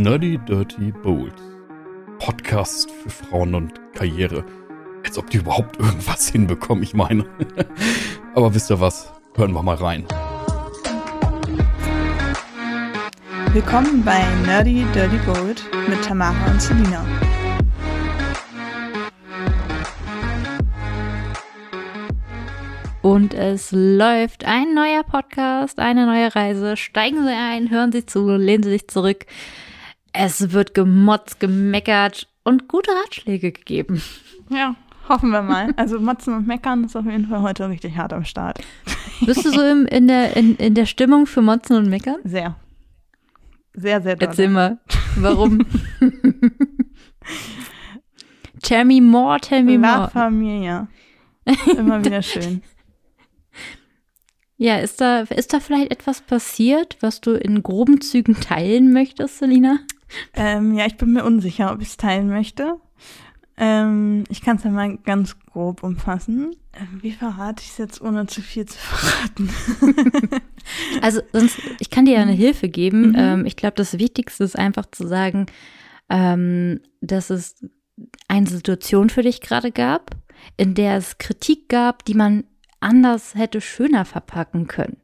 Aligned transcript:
Nerdy 0.00 0.38
Dirty 0.38 0.92
Bold. 1.02 1.34
Podcast 2.20 2.90
für 2.90 3.10
Frauen 3.10 3.54
und 3.54 3.78
Karriere. 3.92 4.46
Als 5.04 5.18
ob 5.18 5.28
die 5.28 5.36
überhaupt 5.36 5.78
irgendwas 5.78 6.26
hinbekommen, 6.26 6.82
ich 6.82 6.94
meine. 6.94 7.26
Aber 8.34 8.54
wisst 8.54 8.70
ihr 8.70 8.80
was? 8.80 9.12
Hören 9.36 9.52
wir 9.52 9.62
mal 9.62 9.74
rein. 9.76 10.06
Willkommen 13.52 14.02
bei 14.02 14.24
Nerdy 14.46 14.86
Dirty 14.94 15.18
Bold 15.18 15.62
mit 15.86 16.02
Tamara 16.02 16.50
und 16.50 16.62
Selina. 16.62 17.04
Und 23.02 23.34
es 23.34 23.70
läuft 23.70 24.46
ein 24.46 24.72
neuer 24.72 25.02
Podcast, 25.02 25.78
eine 25.78 26.06
neue 26.06 26.34
Reise. 26.34 26.78
Steigen 26.78 27.22
Sie 27.26 27.34
ein, 27.34 27.68
hören 27.68 27.92
Sie 27.92 28.06
zu, 28.06 28.30
lehnen 28.30 28.62
Sie 28.62 28.70
sich 28.70 28.88
zurück. 28.88 29.26
Es 30.12 30.52
wird 30.52 30.74
gemotzt, 30.74 31.40
gemeckert 31.40 32.28
und 32.44 32.68
gute 32.68 32.90
Ratschläge 32.90 33.52
gegeben. 33.52 34.02
Ja, 34.48 34.74
hoffen 35.08 35.30
wir 35.30 35.42
mal. 35.42 35.72
Also 35.76 36.00
Motzen 36.00 36.34
und 36.34 36.46
Meckern 36.46 36.84
ist 36.84 36.96
auf 36.96 37.04
jeden 37.04 37.28
Fall 37.28 37.42
heute 37.42 37.68
richtig 37.68 37.96
hart 37.96 38.12
am 38.12 38.24
Start. 38.24 38.58
Bist 39.24 39.44
du 39.44 39.50
so 39.50 39.62
im, 39.62 39.86
in, 39.86 40.08
der, 40.08 40.36
in, 40.36 40.56
in 40.56 40.74
der 40.74 40.86
Stimmung 40.86 41.26
für 41.26 41.42
Motzen 41.42 41.76
und 41.76 41.88
Meckern? 41.88 42.18
Sehr. 42.24 42.56
Sehr, 43.74 44.02
sehr 44.02 44.16
doll. 44.16 44.28
Erzähl 44.28 44.48
mal, 44.48 44.78
warum? 45.16 45.64
tell 48.62 48.84
me 48.84 49.00
more, 49.00 49.38
tell 49.40 49.62
me 49.62 49.78
more. 49.78 50.08
Privatfamilie. 50.08 50.88
Immer 51.76 52.04
wieder 52.04 52.22
schön. 52.22 52.62
Ja, 54.56 54.76
ist 54.78 55.00
da, 55.00 55.20
ist 55.20 55.54
da 55.54 55.60
vielleicht 55.60 55.90
etwas 55.90 56.20
passiert, 56.20 56.98
was 57.00 57.20
du 57.20 57.32
in 57.32 57.62
groben 57.62 58.00
Zügen 58.00 58.38
teilen 58.40 58.92
möchtest, 58.92 59.38
Selina? 59.38 59.78
Ähm, 60.34 60.74
ja, 60.74 60.86
ich 60.86 60.96
bin 60.96 61.12
mir 61.12 61.24
unsicher, 61.24 61.72
ob 61.72 61.80
ich 61.80 61.88
es 61.88 61.96
teilen 61.96 62.28
möchte. 62.28 62.76
Ähm, 63.56 64.24
ich 64.30 64.40
kann 64.40 64.56
es 64.56 64.64
ja 64.64 64.70
mal 64.70 64.96
ganz 64.98 65.38
grob 65.38 65.82
umfassen. 65.82 66.56
Ähm, 66.72 67.00
wie 67.02 67.12
verrate 67.12 67.62
ich 67.62 67.70
es 67.70 67.78
jetzt, 67.78 68.00
ohne 68.00 68.26
zu 68.26 68.40
viel 68.40 68.64
zu 68.64 68.78
verraten? 68.78 69.50
also, 71.02 71.20
sonst, 71.32 71.60
ich 71.78 71.90
kann 71.90 72.06
dir 72.06 72.14
ja 72.14 72.22
eine 72.22 72.32
Hilfe 72.32 72.68
geben. 72.68 73.10
Mhm. 73.10 73.16
Ähm, 73.16 73.46
ich 73.46 73.56
glaube, 73.56 73.74
das 73.76 73.98
Wichtigste 73.98 74.44
ist 74.44 74.58
einfach 74.58 74.86
zu 74.90 75.06
sagen, 75.06 75.46
ähm, 76.08 76.80
dass 77.00 77.30
es 77.30 77.62
eine 78.28 78.46
Situation 78.46 79.10
für 79.10 79.22
dich 79.22 79.40
gerade 79.40 79.72
gab, 79.72 80.16
in 80.56 80.74
der 80.74 80.96
es 80.96 81.18
Kritik 81.18 81.68
gab, 81.68 82.04
die 82.04 82.14
man 82.14 82.44
anders 82.80 83.34
hätte 83.34 83.60
schöner 83.60 84.06
verpacken 84.06 84.66
können. 84.66 84.96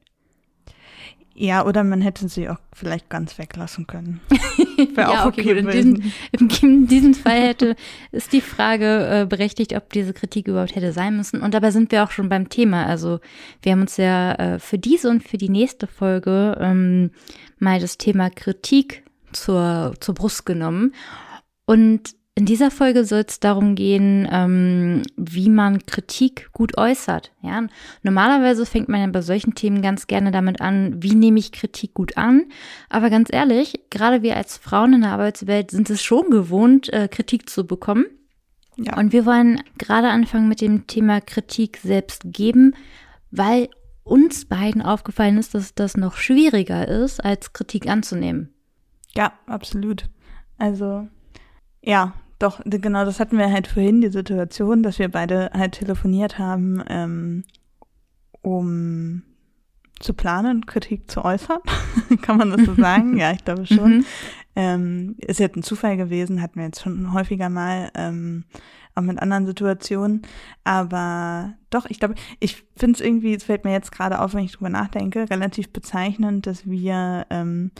Ja, 1.39 1.67
oder 1.67 1.84
man 1.84 2.01
hätte 2.01 2.29
sie 2.29 2.48
auch 2.48 2.56
vielleicht 2.73 3.11
ganz 3.11 3.39
weglassen 3.39 3.87
können. 3.87 4.20
Wäre 4.95 5.12
ja, 5.12 5.23
auch 5.23 5.27
okay, 5.27 5.61
okay. 5.61 5.81
In 5.81 6.03
diesem, 6.31 6.51
in 6.62 6.87
diesem 6.87 7.15
Fall 7.15 7.43
hätte, 7.43 7.77
ist 8.11 8.33
die 8.33 8.41
Frage 8.41 9.23
äh, 9.23 9.27
berechtigt, 9.27 9.75
ob 9.75 9.93
diese 9.93 10.15
Kritik 10.15 10.48
überhaupt 10.48 10.75
hätte 10.75 10.93
sein 10.93 11.15
müssen. 11.15 11.43
Und 11.43 11.53
dabei 11.53 11.73
sind 11.73 11.93
wir 11.93 12.05
auch 12.05 12.11
schon 12.11 12.31
beim 12.31 12.48
Thema. 12.48 12.87
Also 12.87 13.20
wir 13.61 13.73
haben 13.73 13.83
uns 13.83 13.98
ja 13.98 14.33
äh, 14.33 14.59
für 14.59 14.78
diese 14.78 15.11
und 15.11 15.28
für 15.28 15.37
die 15.37 15.51
nächste 15.51 15.87
Folge 15.87 16.56
ähm, 16.59 17.11
mal 17.59 17.81
das 17.81 17.98
Thema 17.98 18.31
Kritik 18.31 19.05
zur, 19.33 19.95
zur 20.00 20.15
Brust 20.15 20.47
genommen. 20.47 20.95
Und 21.67 22.16
in 22.39 22.45
dieser 22.45 22.70
Folge 22.70 23.06
soll 23.06 23.25
es 23.27 23.41
darum 23.41 23.75
gehen, 23.75 24.29
ähm, 24.31 25.03
wie 25.17 25.48
man 25.48 25.87
Kritik 25.87 26.51
gut 26.53 26.77
äußert. 26.77 27.33
Ja? 27.41 27.67
Normalerweise 28.03 28.67
fängt 28.67 28.91
man 28.91 29.01
ja 29.01 29.06
bei 29.06 29.23
solchen 29.23 29.55
Themen 29.55 29.81
ganz 29.81 30.06
gerne 30.06 30.33
damit 30.33 30.61
an, 30.61 31.03
wie 31.03 31.15
nehme 31.15 31.39
ich 31.39 31.51
Kritik 31.51 31.95
gut 31.95 32.19
an. 32.19 32.45
Aber 32.91 33.09
ganz 33.09 33.33
ehrlich, 33.33 33.81
gerade 33.89 34.20
wir 34.20 34.37
als 34.37 34.59
Frauen 34.59 34.93
in 34.93 35.01
der 35.01 35.12
Arbeitswelt 35.12 35.70
sind 35.70 35.89
es 35.89 36.03
schon 36.03 36.28
gewohnt, 36.28 36.93
äh, 36.93 37.09
Kritik 37.09 37.48
zu 37.48 37.67
bekommen. 37.67 38.05
Ja. 38.77 38.98
Und 38.98 39.15
wir 39.15 39.25
wollen 39.25 39.62
gerade 39.78 40.09
anfangen 40.09 40.47
mit 40.47 40.61
dem 40.61 40.87
Thema 40.87 41.23
Kritik 41.23 41.78
selbst 41.83 42.21
geben, 42.27 42.75
weil 43.31 43.71
uns 44.05 44.44
beiden 44.44 44.82
aufgefallen 44.82 45.38
ist, 45.38 45.55
dass 45.55 45.75
das 45.75 45.97
noch 45.97 46.16
schwieriger 46.16 46.87
ist, 46.87 47.25
als 47.25 47.55
Kritik 47.55 47.88
anzunehmen. 47.88 48.53
Ja, 49.15 49.32
absolut. 49.47 50.11
Also, 50.59 51.09
ja, 51.81 52.12
doch, 52.39 52.61
genau, 52.65 53.05
das 53.05 53.21
hatten 53.21 53.39
wir 53.39 53.51
halt 53.51 53.67
vorhin, 53.67 54.01
die 54.01 54.11
Situation, 54.11 54.83
dass 54.83 54.99
wir 54.99 55.11
beide 55.11 55.51
halt 55.55 55.73
telefoniert 55.73 56.39
haben, 56.39 56.83
ähm, 56.89 57.45
um 58.43 59.23
zu 60.01 60.13
planen, 60.13 60.67
Kritik 60.67 61.11
zu 61.11 61.25
äußern. 61.25 61.61
Kann 62.23 62.37
man 62.37 62.51
das 62.51 62.67
so 62.67 62.75
sagen? 62.75 63.17
ja, 63.17 63.33
ich 63.33 63.45
glaube 63.45 63.67
schon. 63.67 63.99
Mhm. 63.99 64.05
Ähm, 64.55 65.17
ist 65.19 65.41
jetzt 65.41 65.57
ein 65.57 65.63
Zufall 65.63 65.97
gewesen, 65.97 66.41
hatten 66.41 66.57
wir 66.57 66.67
jetzt 66.67 66.83
schon 66.83 67.13
häufiger 67.13 67.49
mal, 67.49 67.91
ähm, 67.95 68.45
auch 68.95 69.03
mit 69.03 69.19
anderen 69.21 69.47
Situationen. 69.47 70.23
Aber 70.65 71.55
doch, 71.71 71.87
ich 71.87 71.99
glaube, 71.99 72.15
ich 72.41 72.65
finde 72.77 72.95
es 72.95 73.01
irgendwie, 73.01 73.35
es 73.35 73.45
fällt 73.45 73.65
mir 73.65 73.73
jetzt 73.73 73.93
gerade 73.93 74.21
auf, 74.21 74.35
wenn 74.35 74.45
ich 74.45 74.53
drüber 74.53 74.71
nachdenke, 74.71 75.29
relativ 75.29 75.71
bezeichnend, 75.73 76.47
dass 76.47 76.67
wir 76.67 77.27
ähm, 77.31 77.71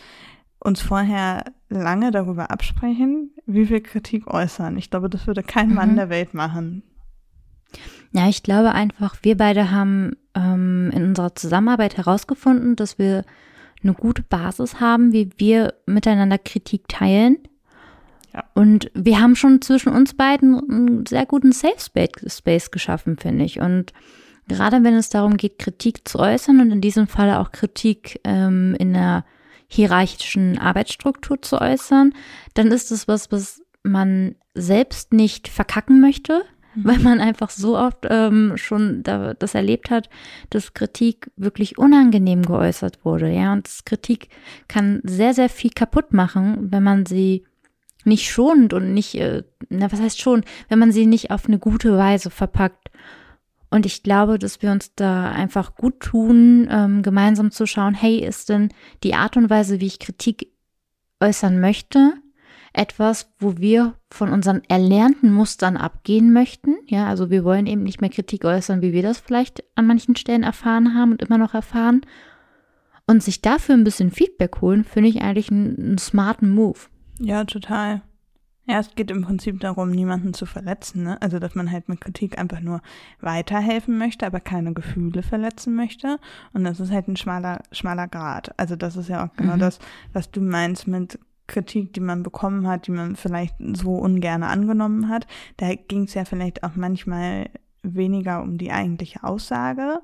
uns 0.67 0.83
vorher 0.83 1.45
lange 1.69 2.11
darüber 2.11 2.51
absprechen, 2.51 3.31
wie 3.47 3.69
wir 3.69 3.83
Kritik 3.83 4.27
äußern. 4.27 4.77
Ich 4.77 4.91
glaube, 4.91 5.09
das 5.09 5.27
würde 5.27 5.43
kein 5.43 5.73
Mann 5.73 5.93
mhm. 5.93 5.97
der 5.97 6.11
Welt 6.11 6.35
machen. 6.35 6.83
Ja, 8.13 8.29
ich 8.29 8.43
glaube 8.43 8.73
einfach, 8.73 9.17
wir 9.23 9.37
beide 9.37 9.71
haben 9.71 10.17
ähm, 10.35 10.91
in 10.95 11.05
unserer 11.05 11.35
Zusammenarbeit 11.35 11.97
herausgefunden, 11.97 12.77
dass 12.77 12.99
wir 12.99 13.25
eine 13.83 13.95
gute 13.95 14.23
Basis 14.23 14.81
haben, 14.81 15.13
wie 15.13 15.31
wir 15.37 15.75
miteinander 15.87 16.39
Kritik 16.39 16.89
teilen. 16.89 17.39
Ja. 18.33 18.45
Und 18.55 18.91
wir 18.95 19.21
haben 19.21 19.37
schon 19.37 19.61
zwischen 19.61 19.93
uns 19.93 20.15
beiden 20.15 20.59
einen 20.59 21.07
sehr 21.07 21.27
guten 21.27 21.53
Safe 21.53 21.79
Space 21.79 22.71
geschaffen, 22.71 23.19
finde 23.19 23.45
ich. 23.45 23.61
Und 23.61 23.93
gerade 24.49 24.83
wenn 24.83 24.95
es 24.95 25.09
darum 25.09 25.37
geht, 25.37 25.59
Kritik 25.59 26.09
zu 26.09 26.19
äußern 26.19 26.61
und 26.61 26.71
in 26.71 26.81
diesem 26.81 27.07
Fall 27.07 27.35
auch 27.35 27.53
Kritik 27.53 28.21
ähm, 28.25 28.75
in 28.79 28.97
einer 28.97 29.25
hierarchischen 29.69 30.59
Arbeitsstruktur 30.59 31.43
zu 31.43 31.61
äußern, 31.61 32.15
dann 32.55 32.69
ist 32.69 32.91
es 32.93 33.09
was, 33.09 33.33
was 33.33 33.63
man 33.83 34.35
selbst 34.55 35.13
nicht 35.13 35.49
verkacken 35.49 36.01
möchte, 36.01 36.43
mhm. 36.75 36.85
weil 36.85 36.99
man 36.99 37.21
einfach 37.21 37.51
so 37.51 37.77
oft 37.77 38.07
ähm, 38.09 38.53
schon 38.57 39.03
da, 39.03 39.35
das 39.35 39.55
erlebt 39.55 39.91
hat, 39.91 40.09
dass 40.51 40.75
Kritik 40.75 41.31
wirklich 41.37 41.79
unangenehm 41.79 42.43
geäußert 42.43 43.05
wurde. 43.05 43.31
Ja, 43.31 43.53
und 43.53 43.69
Kritik 43.85 44.29
kann 44.69 45.01
sehr, 45.05 45.35
sehr 45.35 45.49
viel 45.49 45.71
kaputt 45.71 46.13
machen, 46.13 46.71
wenn 46.71 46.83
man 46.83 47.07
sie 47.07 47.45
nicht 48.05 48.31
schonend 48.31 48.73
und 48.73 48.95
nicht, 48.95 49.17
äh, 49.17 49.43
na, 49.69 49.91
was 49.91 50.01
heißt 50.01 50.21
schon, 50.21 50.45
wenn 50.69 50.79
man 50.79 50.93
sie 50.93 51.07
nicht 51.07 51.31
auf 51.31 51.47
eine 51.47 51.59
gute 51.59 51.97
Weise 51.97 52.31
verpackt. 52.31 52.91
Und 53.71 53.87
ich 53.87 54.03
glaube, 54.03 54.39
dass 54.39 54.63
wir 54.63 54.71
uns 54.71 54.95
da 54.95 55.31
einfach 55.31 55.75
gut 55.75 56.01
tun, 56.01 56.69
ähm, 56.71 57.03
gemeinsam 57.03 57.51
zu 57.51 57.67
schauen, 57.67 57.95
hey, 57.95 58.19
ist 58.19 58.49
denn 58.49 58.71
die 59.03 59.15
Art 59.15 59.37
und 59.37 59.51
Weise, 59.51 59.81
wie 59.81 59.87
ich 59.87 59.99
Kritik 59.99 60.53
äußern 61.21 61.61
möchte, 61.61 62.15
etwas, 62.73 63.33
wo 63.39 63.57
wir 63.57 63.95
von 64.11 64.31
unseren 64.31 64.63
erlernten 64.69 65.33
Mustern 65.33 65.77
abgehen 65.77 66.33
möchten. 66.33 66.77
Ja, 66.87 67.07
also 67.09 67.31
wir 67.31 67.43
wollen 67.43 67.67
eben 67.67 67.83
nicht 67.83 68.01
mehr 68.01 68.11
Kritik 68.11 68.45
äußern, 68.45 68.83
wie 68.83 68.93
wir 68.93 69.03
das 69.03 69.19
vielleicht 69.19 69.65
an 69.75 69.87
manchen 69.87 70.15
Stellen 70.15 70.43
erfahren 70.43 70.95
haben 70.95 71.13
und 71.13 71.23
immer 71.23 71.39
noch 71.39 71.55
erfahren. 71.55 72.03
Und 73.07 73.23
sich 73.23 73.41
dafür 73.41 73.77
ein 73.77 73.85
bisschen 73.85 74.11
Feedback 74.11 74.61
holen, 74.61 74.85
finde 74.85 75.09
ich 75.09 75.23
eigentlich 75.23 75.51
einen, 75.51 75.77
einen 75.79 75.99
smarten 75.99 76.51
Move. 76.51 76.79
Ja, 77.19 77.45
total. 77.45 78.03
Ja, 78.69 78.81
es 78.81 78.95
geht 78.97 79.13
im 79.13 79.23
Prinzip 79.23 79.61
darum, 79.61 79.91
niemanden 79.91 80.35
zu 80.35 80.45
verletzen. 80.45 81.05
Ne? 81.05 81.23
Also, 81.23 81.39
dass 81.39 81.55
man 81.55 81.71
halt 81.71 81.89
mit 81.89 82.01
Kritik 82.01 82.39
einfach 82.39 82.61
nur 82.61 82.83
weiterhelfen 83.21 83.97
möchte, 83.97 84.27
aber 84.27 84.41
keine 84.41 84.75
Gefühle 84.75 85.23
verletzen 85.23 85.77
möchte. 85.77 86.19
Und 86.53 86.65
das 86.65 86.81
ist 86.81 86.91
halt 86.91 87.07
ein 87.07 87.17
schmaler, 87.17 87.63
schmaler 87.71 88.09
Grad. 88.09 88.59
Also, 88.59 88.75
das 88.75 88.97
ist 88.97 89.09
ja 89.09 89.25
auch 89.25 89.37
genau 89.37 89.55
mhm. 89.55 89.61
das, 89.61 89.79
was 90.13 90.31
du 90.33 90.41
meinst 90.41 90.89
mit 90.89 91.19
Kritik, 91.47 91.93
die 91.93 92.01
man 92.01 92.25
bekommen 92.25 92.67
hat, 92.67 92.89
die 92.89 92.91
man 92.91 93.15
vielleicht 93.15 93.55
so 93.75 93.95
ungern 93.95 94.43
angenommen 94.43 95.09
hat. 95.09 95.29
Da 95.59 95.73
ging 95.75 96.05
es 96.05 96.15
ja 96.15 96.25
vielleicht 96.25 96.65
auch 96.65 96.75
manchmal 96.75 97.49
weniger 97.83 98.43
um 98.43 98.59
die 98.59 98.73
eigentliche 98.73 99.23
Aussage 99.23 100.01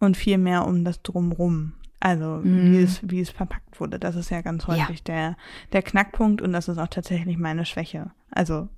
und 0.00 0.18
viel 0.18 0.36
mehr 0.36 0.66
um 0.66 0.84
das 0.84 1.02
Drumrum. 1.02 1.72
Also 2.06 2.40
mm. 2.40 2.70
wie, 2.70 2.82
es, 2.82 3.00
wie 3.02 3.20
es 3.20 3.30
verpackt 3.30 3.80
wurde. 3.80 3.98
Das 3.98 4.14
ist 4.14 4.30
ja 4.30 4.40
ganz 4.40 4.68
häufig 4.68 4.98
ja. 4.98 5.04
Der, 5.06 5.36
der 5.72 5.82
Knackpunkt 5.82 6.40
und 6.40 6.52
das 6.52 6.68
ist 6.68 6.78
auch 6.78 6.86
tatsächlich 6.86 7.36
meine 7.36 7.64
Schwäche. 7.64 8.12
Also 8.30 8.68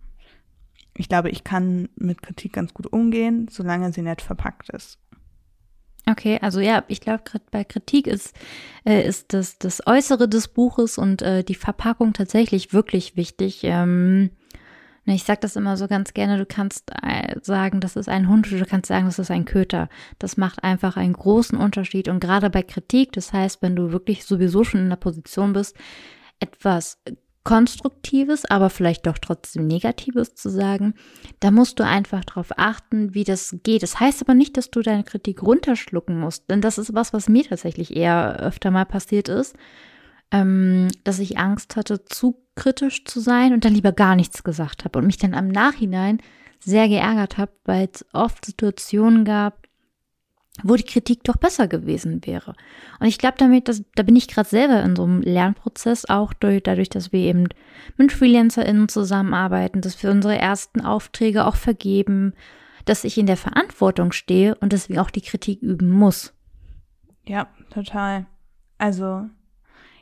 ich 0.94 1.10
glaube, 1.10 1.28
ich 1.28 1.44
kann 1.44 1.90
mit 1.96 2.22
Kritik 2.22 2.54
ganz 2.54 2.72
gut 2.72 2.86
umgehen, 2.86 3.46
solange 3.50 3.92
sie 3.92 4.00
nicht 4.00 4.22
verpackt 4.22 4.70
ist. 4.70 4.98
Okay, 6.06 6.38
also 6.40 6.60
ja, 6.60 6.84
ich 6.88 7.02
glaube, 7.02 7.22
gerade 7.22 7.44
bei 7.50 7.64
Kritik 7.64 8.06
ist, 8.06 8.34
äh, 8.86 9.06
ist 9.06 9.34
das, 9.34 9.58
das 9.58 9.86
Äußere 9.86 10.26
des 10.26 10.48
Buches 10.48 10.96
und 10.96 11.20
äh, 11.20 11.44
die 11.44 11.54
Verpackung 11.54 12.14
tatsächlich 12.14 12.72
wirklich 12.72 13.14
wichtig. 13.14 13.60
Ähm, 13.64 14.30
ich 15.14 15.24
sage 15.24 15.40
das 15.40 15.56
immer 15.56 15.76
so 15.76 15.88
ganz 15.88 16.14
gerne, 16.14 16.38
du 16.38 16.46
kannst 16.46 16.90
äh, 17.02 17.36
sagen, 17.42 17.80
das 17.80 17.96
ist 17.96 18.08
ein 18.08 18.28
Hund, 18.28 18.50
du 18.50 18.64
kannst 18.66 18.88
sagen, 18.88 19.06
das 19.06 19.18
ist 19.18 19.30
ein 19.30 19.44
Köter. 19.44 19.88
Das 20.18 20.36
macht 20.36 20.62
einfach 20.64 20.96
einen 20.96 21.14
großen 21.14 21.58
Unterschied. 21.58 22.08
Und 22.08 22.20
gerade 22.20 22.50
bei 22.50 22.62
Kritik, 22.62 23.12
das 23.12 23.32
heißt, 23.32 23.62
wenn 23.62 23.76
du 23.76 23.92
wirklich 23.92 24.24
sowieso 24.24 24.64
schon 24.64 24.80
in 24.80 24.88
der 24.90 24.96
Position 24.96 25.52
bist, 25.52 25.76
etwas 26.40 26.98
Konstruktives, 27.48 28.44
aber 28.44 28.68
vielleicht 28.68 29.06
doch 29.06 29.16
trotzdem 29.16 29.66
Negatives 29.66 30.34
zu 30.34 30.50
sagen, 30.50 30.92
da 31.40 31.50
musst 31.50 31.80
du 31.80 31.84
einfach 31.84 32.22
darauf 32.22 32.50
achten, 32.58 33.14
wie 33.14 33.24
das 33.24 33.56
geht. 33.62 33.82
Das 33.82 33.98
heißt 33.98 34.20
aber 34.20 34.34
nicht, 34.34 34.58
dass 34.58 34.70
du 34.70 34.82
deine 34.82 35.02
Kritik 35.02 35.42
runterschlucken 35.42 36.20
musst, 36.20 36.50
denn 36.50 36.60
das 36.60 36.76
ist 36.76 36.92
was, 36.92 37.14
was 37.14 37.28
mir 37.30 37.44
tatsächlich 37.44 37.96
eher 37.96 38.38
öfter 38.40 38.70
mal 38.70 38.84
passiert 38.84 39.30
ist, 39.30 39.56
ähm, 40.30 40.88
dass 41.04 41.18
ich 41.18 41.38
Angst 41.38 41.76
hatte, 41.76 42.04
zu 42.04 42.42
kritisch 42.54 43.04
zu 43.04 43.20
sein 43.20 43.52
und 43.52 43.64
dann 43.64 43.74
lieber 43.74 43.92
gar 43.92 44.16
nichts 44.16 44.42
gesagt 44.44 44.84
habe 44.84 44.98
und 44.98 45.06
mich 45.06 45.16
dann 45.16 45.34
am 45.34 45.48
Nachhinein 45.48 46.18
sehr 46.60 46.88
geärgert 46.88 47.38
habe, 47.38 47.52
weil 47.64 47.88
es 47.92 48.04
oft 48.12 48.44
Situationen 48.44 49.24
gab, 49.24 49.68
wo 50.64 50.74
die 50.74 50.84
Kritik 50.84 51.22
doch 51.22 51.36
besser 51.36 51.68
gewesen 51.68 52.26
wäre. 52.26 52.54
Und 52.98 53.06
ich 53.06 53.18
glaube 53.18 53.36
damit, 53.38 53.68
dass, 53.68 53.84
da 53.94 54.02
bin 54.02 54.16
ich 54.16 54.26
gerade 54.26 54.48
selber 54.48 54.82
in 54.82 54.96
so 54.96 55.04
einem 55.04 55.22
Lernprozess, 55.22 56.08
auch 56.08 56.32
durch, 56.32 56.62
dadurch, 56.64 56.88
dass 56.88 57.12
wir 57.12 57.20
eben 57.20 57.48
mit 57.96 58.12
FreelancerInnen 58.12 58.88
zusammenarbeiten, 58.88 59.80
dass 59.80 60.02
wir 60.02 60.10
unsere 60.10 60.36
ersten 60.36 60.80
Aufträge 60.80 61.46
auch 61.46 61.56
vergeben, 61.56 62.34
dass 62.84 63.04
ich 63.04 63.18
in 63.18 63.26
der 63.26 63.36
Verantwortung 63.36 64.12
stehe 64.12 64.56
und 64.56 64.72
deswegen 64.72 64.98
auch 64.98 65.10
die 65.10 65.20
Kritik 65.20 65.62
üben 65.62 65.90
muss. 65.90 66.34
Ja, 67.26 67.48
total. 67.70 68.26
Also, 68.78 69.28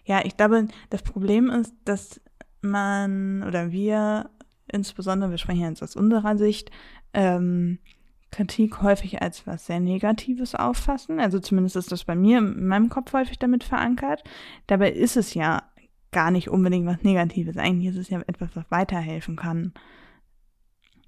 ja, 0.07 0.25
ich 0.25 0.37
glaube, 0.37 0.69
das 0.91 1.03
Problem 1.03 1.51
ist, 1.51 1.75
dass 1.85 2.21
man 2.63 3.43
oder 3.43 3.71
wir, 3.73 4.31
insbesondere, 4.69 5.31
wir 5.31 5.39
sprechen 5.39 5.63
jetzt 5.63 5.83
aus 5.83 5.97
unserer 5.97 6.39
Sicht, 6.39 6.71
ähm, 7.13 7.79
Kritik 8.31 8.83
häufig 8.83 9.23
als 9.23 9.47
was 9.47 9.67
sehr 9.67 9.81
Negatives 9.81 10.55
auffassen. 10.55 11.21
Also 11.21 11.39
zumindest 11.39 11.77
ist 11.77 11.93
das 11.93 12.05
bei 12.05 12.15
mir 12.15 12.39
in 12.39 12.67
meinem 12.67 12.89
Kopf 12.89 13.13
häufig 13.13 13.39
damit 13.39 13.65
verankert. 13.65 14.23
Dabei 14.67 14.91
ist 14.93 15.17
es 15.17 15.35
ja 15.35 15.63
gar 16.13 16.31
nicht 16.31 16.51
unbedingt 16.51 16.87
was 16.87 17.03
Negatives. 17.03 17.57
Eigentlich 17.57 17.95
ist 17.95 17.99
es 17.99 18.11
ja 18.11 18.21
etwas, 18.27 18.51
was 18.55 18.65
weiterhelfen 18.71 19.37
kann. 19.37 19.73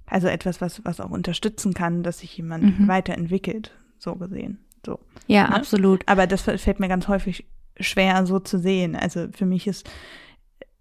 Also 0.07 0.29
etwas, 0.29 0.61
was, 0.61 0.85
was 0.85 1.01
auch 1.01 1.11
unterstützen 1.11 1.75
kann, 1.75 2.03
dass 2.03 2.21
sich 2.21 2.37
jemand 2.37 2.81
mhm. 2.81 2.89
weiterentwickelt, 2.89 3.77
so 3.99 4.15
gesehen. 4.15 4.65
So. 4.87 4.99
Ja, 5.27 5.49
ne? 5.49 5.55
absolut. 5.55 6.09
Aber 6.09 6.27
das 6.27 6.43
fällt 6.43 6.81
mir 6.81 6.89
ganz 6.89 7.09
häufig 7.09 7.47
schwer 7.81 8.27
so 8.27 8.39
zu 8.39 8.59
sehen. 8.59 8.97
Also 8.97 9.29
für 9.33 9.47
mich 9.47 9.67
ist, 9.67 9.89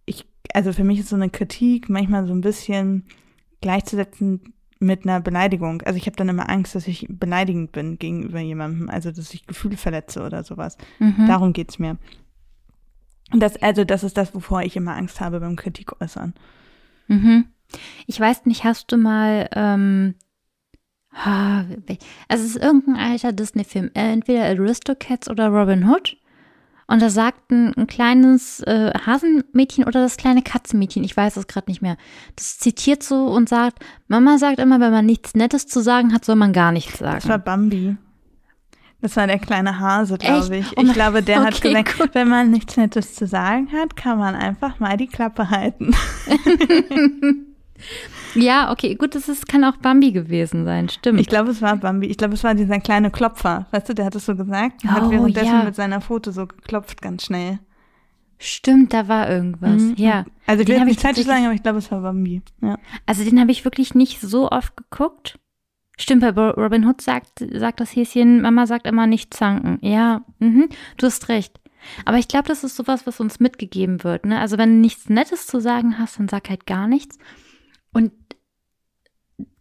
ich, 0.06 0.26
also 0.54 0.74
für 0.74 0.84
mich 0.84 1.00
ist 1.00 1.10
so 1.10 1.16
eine 1.16 1.30
Kritik 1.30 1.90
manchmal 1.90 2.28
so 2.28 2.34
ein 2.34 2.42
bisschen 2.42 3.06
gleichzusetzen 3.62 4.54
mit 4.80 5.06
einer 5.06 5.20
Beleidigung. 5.22 5.82
Also 5.84 5.98
ich 5.98 6.06
habe 6.06 6.16
dann 6.16 6.30
immer 6.30 6.50
Angst, 6.50 6.76
dass 6.76 6.88
ich 6.88 7.08
beleidigend 7.10 7.72
bin 7.72 7.98
gegenüber 7.98 8.40
jemandem, 8.40 8.90
also 8.90 9.12
dass 9.12 9.34
ich 9.34 9.48
Gefühle 9.48 9.78
verletze 9.78 10.24
oder 10.24 10.44
sowas. 10.44 10.78
Mhm. 11.00 11.26
Darum 11.28 11.54
geht's 11.54 11.80
mir. 11.80 11.98
Und 13.32 13.42
das, 13.42 13.62
also 13.62 13.84
das 13.84 14.04
ist 14.04 14.18
das, 14.18 14.34
wovor 14.34 14.62
ich 14.62 14.76
immer 14.76 14.96
Angst 14.96 15.20
habe 15.20 15.40
beim 15.40 15.56
Kritik 15.56 16.02
äußern. 16.02 16.34
Mhm. 17.08 17.46
Ich 18.06 18.20
weiß 18.20 18.46
nicht, 18.46 18.64
hast 18.64 18.92
du 18.92 18.98
mal, 18.98 19.50
ähm, 19.54 20.16
also 21.12 21.76
es 22.30 22.42
ist 22.42 22.58
irgendein 22.58 22.96
alter 22.96 23.34
Disney-Film, 23.34 23.92
entweder 23.94 24.46
Aristocats 24.46 25.30
oder 25.30 25.48
Robin 25.48 25.90
Hood. 25.90 26.18
Und 26.88 27.02
da 27.02 27.10
sagt 27.10 27.52
ein, 27.52 27.74
ein 27.76 27.88
kleines 27.88 28.62
äh, 28.62 28.94
Hasenmädchen 29.06 29.84
oder 29.84 30.02
das 30.02 30.16
kleine 30.16 30.42
Katzenmädchen, 30.42 31.04
ich 31.04 31.16
weiß 31.16 31.36
es 31.36 31.48
gerade 31.48 31.70
nicht 31.70 31.82
mehr, 31.82 31.98
das 32.36 32.60
zitiert 32.60 33.04
so 33.04 33.26
und 33.26 33.50
sagt, 33.50 33.84
Mama 34.08 34.38
sagt 34.38 34.60
immer, 34.60 34.80
wenn 34.80 34.92
man 34.92 35.06
nichts 35.06 35.36
Nettes 35.36 35.68
zu 35.68 35.82
sagen 35.82 36.14
hat, 36.14 36.24
soll 36.24 36.36
man 36.36 36.54
gar 36.54 36.72
nichts 36.72 37.00
sagen. 37.00 37.16
Das 37.16 37.28
war 37.28 37.40
Bambi. 37.40 37.98
Das 39.02 39.16
war 39.16 39.28
der 39.28 39.38
kleine 39.38 39.80
Hase, 39.80 40.18
glaube 40.18 40.58
ich. 40.58 40.78
Oh 40.78 40.82
ich 40.82 40.94
glaube, 40.94 41.22
der 41.22 41.38
okay, 41.42 41.48
hat 41.48 41.62
gesagt, 41.62 41.98
gut. 41.98 42.10
wenn 42.14 42.30
man 42.30 42.52
nichts 42.52 42.78
Nettes 42.78 43.14
zu 43.14 43.28
sagen 43.28 43.72
hat, 43.72 43.96
kann 43.96 44.18
man 44.18 44.34
einfach 44.34 44.80
mal 44.80 44.98
die 44.98 45.08
Klappe 45.08 45.50
halten. 45.50 45.94
Ja, 48.36 48.72
okay, 48.72 48.96
gut, 48.96 49.16
das 49.16 49.30
ist, 49.30 49.48
kann 49.48 49.64
auch 49.64 49.78
Bambi 49.78 50.12
gewesen 50.12 50.66
sein, 50.66 50.90
stimmt. 50.90 51.20
Ich 51.20 51.28
glaube, 51.28 51.52
es 51.52 51.62
war 51.62 51.76
Bambi. 51.78 52.08
Ich 52.08 52.18
glaube, 52.18 52.34
es 52.34 52.44
war 52.44 52.54
dieser 52.56 52.80
kleine 52.80 53.12
Klopfer. 53.12 53.68
Weißt 53.72 53.90
du, 53.90 53.94
der 53.94 54.06
hat 54.06 54.16
es 54.16 54.26
so 54.26 54.36
gesagt. 54.36 54.84
Er 54.84 54.90
oh, 54.90 54.94
hat 54.94 55.10
währenddessen 55.10 55.48
ja. 55.48 55.64
mit 55.64 55.76
seiner 55.76 56.02
Foto 56.02 56.32
so 56.32 56.48
geklopft, 56.48 57.02
ganz 57.02 57.26
schnell. 57.26 57.60
Stimmt, 58.40 58.94
da 58.94 59.08
war 59.08 59.30
irgendwas, 59.30 59.82
mhm. 59.82 59.96
ja. 59.98 60.26
Also 60.46 60.62
ich 60.62 60.70
will 60.70 60.86
nicht 60.86 61.02
falsch 61.02 61.20
sagen, 61.20 61.46
aber 61.46 61.56
ich 61.56 61.64
glaube, 61.64 61.80
es 61.80 61.92
war 61.92 62.02
Bambi. 62.02 62.42
Ja. 62.62 62.78
Also 63.06 63.24
den 63.24 63.40
habe 63.40 63.52
ich 63.52 63.66
wirklich 63.66 63.96
nicht 63.96 64.22
so 64.22 64.50
oft 64.52 64.78
geguckt. 64.78 65.40
Stimmt, 66.00 66.22
bei 66.22 66.50
Robin 66.52 66.86
Hood 66.86 67.02
sagt, 67.02 67.44
sagt 67.54 67.80
das 67.80 67.96
Häschen, 67.96 68.42
Mama 68.42 68.68
sagt 68.68 68.86
immer 68.86 69.08
nicht 69.08 69.34
zanken. 69.34 69.80
Ja, 69.82 70.22
mhm, 70.38 70.70
du 70.98 71.08
hast 71.08 71.30
recht. 71.30 71.60
Aber 72.06 72.18
ich 72.18 72.28
glaube, 72.28 72.48
das 72.48 72.64
ist 72.64 72.76
sowas, 72.76 73.08
was 73.08 73.20
uns 73.20 73.40
mitgegeben 73.40 74.04
wird. 74.04 74.26
Ne? 74.26 74.40
Also 74.40 74.58
wenn 74.58 74.70
du 74.70 74.82
nichts 74.82 75.10
Nettes 75.10 75.48
zu 75.48 75.60
sagen 75.60 75.98
hast, 75.98 76.20
dann 76.20 76.28
sag 76.28 76.50
halt 76.50 76.68
gar 76.68 76.88
nichts. 76.88 77.18
Und 77.94 78.12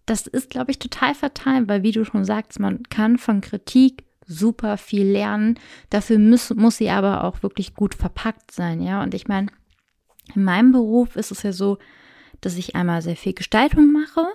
das 0.06 0.26
ist, 0.26 0.50
glaube 0.50 0.70
ich, 0.70 0.78
total 0.78 1.14
fatal, 1.14 1.69
weil 1.69 1.82
wie 1.82 1.93
du 1.93 2.05
schon 2.05 2.25
sagst, 2.25 2.61
man 2.61 2.84
kann 2.84 3.19
von 3.19 3.40
Kritik 3.40 4.05
super 4.26 4.76
viel 4.76 5.06
lernen. 5.06 5.58
Dafür 5.90 6.19
muss, 6.19 6.50
muss 6.55 6.76
sie 6.76 6.90
aber 6.90 7.25
auch 7.25 7.43
wirklich 7.43 7.75
gut 7.75 7.94
verpackt 7.94 8.50
sein, 8.50 8.81
ja. 8.81 9.02
Und 9.02 9.14
ich 9.14 9.28
meine, 9.28 9.49
in 10.34 10.44
meinem 10.44 10.73
Beruf 10.73 11.17
ist 11.17 11.31
es 11.31 11.43
ja 11.43 11.52
so, 11.52 11.78
dass 12.40 12.56
ich 12.56 12.75
einmal 12.76 13.02
sehr 13.02 13.17
viel 13.17 13.32
Gestaltung 13.32 13.93
mache 13.93 14.26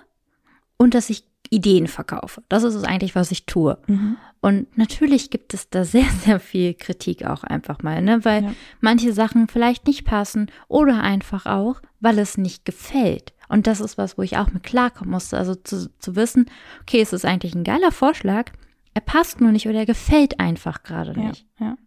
und 0.77 0.93
dass 0.93 1.09
ich 1.09 1.23
Ideen 1.49 1.87
verkaufe. 1.87 2.41
Das 2.49 2.63
ist 2.63 2.75
es 2.75 2.83
eigentlich, 2.83 3.13
was 3.13 3.31
ich 3.31 3.45
tue. 3.45 3.77
Mhm. 3.87 4.17
Und 4.39 4.77
natürlich 4.77 5.29
gibt 5.29 5.53
es 5.53 5.69
da 5.69 5.83
sehr, 5.83 6.09
sehr 6.23 6.39
viel 6.39 6.73
Kritik 6.73 7.25
auch 7.25 7.43
einfach 7.43 7.83
mal, 7.83 8.01
ne? 8.01 8.25
weil 8.25 8.43
ja. 8.43 8.53
manche 8.79 9.13
Sachen 9.13 9.47
vielleicht 9.47 9.85
nicht 9.85 10.05
passen 10.05 10.49
oder 10.67 11.01
einfach 11.01 11.45
auch, 11.45 11.81
weil 11.99 12.17
es 12.19 12.37
nicht 12.37 12.65
gefällt. 12.65 13.33
Und 13.51 13.67
das 13.67 13.81
ist 13.81 13.97
was, 13.97 14.17
wo 14.17 14.21
ich 14.21 14.37
auch 14.37 14.51
mit 14.51 14.63
klarkommen 14.63 15.11
musste. 15.11 15.37
Also 15.37 15.55
zu, 15.55 15.91
zu 15.99 16.15
wissen, 16.15 16.49
okay, 16.81 17.01
es 17.01 17.11
ist 17.11 17.25
eigentlich 17.25 17.53
ein 17.53 17.65
geiler 17.65 17.91
Vorschlag, 17.91 18.51
er 18.93 19.01
passt 19.01 19.41
nur 19.41 19.51
nicht 19.51 19.67
oder 19.67 19.79
er 19.79 19.85
gefällt 19.85 20.39
einfach 20.39 20.83
gerade 20.83 21.19
nicht. 21.19 21.45
Ja, 21.59 21.65
ja. 21.65 21.77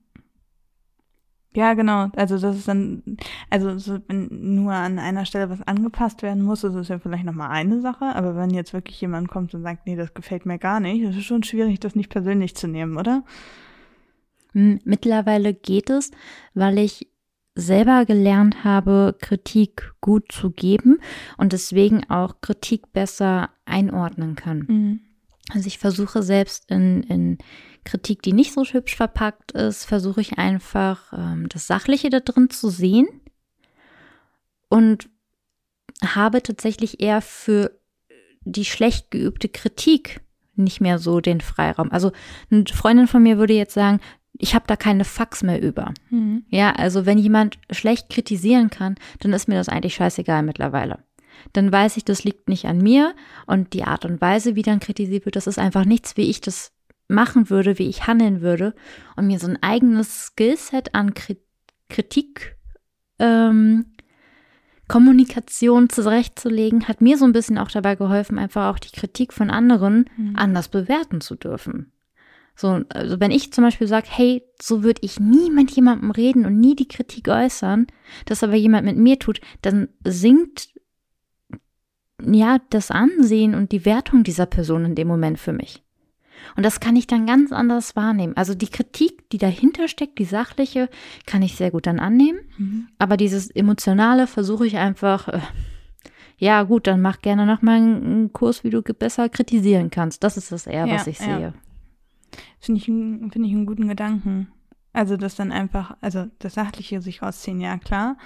Ja, 1.56 1.74
genau. 1.74 2.10
Also 2.16 2.36
das 2.36 2.56
ist 2.56 2.66
dann, 2.66 3.16
also 3.48 3.78
so, 3.78 3.98
wenn 4.08 4.56
nur 4.56 4.72
an 4.72 4.98
einer 4.98 5.24
Stelle 5.24 5.48
was 5.50 5.62
angepasst 5.62 6.22
werden 6.22 6.42
muss, 6.42 6.64
ist 6.64 6.74
es 6.74 6.88
ja 6.88 6.98
vielleicht 6.98 7.24
nochmal 7.24 7.50
eine 7.50 7.80
Sache. 7.80 8.06
Aber 8.06 8.34
wenn 8.34 8.50
jetzt 8.50 8.72
wirklich 8.72 9.00
jemand 9.00 9.28
kommt 9.28 9.54
und 9.54 9.62
sagt, 9.62 9.86
nee, 9.86 9.94
das 9.94 10.14
gefällt 10.14 10.46
mir 10.46 10.58
gar 10.58 10.80
nicht, 10.80 11.02
ist 11.02 11.16
es 11.16 11.24
schon 11.24 11.44
schwierig, 11.44 11.78
das 11.78 11.94
nicht 11.94 12.10
persönlich 12.10 12.56
zu 12.56 12.66
nehmen, 12.66 12.98
oder? 12.98 13.22
Mittlerweile 14.52 15.54
geht 15.54 15.90
es, 15.90 16.10
weil 16.54 16.78
ich 16.78 17.08
selber 17.54 18.04
gelernt 18.04 18.64
habe, 18.64 19.16
Kritik 19.20 19.92
gut 20.00 20.32
zu 20.32 20.50
geben 20.50 20.98
und 21.36 21.52
deswegen 21.52 22.08
auch 22.10 22.40
Kritik 22.40 22.92
besser 22.92 23.50
einordnen 23.64 24.34
kann. 24.34 24.58
Mhm. 24.68 25.00
Also 25.50 25.66
ich 25.66 25.78
versuche 25.78 26.22
selbst 26.22 26.70
in, 26.70 27.02
in 27.02 27.38
Kritik, 27.84 28.22
die 28.22 28.32
nicht 28.32 28.52
so 28.52 28.64
hübsch 28.64 28.96
verpackt 28.96 29.52
ist, 29.52 29.84
versuche 29.84 30.20
ich 30.20 30.38
einfach 30.38 31.12
ähm, 31.12 31.48
das 31.48 31.66
Sachliche 31.66 32.08
da 32.08 32.20
drin 32.20 32.48
zu 32.50 32.70
sehen 32.70 33.06
und 34.68 35.08
habe 36.02 36.42
tatsächlich 36.42 37.00
eher 37.00 37.20
für 37.20 37.78
die 38.44 38.64
schlecht 38.64 39.10
geübte 39.10 39.48
Kritik 39.48 40.20
nicht 40.56 40.80
mehr 40.80 40.98
so 40.98 41.20
den 41.20 41.40
Freiraum. 41.40 41.90
Also 41.90 42.12
eine 42.50 42.64
Freundin 42.72 43.06
von 43.06 43.22
mir 43.22 43.38
würde 43.38 43.54
jetzt 43.54 43.74
sagen, 43.74 44.00
ich 44.38 44.54
habe 44.54 44.64
da 44.66 44.76
keine 44.76 45.04
Fax 45.04 45.42
mehr 45.42 45.62
über. 45.62 45.92
Mhm. 46.10 46.44
Ja, 46.48 46.72
also 46.72 47.06
wenn 47.06 47.18
jemand 47.18 47.58
schlecht 47.70 48.10
kritisieren 48.10 48.70
kann, 48.70 48.96
dann 49.20 49.32
ist 49.32 49.48
mir 49.48 49.54
das 49.54 49.68
eigentlich 49.68 49.94
scheißegal 49.94 50.42
mittlerweile. 50.42 51.04
Dann 51.52 51.70
weiß 51.70 51.96
ich, 51.96 52.04
das 52.04 52.24
liegt 52.24 52.48
nicht 52.48 52.66
an 52.66 52.78
mir 52.78 53.14
und 53.46 53.72
die 53.72 53.84
Art 53.84 54.04
und 54.04 54.20
Weise, 54.20 54.54
wie 54.54 54.62
dann 54.62 54.80
kritisiert 54.80 55.24
wird, 55.24 55.36
das 55.36 55.46
ist 55.46 55.58
einfach 55.58 55.84
nichts, 55.84 56.16
wie 56.16 56.30
ich 56.30 56.40
das 56.40 56.72
machen 57.08 57.50
würde, 57.50 57.78
wie 57.78 57.88
ich 57.88 58.06
handeln 58.06 58.40
würde 58.40 58.74
und 59.16 59.26
mir 59.26 59.38
so 59.38 59.46
ein 59.46 59.62
eigenes 59.62 60.26
Skillset 60.26 60.94
an 60.94 61.12
Kritik, 61.88 62.56
ähm, 63.18 63.86
Kommunikation 64.88 65.88
zurechtzulegen, 65.88 66.88
hat 66.88 67.00
mir 67.00 67.18
so 67.18 67.24
ein 67.24 67.32
bisschen 67.32 67.58
auch 67.58 67.70
dabei 67.70 67.94
geholfen, 67.94 68.38
einfach 68.38 68.70
auch 68.70 68.78
die 68.78 68.90
Kritik 68.90 69.32
von 69.32 69.50
anderen 69.50 70.08
mhm. 70.16 70.36
anders 70.36 70.68
bewerten 70.68 71.20
zu 71.20 71.36
dürfen. 71.36 71.93
So, 72.56 72.82
also 72.88 73.18
wenn 73.18 73.32
ich 73.32 73.52
zum 73.52 73.64
Beispiel 73.64 73.88
sage, 73.88 74.06
hey, 74.08 74.42
so 74.60 74.82
würde 74.82 75.00
ich 75.02 75.18
nie 75.18 75.50
mit 75.50 75.72
jemandem 75.72 76.10
reden 76.12 76.46
und 76.46 76.58
nie 76.58 76.76
die 76.76 76.88
Kritik 76.88 77.28
äußern, 77.28 77.86
das 78.26 78.42
aber 78.44 78.54
jemand 78.54 78.86
mit 78.86 78.96
mir 78.96 79.18
tut, 79.18 79.40
dann 79.62 79.88
sinkt 80.04 80.68
ja 82.24 82.58
das 82.70 82.90
Ansehen 82.90 83.54
und 83.54 83.72
die 83.72 83.84
Wertung 83.84 84.22
dieser 84.22 84.46
Person 84.46 84.84
in 84.84 84.94
dem 84.94 85.08
Moment 85.08 85.38
für 85.38 85.52
mich. 85.52 85.82
Und 86.56 86.64
das 86.64 86.78
kann 86.78 86.96
ich 86.96 87.06
dann 87.06 87.26
ganz 87.26 87.52
anders 87.52 87.96
wahrnehmen. 87.96 88.36
Also 88.36 88.54
die 88.54 88.68
Kritik, 88.68 89.28
die 89.30 89.38
dahinter 89.38 89.88
steckt, 89.88 90.18
die 90.18 90.24
sachliche, 90.24 90.88
kann 91.26 91.42
ich 91.42 91.56
sehr 91.56 91.70
gut 91.70 91.86
dann 91.86 91.98
annehmen. 91.98 92.40
Mhm. 92.58 92.88
Aber 92.98 93.16
dieses 93.16 93.50
emotionale 93.50 94.26
versuche 94.26 94.66
ich 94.66 94.76
einfach, 94.76 95.28
äh, 95.28 95.40
ja 96.36 96.62
gut, 96.64 96.86
dann 96.86 97.00
mach 97.00 97.20
gerne 97.20 97.46
noch 97.46 97.62
mal 97.62 97.76
einen 97.76 98.32
Kurs, 98.32 98.62
wie 98.62 98.70
du 98.70 98.82
besser 98.82 99.28
kritisieren 99.28 99.90
kannst. 99.90 100.22
Das 100.22 100.36
ist 100.36 100.52
das 100.52 100.66
eher, 100.66 100.86
ja, 100.86 100.94
was 100.94 101.06
ich 101.06 101.18
ja. 101.18 101.24
sehe. 101.24 101.54
Finde 102.60 102.78
ich, 102.78 102.86
find 102.86 103.36
ich 103.36 103.52
einen 103.52 103.66
guten 103.66 103.88
Gedanken. 103.88 104.48
Also, 104.92 105.16
dass 105.16 105.34
dann 105.34 105.52
einfach, 105.52 105.96
also 106.00 106.26
das 106.38 106.54
Sachliche 106.54 107.02
sich 107.02 107.22
rausziehen, 107.22 107.60
ja 107.60 107.78
klar. 107.78 108.16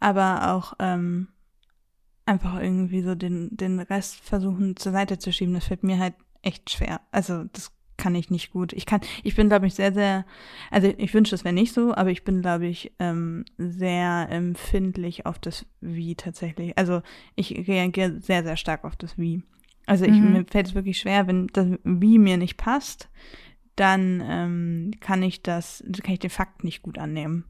aber 0.00 0.52
auch 0.52 0.74
ähm, 0.78 1.28
einfach 2.26 2.60
irgendwie 2.60 3.02
so 3.02 3.14
den, 3.14 3.56
den 3.56 3.78
Rest 3.78 4.16
versuchen 4.16 4.76
zur 4.76 4.92
Seite 4.92 5.18
zu 5.18 5.32
schieben. 5.32 5.54
Das 5.54 5.66
fällt 5.66 5.84
mir 5.84 5.98
halt 5.98 6.14
echt 6.42 6.70
schwer. 6.70 7.00
Also 7.12 7.44
das 7.52 7.72
kann 7.96 8.14
ich 8.14 8.30
nicht 8.30 8.50
gut. 8.50 8.72
Ich 8.72 8.84
kann, 8.84 9.00
ich 9.22 9.36
bin, 9.36 9.48
glaube 9.48 9.66
ich, 9.66 9.74
sehr, 9.74 9.92
sehr, 9.92 10.26
also 10.70 10.92
ich 10.98 11.14
wünsche, 11.14 11.34
es 11.34 11.44
wäre 11.44 11.54
nicht 11.54 11.72
so, 11.72 11.94
aber 11.94 12.10
ich 12.10 12.24
bin, 12.24 12.42
glaube 12.42 12.66
ich, 12.66 12.92
ähm, 12.98 13.44
sehr 13.56 14.28
empfindlich 14.30 15.24
auf 15.24 15.38
das 15.38 15.64
Wie 15.80 16.14
tatsächlich. 16.14 16.76
Also 16.76 17.00
ich 17.36 17.66
reagiere 17.66 18.20
sehr, 18.20 18.42
sehr 18.42 18.56
stark 18.56 18.84
auf 18.84 18.96
das 18.96 19.16
Wie. 19.16 19.42
Also 19.86 20.04
ich, 20.04 20.12
mhm. 20.12 20.32
mir 20.32 20.44
fällt 20.44 20.66
es 20.66 20.74
wirklich 20.74 20.98
schwer, 20.98 21.26
wenn 21.26 21.46
das 21.48 21.78
Wie 21.84 22.18
mir 22.18 22.36
nicht 22.36 22.56
passt, 22.56 23.08
dann 23.76 24.22
ähm, 24.24 24.90
kann 25.00 25.22
ich 25.22 25.42
das, 25.42 25.84
kann 26.02 26.14
ich 26.14 26.20
den 26.20 26.30
Fakt 26.30 26.64
nicht 26.64 26.82
gut 26.82 26.98
annehmen. 26.98 27.44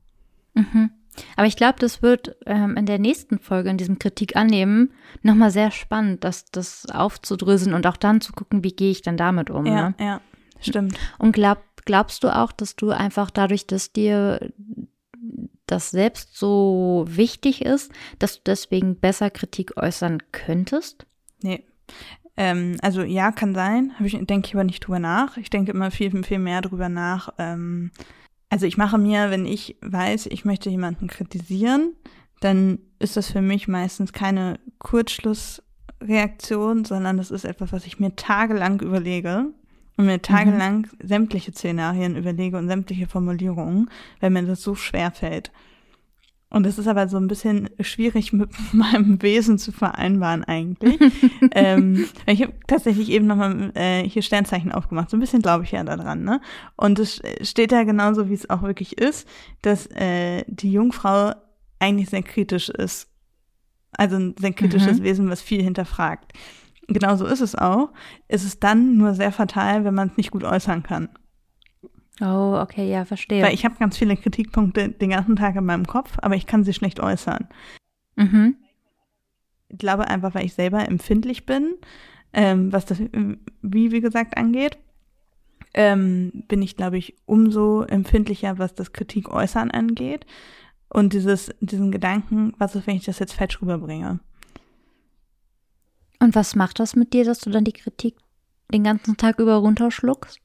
Mhm. 0.55 0.91
Aber 1.37 1.47
ich 1.47 1.57
glaube, 1.57 1.79
das 1.79 2.03
wird 2.03 2.37
ähm, 2.45 2.77
in 2.77 2.87
der 2.87 2.99
nächsten 2.99 3.39
Folge, 3.39 3.71
in 3.71 3.79
diesem 3.79 3.99
Kritik 3.99 4.37
annehmen, 4.37 4.93
nochmal 5.23 5.51
sehr 5.51 5.71
spannend, 5.71 6.25
das, 6.25 6.47
das 6.51 6.87
aufzudröseln 6.91 7.75
und 7.75 7.87
auch 7.87 7.97
dann 7.97 8.21
zu 8.21 8.33
gucken, 8.33 8.65
wie 8.65 8.73
gehe 8.73 8.91
ich 8.91 9.03
dann 9.03 9.17
damit 9.17 9.51
um. 9.51 9.65
Ja, 9.67 9.91
ne? 9.91 9.95
ja. 9.99 10.21
Stimmt. 10.61 10.99
Und 11.19 11.33
glaub, 11.33 11.63
glaubst 11.85 12.25
du 12.25 12.35
auch, 12.35 12.53
dass 12.53 12.77
du 12.77 12.91
einfach 12.91 13.31
dadurch, 13.31 13.67
dass 13.67 13.93
dir 13.93 14.53
das 15.67 15.91
selbst 15.91 16.37
so 16.37 17.05
wichtig 17.09 17.63
ist, 17.63 17.93
dass 18.19 18.37
du 18.37 18.41
deswegen 18.47 18.97
besser 18.97 19.31
Kritik 19.31 19.77
äußern 19.77 20.23
könntest? 20.33 21.07
Nee. 21.43 21.65
Ähm, 22.37 22.77
also 22.83 23.03
ja, 23.03 23.33
kann 23.33 23.55
sein. 23.55 23.93
Ich, 24.05 24.13
denke 24.13 24.49
ich 24.49 24.55
aber 24.55 24.65
nicht 24.65 24.81
drüber 24.81 24.99
nach. 24.99 25.37
Ich 25.37 25.51
denke 25.51 25.73
immer 25.73 25.91
viel, 25.91 26.23
viel 26.23 26.39
mehr 26.39 26.61
drüber 26.61 26.89
nach. 26.89 27.31
Ähm, 27.39 27.91
also 28.51 28.67
ich 28.67 28.77
mache 28.77 28.99
mir, 28.99 29.31
wenn 29.31 29.47
ich 29.47 29.77
weiß, 29.81 30.27
ich 30.27 30.45
möchte 30.45 30.71
jemanden 30.71 31.09
kritisieren, 31.09 31.95
dann 32.41 32.79
ist 32.99 33.17
das 33.17 33.33
für 33.33 33.41
mich 33.41 33.69
meistens 33.69 34.13
keine 34.13 34.59
Kurzschlussreaktion, 34.79 36.85
sondern 36.85 37.17
das 37.17 37.31
ist 37.31 37.45
etwas, 37.45 37.73
was 37.73 37.87
ich 37.87 37.99
mir 37.99 38.15
tagelang 38.17 38.81
überlege 38.83 39.47
und 39.97 40.07
mir 40.07 40.21
tagelang 40.21 40.81
mhm. 40.81 41.09
sämtliche 41.09 41.53
Szenarien 41.53 42.17
überlege 42.17 42.59
und 42.59 42.69
sämtliche 42.69 43.07
Formulierungen, 43.07 43.91
weil 44.21 44.31
mir 44.31 44.43
das 44.43 44.63
so 44.63 44.75
schwer 44.75 45.11
fällt. 45.11 45.53
Und 46.57 46.67
es 46.67 46.79
ist 46.79 46.89
aber 46.89 47.07
so 47.07 47.19
ein 47.19 47.27
bisschen 47.29 47.69
schwierig 47.81 48.33
mit 48.33 48.49
meinem 48.73 49.21
Wesen 49.21 49.59
zu 49.59 49.73
vereinbaren 49.73 50.43
eigentlich. 50.43 50.99
ähm, 51.53 52.07
ich 52.25 52.41
habe 52.41 52.55
tatsächlich 52.67 53.11
eben 53.11 53.27
nochmal 53.27 53.73
äh, 53.75 54.09
hier 54.09 54.23
Sternzeichen 54.23 54.73
aufgemacht. 54.73 55.11
So 55.11 55.19
ein 55.19 55.21
bisschen 55.21 55.43
glaube 55.43 55.65
ich 55.65 55.73
ja 55.73 55.85
daran. 55.85 56.25
Ne? 56.25 56.41
Und 56.75 56.99
es 56.99 57.21
steht 57.43 57.73
da 57.73 57.85
genauso, 57.85 58.31
wie 58.31 58.35
es 58.35 58.49
auch 58.49 58.63
wirklich 58.63 58.97
ist, 58.97 59.29
dass 59.61 59.87
äh, 59.89 60.45
die 60.47 60.73
Jungfrau 60.73 61.35
eigentlich 61.79 62.09
sehr 62.09 62.23
kritisch 62.23 62.71
ist. 62.71 63.11
Also 63.93 64.17
ein 64.17 64.35
sehr 64.39 64.55
kritisches 64.55 65.01
mhm. 65.01 65.05
Wesen, 65.05 65.29
was 65.29 65.43
viel 65.43 65.63
hinterfragt 65.63 66.33
genau 66.89 67.17
so 67.17 67.27
ist 67.27 67.41
es 67.41 67.57
auch, 67.57 67.89
ist 68.29 68.45
es 68.45 68.61
dann 68.61 68.97
nur 68.97 69.15
sehr 69.15 69.33
fatal, 69.33 69.85
wenn 69.85 69.95
man 69.95 70.09
es 70.09 70.17
nicht 70.17 70.31
gut 70.31 70.45
äußern 70.45 70.85
kann. 70.85 71.09
Oh, 72.21 72.59
okay, 72.61 72.91
ja, 72.91 73.05
verstehe. 73.05 73.43
Weil 73.43 73.55
ich 73.55 73.65
habe 73.65 73.77
ganz 73.79 73.97
viele 73.99 74.17
Kritikpunkte 74.17 74.89
den 74.89 75.11
ganzen 75.11 75.37
Tag 75.37 75.57
in 75.57 75.65
meinem 75.65 75.87
Kopf, 75.87 76.17
aber 76.23 76.35
ich 76.35 76.47
kann 76.47 76.65
sie 76.65 76.73
schlecht 76.73 77.01
äußern. 77.01 77.49
Mhm. 78.17 78.57
Ich 79.69 79.79
glaube 79.79 80.09
einfach, 80.09 80.35
weil 80.35 80.47
ich 80.47 80.55
selber 80.55 80.87
empfindlich 80.87 81.45
bin, 81.45 81.75
ähm, 82.33 82.73
was 82.73 82.87
das 82.87 83.01
wie, 83.01 83.93
wie 83.93 84.01
gesagt, 84.01 84.37
angeht, 84.37 84.79
ähm, 85.75 86.45
bin 86.49 86.63
ich, 86.63 86.77
glaube 86.77 86.97
ich, 86.97 87.15
umso 87.27 87.83
empfindlicher, 87.83 88.59
was 88.59 88.75
das 88.75 88.93
Kritik 88.93 89.29
äußern 89.29 89.71
angeht. 89.71 90.25
Und 90.89 91.13
dieses, 91.13 91.55
diesen 91.61 91.91
Gedanken, 91.91 92.55
was 92.59 92.75
ist, 92.75 92.87
wenn 92.87 92.97
ich 92.97 93.05
das 93.05 93.19
jetzt 93.19 93.35
falsch 93.35 93.61
rüberbringe? 93.61 94.21
Und 96.21 96.35
was 96.35 96.55
macht 96.55 96.81
das 96.81 96.97
mit 96.97 97.13
dir, 97.13 97.25
dass 97.25 97.41
du 97.41 97.51
dann 97.51 97.65
die 97.65 97.73
Kritik 97.73 98.17
den 98.73 98.85
ganzen 98.85 99.17
Tag 99.19 99.39
über 99.39 99.57
runterschluckst? 99.57 100.41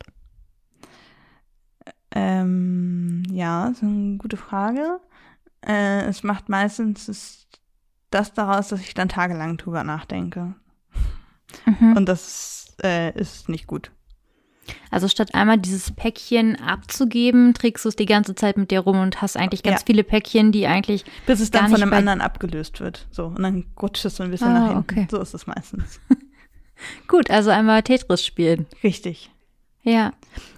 Ähm, 2.13 3.24
ja, 3.32 3.68
ist 3.70 3.84
eine 3.84 4.18
gute 4.18 4.38
Frage. 4.38 5.00
Äh, 5.65 6.03
es 6.06 6.24
macht 6.24 6.50
meistens 6.50 7.48
das 8.10 8.34
daraus, 8.34 8.70
dass 8.70 8.82
ich 8.82 8.94
dann 8.94 9.10
tagelang 9.10 9.58
drüber 9.58 9.84
nachdenke. 9.84 10.53
Mhm. 11.65 11.98
Und 11.98 12.06
das 12.08 12.75
äh, 12.84 13.18
ist 13.18 13.50
nicht 13.50 13.68
gut. 13.68 13.91
Also 14.89 15.08
statt 15.08 15.34
einmal 15.34 15.58
dieses 15.58 15.91
Päckchen 15.91 16.56
abzugeben, 16.58 17.53
trägst 17.53 17.84
du 17.86 17.89
es 17.89 17.96
die 17.96 18.06
ganze 18.06 18.36
Zeit 18.36 18.58
mit 18.58 18.72
dir 18.72 18.82
rum 18.82 19.00
und 19.00 19.22
hast 19.22 19.38
eigentlich 19.38 19.63
ganz 19.63 19.82
ja. 19.82 19.86
viele 19.88 20.03
Päckchen, 20.03 20.51
die 20.51 20.68
eigentlich. 20.68 21.03
Bis 21.25 21.39
es 21.39 21.51
dann 21.51 21.70
von 21.70 21.82
einem 21.82 21.94
anderen 21.94 22.22
abgelöst 22.22 22.80
wird. 22.80 23.08
So, 23.12 23.27
und 23.27 23.41
dann 23.41 23.65
rutscht 23.82 24.06
es 24.06 24.18
so 24.18 24.24
ein 24.24 24.32
bisschen 24.32 24.50
ah, 24.50 24.60
nach 24.60 24.68
hinten. 24.68 24.80
Okay. 24.80 25.08
So 25.10 25.20
ist 25.20 25.34
es 25.34 25.48
meistens. 25.48 26.00
Gut, 27.08 27.30
also 27.30 27.50
einmal 27.50 27.84
Tetris 27.84 28.25
spielen. 28.25 28.65
Richtig. 28.84 29.30
Ja. 29.83 30.13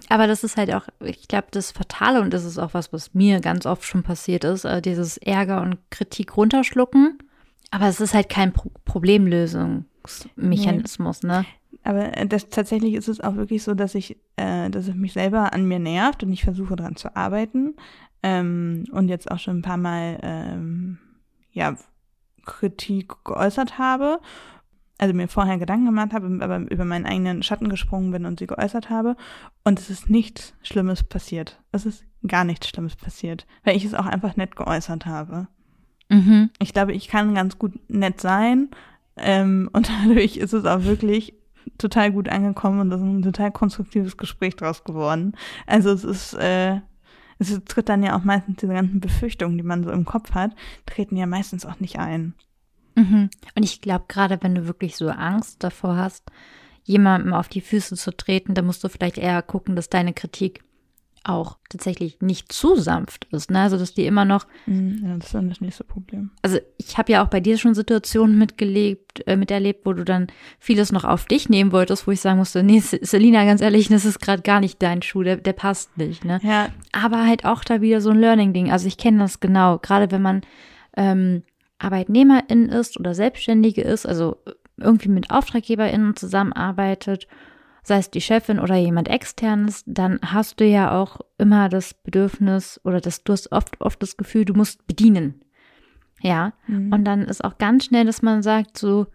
Aber 0.10 0.28
das 0.28 0.44
ist 0.44 0.58
halt 0.58 0.74
auch, 0.74 0.88
ich 1.00 1.28
glaube, 1.28 1.48
das 1.52 1.72
Fatale 1.72 2.22
und 2.22 2.34
das 2.34 2.44
ist 2.44 2.60
auch 2.60 2.74
was, 2.74 2.92
was 2.94 3.14
mir 3.14 3.40
ganz 3.40 3.66
oft 3.66 3.84
schon 3.84 4.04
passiert 4.04 4.44
ist, 4.44 4.66
äh, 4.66 4.82
dieses 4.82 5.18
Ärger 5.18 5.62
und 5.62 5.78
Kritik 5.90 6.38
runterschlucken. 6.38 7.18
Aber 7.72 7.88
es 7.88 8.00
ist 8.00 8.14
halt 8.14 8.30
kein 8.30 8.54
Pro 8.54 8.70
Problemlösungsmechanismus, 8.86 11.24
nee. 11.24 11.30
ne? 11.30 11.46
Aber 11.84 12.16
äh, 12.16 12.28
das, 12.28 12.50
tatsächlich 12.50 12.94
ist 12.94 13.08
es 13.08 13.22
auch 13.22 13.36
wirklich 13.36 13.64
so, 13.64 13.74
dass 13.74 13.96
ich, 13.96 14.18
äh, 14.36 14.70
dass 14.70 14.88
es 14.88 14.96
mich 14.96 15.14
selber 15.14 15.54
an 15.54 15.66
mir 15.66 15.80
nervt 15.80 16.24
und 16.24 16.32
ich 16.32 16.44
versuche 16.44 16.76
daran 16.76 16.96
zu 16.96 17.16
arbeiten. 17.16 17.76
Ähm, 18.22 18.86
und 18.92 19.10
jetzt 19.10 19.32
auch 19.32 19.40
schon 19.40 19.60
ein 19.60 19.64
paar 19.64 19.78
Mal 19.78 20.20
ähm, 20.22 21.00
ja, 21.52 21.76
Kritik 22.46 23.14
geäußert 23.26 23.78
habe. 23.78 24.20
Also 25.04 25.14
mir 25.14 25.28
vorher 25.28 25.58
Gedanken 25.58 25.88
gemacht 25.88 26.14
habe, 26.14 26.38
aber 26.40 26.60
über 26.72 26.86
meinen 26.86 27.06
eigenen 27.06 27.44
Schatten 27.44 27.68
gesprungen 27.68 28.12
bin 28.12 28.26
und 28.26 28.40
sie 28.40 28.48
geäußert 28.48 28.90
habe. 28.90 29.18
Und 29.66 29.78
es 29.78 29.90
ist 29.90 30.10
nichts 30.10 30.54
Schlimmes 30.64 31.04
passiert. 31.04 31.62
Es 31.74 31.86
ist 31.86 32.06
gar 32.26 32.46
nichts 32.46 32.70
Schlimmes 32.70 32.96
passiert, 32.96 33.46
weil 33.66 33.76
ich 33.76 33.84
es 33.84 33.96
auch 33.96 34.06
einfach 34.06 34.38
nett 34.38 34.56
geäußert 34.56 35.06
habe. 35.06 35.50
Mhm. 36.08 36.52
Ich 36.58 36.72
glaube, 36.72 36.94
ich 36.94 37.10
kann 37.10 37.36
ganz 37.36 37.60
gut 37.60 37.74
nett 37.90 38.22
sein. 38.22 38.70
Ähm, 39.18 39.70
und 39.74 39.90
dadurch 39.90 40.38
ist 40.38 40.54
es 40.54 40.64
auch 40.64 40.86
wirklich 40.86 41.34
total 41.78 42.14
gut 42.14 42.30
angekommen 42.30 42.80
und 42.80 42.90
das 42.90 43.02
ist 43.02 43.06
ein 43.06 43.24
total 43.24 43.52
konstruktives 43.52 44.16
Gespräch 44.16 44.56
draus 44.56 44.86
geworden. 44.86 45.34
Also 45.68 45.92
es 45.92 46.06
ist, 46.06 46.34
äh, 46.36 46.80
es 47.40 47.60
tritt 47.66 47.90
dann 47.90 48.04
ja 48.04 48.18
auch 48.18 48.24
meistens 48.24 48.56
diese 48.56 48.72
ganzen 48.72 49.02
Befürchtungen, 49.02 49.58
die 49.58 49.66
man 49.66 49.84
so 49.84 49.92
im 49.92 50.06
Kopf 50.06 50.34
hat, 50.34 50.56
treten 50.86 51.18
ja 51.18 51.26
meistens 51.26 51.66
auch 51.66 51.82
nicht 51.82 52.00
ein. 52.00 52.36
Mhm. 52.96 53.30
Und 53.56 53.64
ich 53.64 53.82
glaube, 53.82 54.06
gerade 54.08 54.40
wenn 54.42 54.56
du 54.56 54.68
wirklich 54.68 54.96
so 54.96 55.10
Angst 55.10 55.64
davor 55.64 55.96
hast, 55.96 56.24
jemandem 56.84 57.34
auf 57.34 57.48
die 57.48 57.62
Füße 57.62 57.96
zu 57.96 58.12
treten, 58.16 58.54
dann 58.54 58.66
musst 58.66 58.84
du 58.84 58.90
vielleicht 58.90 59.18
eher 59.18 59.42
gucken, 59.42 59.76
dass 59.76 59.90
deine 59.90 60.14
Kritik 60.14 60.64
auch 61.24 61.58
tatsächlich 61.70 62.20
nicht 62.22 62.52
zu 62.52 62.76
sanft 62.76 63.28
ist. 63.32 63.50
Ne? 63.50 63.62
Also, 63.62 63.78
dass 63.78 63.94
die 63.94 64.06
immer 64.06 64.26
noch. 64.26 64.46
Mhm, 64.66 65.00
ja, 65.04 65.16
das 65.16 65.28
ist 65.28 65.34
dann 65.34 65.50
das 65.50 65.62
nächste 65.62 65.86
Problem. 65.86 66.32
Also, 66.42 66.60
ich 66.78 66.98
habe 66.98 67.14
ja 67.14 67.24
auch 67.24 67.30
bei 67.30 67.40
dir 67.40 67.58
schon 67.58 67.74
Situationen 67.74 68.38
mitgelebt, 68.38 69.26
äh, 69.26 69.38
miterlebt, 69.38 69.86
wo 69.86 69.94
du 69.94 70.04
dann 70.04 70.28
vieles 70.60 70.92
noch 70.92 71.06
auf 71.06 71.26
dich 71.26 71.48
nehmen 71.48 71.72
wolltest, 71.72 72.08
wo 72.08 72.12
ich 72.12 72.20
sagen 72.20 72.40
musste, 72.40 72.62
nee, 72.62 72.80
Selina, 72.80 73.46
ganz 73.46 73.62
ehrlich, 73.62 73.88
das 73.88 74.04
ist 74.04 74.20
gerade 74.20 74.42
gar 74.42 74.60
nicht 74.60 74.82
dein 74.82 75.02
Schuh, 75.02 75.24
der, 75.24 75.38
der 75.38 75.54
passt 75.54 75.98
nicht. 75.98 76.26
Ne? 76.26 76.40
Ja. 76.44 76.70
Aber 76.92 77.26
halt 77.26 77.46
auch 77.46 77.64
da 77.64 77.80
wieder 77.80 78.02
so 78.02 78.10
ein 78.10 78.20
Learning-Ding. 78.20 78.70
Also, 78.70 78.88
ich 78.88 78.98
kenne 78.98 79.20
das 79.20 79.40
genau. 79.40 79.78
Gerade 79.78 80.12
wenn 80.12 80.22
man 80.22 80.42
ähm, 80.98 81.44
Arbeitnehmerin 81.84 82.70
ist 82.70 83.00
oder 83.00 83.14
Selbstständige 83.14 83.82
ist, 83.82 84.06
also 84.06 84.38
irgendwie 84.78 85.10
mit 85.10 85.32
AuftraggeberInnen 85.32 86.16
zusammenarbeitet 86.16 87.28
sei 87.84 87.98
es 87.98 88.10
die 88.10 88.22
Chefin 88.22 88.60
oder 88.60 88.76
jemand 88.76 89.10
externes, 89.10 89.84
dann 89.86 90.20
hast 90.24 90.60
du 90.60 90.66
ja 90.66 90.98
auch 90.98 91.20
immer 91.38 91.70
das 91.70 91.94
Bedürfnis 91.94 92.80
oder 92.84 93.02
das, 93.02 93.24
du 93.24 93.34
hast 93.34 93.52
oft, 93.52 93.80
oft 93.82 94.02
das 94.02 94.18
Gefühl, 94.18 94.46
du 94.46 94.54
musst 94.54 94.88
bedienen. 94.88 95.42
Ja. 96.22 96.54
Mhm. 96.68 96.94
Und 96.94 97.04
dann 97.04 97.24
ist 97.24 97.44
auch 97.44 97.58
ganz 97.58 97.86
schnell, 97.86 98.06
dass 98.06 98.22
man 98.22 98.42
sagt, 98.42 98.78
so, 98.78 99.08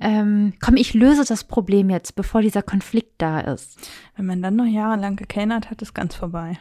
ähm, 0.00 0.54
komm, 0.60 0.76
ich 0.76 0.94
löse 0.94 1.24
das 1.24 1.44
Problem 1.44 1.90
jetzt, 1.90 2.16
bevor 2.16 2.40
dieser 2.40 2.62
Konflikt 2.62 3.12
da 3.18 3.40
ist. 3.40 3.78
Wenn 4.16 4.26
man 4.26 4.42
dann 4.42 4.56
noch 4.56 4.66
jahrelang 4.66 5.16
gekellnert 5.16 5.70
hat, 5.70 5.82
ist 5.82 5.94
ganz 5.94 6.14
vorbei. 6.14 6.58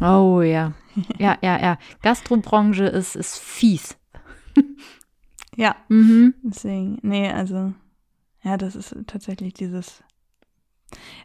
Oh 0.00 0.40
ja. 0.42 0.72
Ja, 1.18 1.38
ja, 1.42 1.60
ja. 1.60 1.78
Gastrobranche 2.02 2.84
ist, 2.84 3.16
ist 3.16 3.38
fies. 3.38 3.96
ja. 5.56 5.76
Mhm. 5.88 6.34
Deswegen, 6.42 6.98
nee, 7.02 7.30
also 7.30 7.72
ja, 8.42 8.56
das 8.56 8.76
ist 8.76 8.96
tatsächlich 9.06 9.54
dieses. 9.54 10.02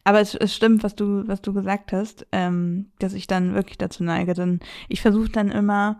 Aber 0.03 0.19
es, 0.19 0.35
es 0.35 0.53
stimmt, 0.53 0.83
was 0.83 0.95
du, 0.95 1.27
was 1.27 1.41
du 1.41 1.53
gesagt 1.53 1.91
hast, 1.91 2.27
ähm, 2.31 2.91
dass 2.99 3.13
ich 3.13 3.25
dann 3.25 3.55
wirklich 3.55 3.77
dazu 3.77 4.03
neige. 4.03 4.33
Denn 4.33 4.59
ich 4.89 5.01
versuche 5.01 5.29
dann 5.29 5.49
immer 5.49 5.99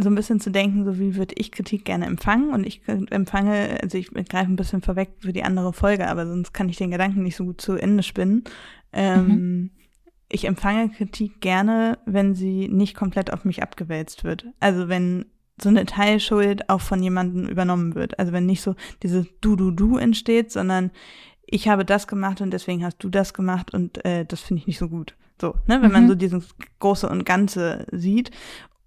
so 0.00 0.08
ein 0.08 0.14
bisschen 0.14 0.38
zu 0.38 0.50
denken, 0.50 0.84
so 0.84 1.00
wie 1.00 1.16
würde 1.16 1.34
ich 1.36 1.50
Kritik 1.50 1.84
gerne 1.84 2.06
empfangen. 2.06 2.50
Und 2.50 2.64
ich 2.64 2.82
empfange, 2.86 3.78
also 3.82 3.98
ich 3.98 4.12
greife 4.12 4.52
ein 4.52 4.56
bisschen 4.56 4.82
vorweg 4.82 5.10
für 5.18 5.32
die 5.32 5.42
andere 5.42 5.72
Folge, 5.72 6.06
aber 6.08 6.26
sonst 6.26 6.52
kann 6.52 6.68
ich 6.68 6.76
den 6.76 6.92
Gedanken 6.92 7.24
nicht 7.24 7.36
so 7.36 7.44
gut 7.44 7.60
zu 7.60 7.74
Ende 7.74 8.04
spinnen. 8.04 8.44
Ähm, 8.92 9.26
mhm. 9.26 9.70
Ich 10.28 10.46
empfange 10.46 10.90
Kritik 10.90 11.40
gerne, 11.40 11.98
wenn 12.04 12.34
sie 12.34 12.68
nicht 12.68 12.94
komplett 12.94 13.32
auf 13.32 13.44
mich 13.44 13.62
abgewälzt 13.62 14.24
wird. 14.24 14.46
Also 14.60 14.88
wenn 14.88 15.26
so 15.60 15.68
eine 15.68 15.86
Teilschuld 15.86 16.68
auch 16.68 16.80
von 16.80 17.02
jemandem 17.02 17.48
übernommen 17.48 17.94
wird. 17.94 18.18
Also 18.18 18.32
wenn 18.32 18.46
nicht 18.46 18.62
so 18.62 18.76
dieses 19.02 19.26
Du-Du-Du 19.40 19.96
entsteht, 19.96 20.52
sondern 20.52 20.90
ich 21.46 21.68
habe 21.68 21.84
das 21.84 22.06
gemacht 22.06 22.40
und 22.40 22.52
deswegen 22.52 22.84
hast 22.84 22.98
du 23.02 23.08
das 23.08 23.34
gemacht 23.34 23.72
und 23.72 24.04
äh, 24.04 24.24
das 24.24 24.40
finde 24.40 24.60
ich 24.60 24.66
nicht 24.66 24.78
so 24.78 24.88
gut. 24.88 25.16
So, 25.40 25.54
ne, 25.66 25.80
wenn 25.80 25.88
mhm. 25.88 25.92
man 25.92 26.08
so 26.08 26.14
dieses 26.14 26.54
Große 26.80 27.08
und 27.08 27.24
Ganze 27.24 27.86
sieht. 27.90 28.30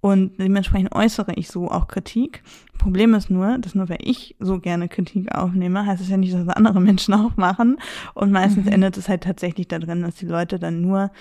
Und 0.01 0.39
dementsprechend 0.39 0.93
äußere 0.93 1.33
ich 1.35 1.47
so 1.47 1.69
auch 1.69 1.87
Kritik. 1.87 2.41
Problem 2.79 3.13
ist 3.13 3.29
nur, 3.29 3.59
dass 3.59 3.75
nur 3.75 3.87
weil 3.87 3.99
ich 4.01 4.35
so 4.39 4.59
gerne 4.59 4.89
Kritik 4.89 5.33
aufnehme, 5.33 5.85
heißt 5.85 6.01
es 6.01 6.09
ja 6.09 6.17
nicht, 6.17 6.33
dass 6.33 6.45
das 6.45 6.55
andere 6.55 6.81
Menschen 6.81 7.13
auch 7.13 7.37
machen. 7.37 7.77
Und 8.15 8.31
meistens 8.31 8.65
mhm. 8.65 8.71
endet 8.71 8.97
es 8.97 9.07
halt 9.07 9.23
tatsächlich 9.23 9.67
darin, 9.67 10.01
dass 10.01 10.15
die 10.15 10.25
Leute 10.25 10.57
dann 10.57 10.81
nur 10.81 11.11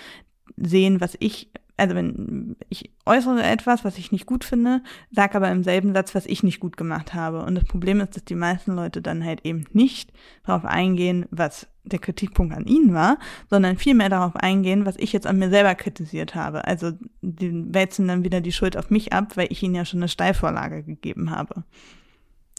sehen, 0.56 1.00
was 1.00 1.16
ich 1.20 1.50
also 1.80 1.94
wenn 1.94 2.56
ich 2.68 2.92
äußere 3.06 3.42
etwas, 3.42 3.84
was 3.84 3.96
ich 3.96 4.12
nicht 4.12 4.26
gut 4.26 4.44
finde, 4.44 4.82
sage 5.10 5.34
aber 5.34 5.50
im 5.50 5.64
selben 5.64 5.94
Satz, 5.94 6.14
was 6.14 6.26
ich 6.26 6.42
nicht 6.42 6.60
gut 6.60 6.76
gemacht 6.76 7.14
habe. 7.14 7.42
Und 7.42 7.54
das 7.54 7.64
Problem 7.64 8.00
ist, 8.00 8.16
dass 8.16 8.24
die 8.24 8.34
meisten 8.34 8.72
Leute 8.72 9.00
dann 9.00 9.24
halt 9.24 9.46
eben 9.46 9.64
nicht 9.72 10.12
darauf 10.44 10.66
eingehen, 10.66 11.24
was 11.30 11.68
der 11.84 11.98
Kritikpunkt 11.98 12.54
an 12.54 12.66
ihnen 12.66 12.92
war, 12.92 13.18
sondern 13.48 13.78
vielmehr 13.78 14.10
darauf 14.10 14.36
eingehen, 14.36 14.84
was 14.84 14.96
ich 14.98 15.14
jetzt 15.14 15.26
an 15.26 15.38
mir 15.38 15.48
selber 15.48 15.74
kritisiert 15.74 16.34
habe. 16.34 16.66
Also 16.66 16.92
die 17.22 17.74
wälzen 17.74 18.06
dann 18.06 18.24
wieder 18.24 18.42
die 18.42 18.52
Schuld 18.52 18.76
auf 18.76 18.90
mich 18.90 19.14
ab, 19.14 19.38
weil 19.38 19.48
ich 19.50 19.62
ihnen 19.62 19.74
ja 19.74 19.86
schon 19.86 20.00
eine 20.00 20.08
Steilvorlage 20.08 20.82
gegeben 20.82 21.30
habe. 21.30 21.64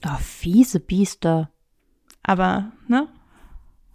Oh, 0.03 0.17
fiese 0.19 0.79
Biester. 0.79 1.51
Aber, 2.23 2.71
ne? 2.87 3.07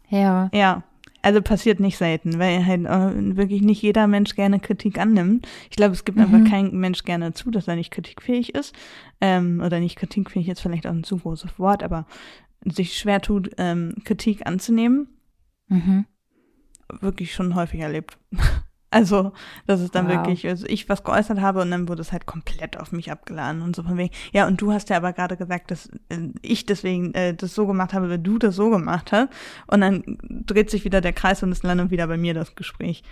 Ja. 0.08 0.50
Ja, 0.52 0.84
also 1.26 1.42
passiert 1.42 1.80
nicht 1.80 1.98
selten, 1.98 2.38
weil 2.38 2.64
halt 2.64 2.84
äh, 2.84 3.36
wirklich 3.36 3.60
nicht 3.60 3.82
jeder 3.82 4.06
Mensch 4.06 4.36
gerne 4.36 4.60
Kritik 4.60 4.96
annimmt. 4.96 5.48
Ich 5.68 5.76
glaube, 5.76 5.92
es 5.92 6.04
gibt 6.04 6.18
mhm. 6.18 6.22
einfach 6.22 6.48
keinen 6.48 6.78
Mensch 6.78 7.02
gerne 7.02 7.32
zu, 7.32 7.50
dass 7.50 7.66
er 7.66 7.74
nicht 7.74 7.90
kritikfähig 7.90 8.54
ist. 8.54 8.76
Ähm, 9.20 9.60
oder 9.60 9.80
nicht 9.80 9.96
kritikfähig 9.96 10.48
ist 10.48 10.60
vielleicht 10.60 10.86
auch 10.86 10.92
ein 10.92 11.02
zu 11.02 11.16
großes 11.16 11.58
Wort, 11.58 11.82
aber 11.82 12.06
sich 12.64 12.96
schwer 12.96 13.20
tut, 13.20 13.50
ähm, 13.58 13.96
Kritik 14.04 14.46
anzunehmen. 14.46 15.08
Mhm. 15.66 16.04
Wirklich 17.00 17.34
schon 17.34 17.56
häufig 17.56 17.80
erlebt. 17.80 18.18
Also, 18.90 19.32
das 19.66 19.80
ist 19.80 19.94
dann 19.94 20.06
wow. 20.06 20.14
wirklich, 20.14 20.46
also 20.46 20.66
ich 20.66 20.88
was 20.88 21.02
geäußert 21.02 21.40
habe 21.40 21.60
und 21.60 21.70
dann 21.70 21.88
wurde 21.88 22.02
es 22.02 22.12
halt 22.12 22.24
komplett 22.24 22.78
auf 22.78 22.92
mich 22.92 23.10
abgeladen 23.10 23.62
und 23.62 23.74
so 23.74 23.82
von 23.82 23.98
wegen. 23.98 24.14
Ja, 24.32 24.46
und 24.46 24.60
du 24.60 24.72
hast 24.72 24.90
ja 24.90 24.96
aber 24.96 25.12
gerade 25.12 25.36
gesagt, 25.36 25.70
dass 25.70 25.88
äh, 26.08 26.28
ich 26.40 26.66
deswegen 26.66 27.12
äh, 27.14 27.34
das 27.34 27.54
so 27.54 27.66
gemacht 27.66 27.92
habe, 27.94 28.08
weil 28.08 28.18
du 28.18 28.38
das 28.38 28.54
so 28.54 28.70
gemacht 28.70 29.10
hast. 29.10 29.28
Und 29.66 29.80
dann 29.80 30.18
dreht 30.46 30.70
sich 30.70 30.84
wieder 30.84 31.00
der 31.00 31.12
Kreis 31.12 31.42
und 31.42 31.50
es 31.50 31.64
landet 31.64 31.90
wieder 31.90 32.06
bei 32.06 32.16
mir 32.16 32.32
das 32.32 32.54
Gespräch. 32.54 33.02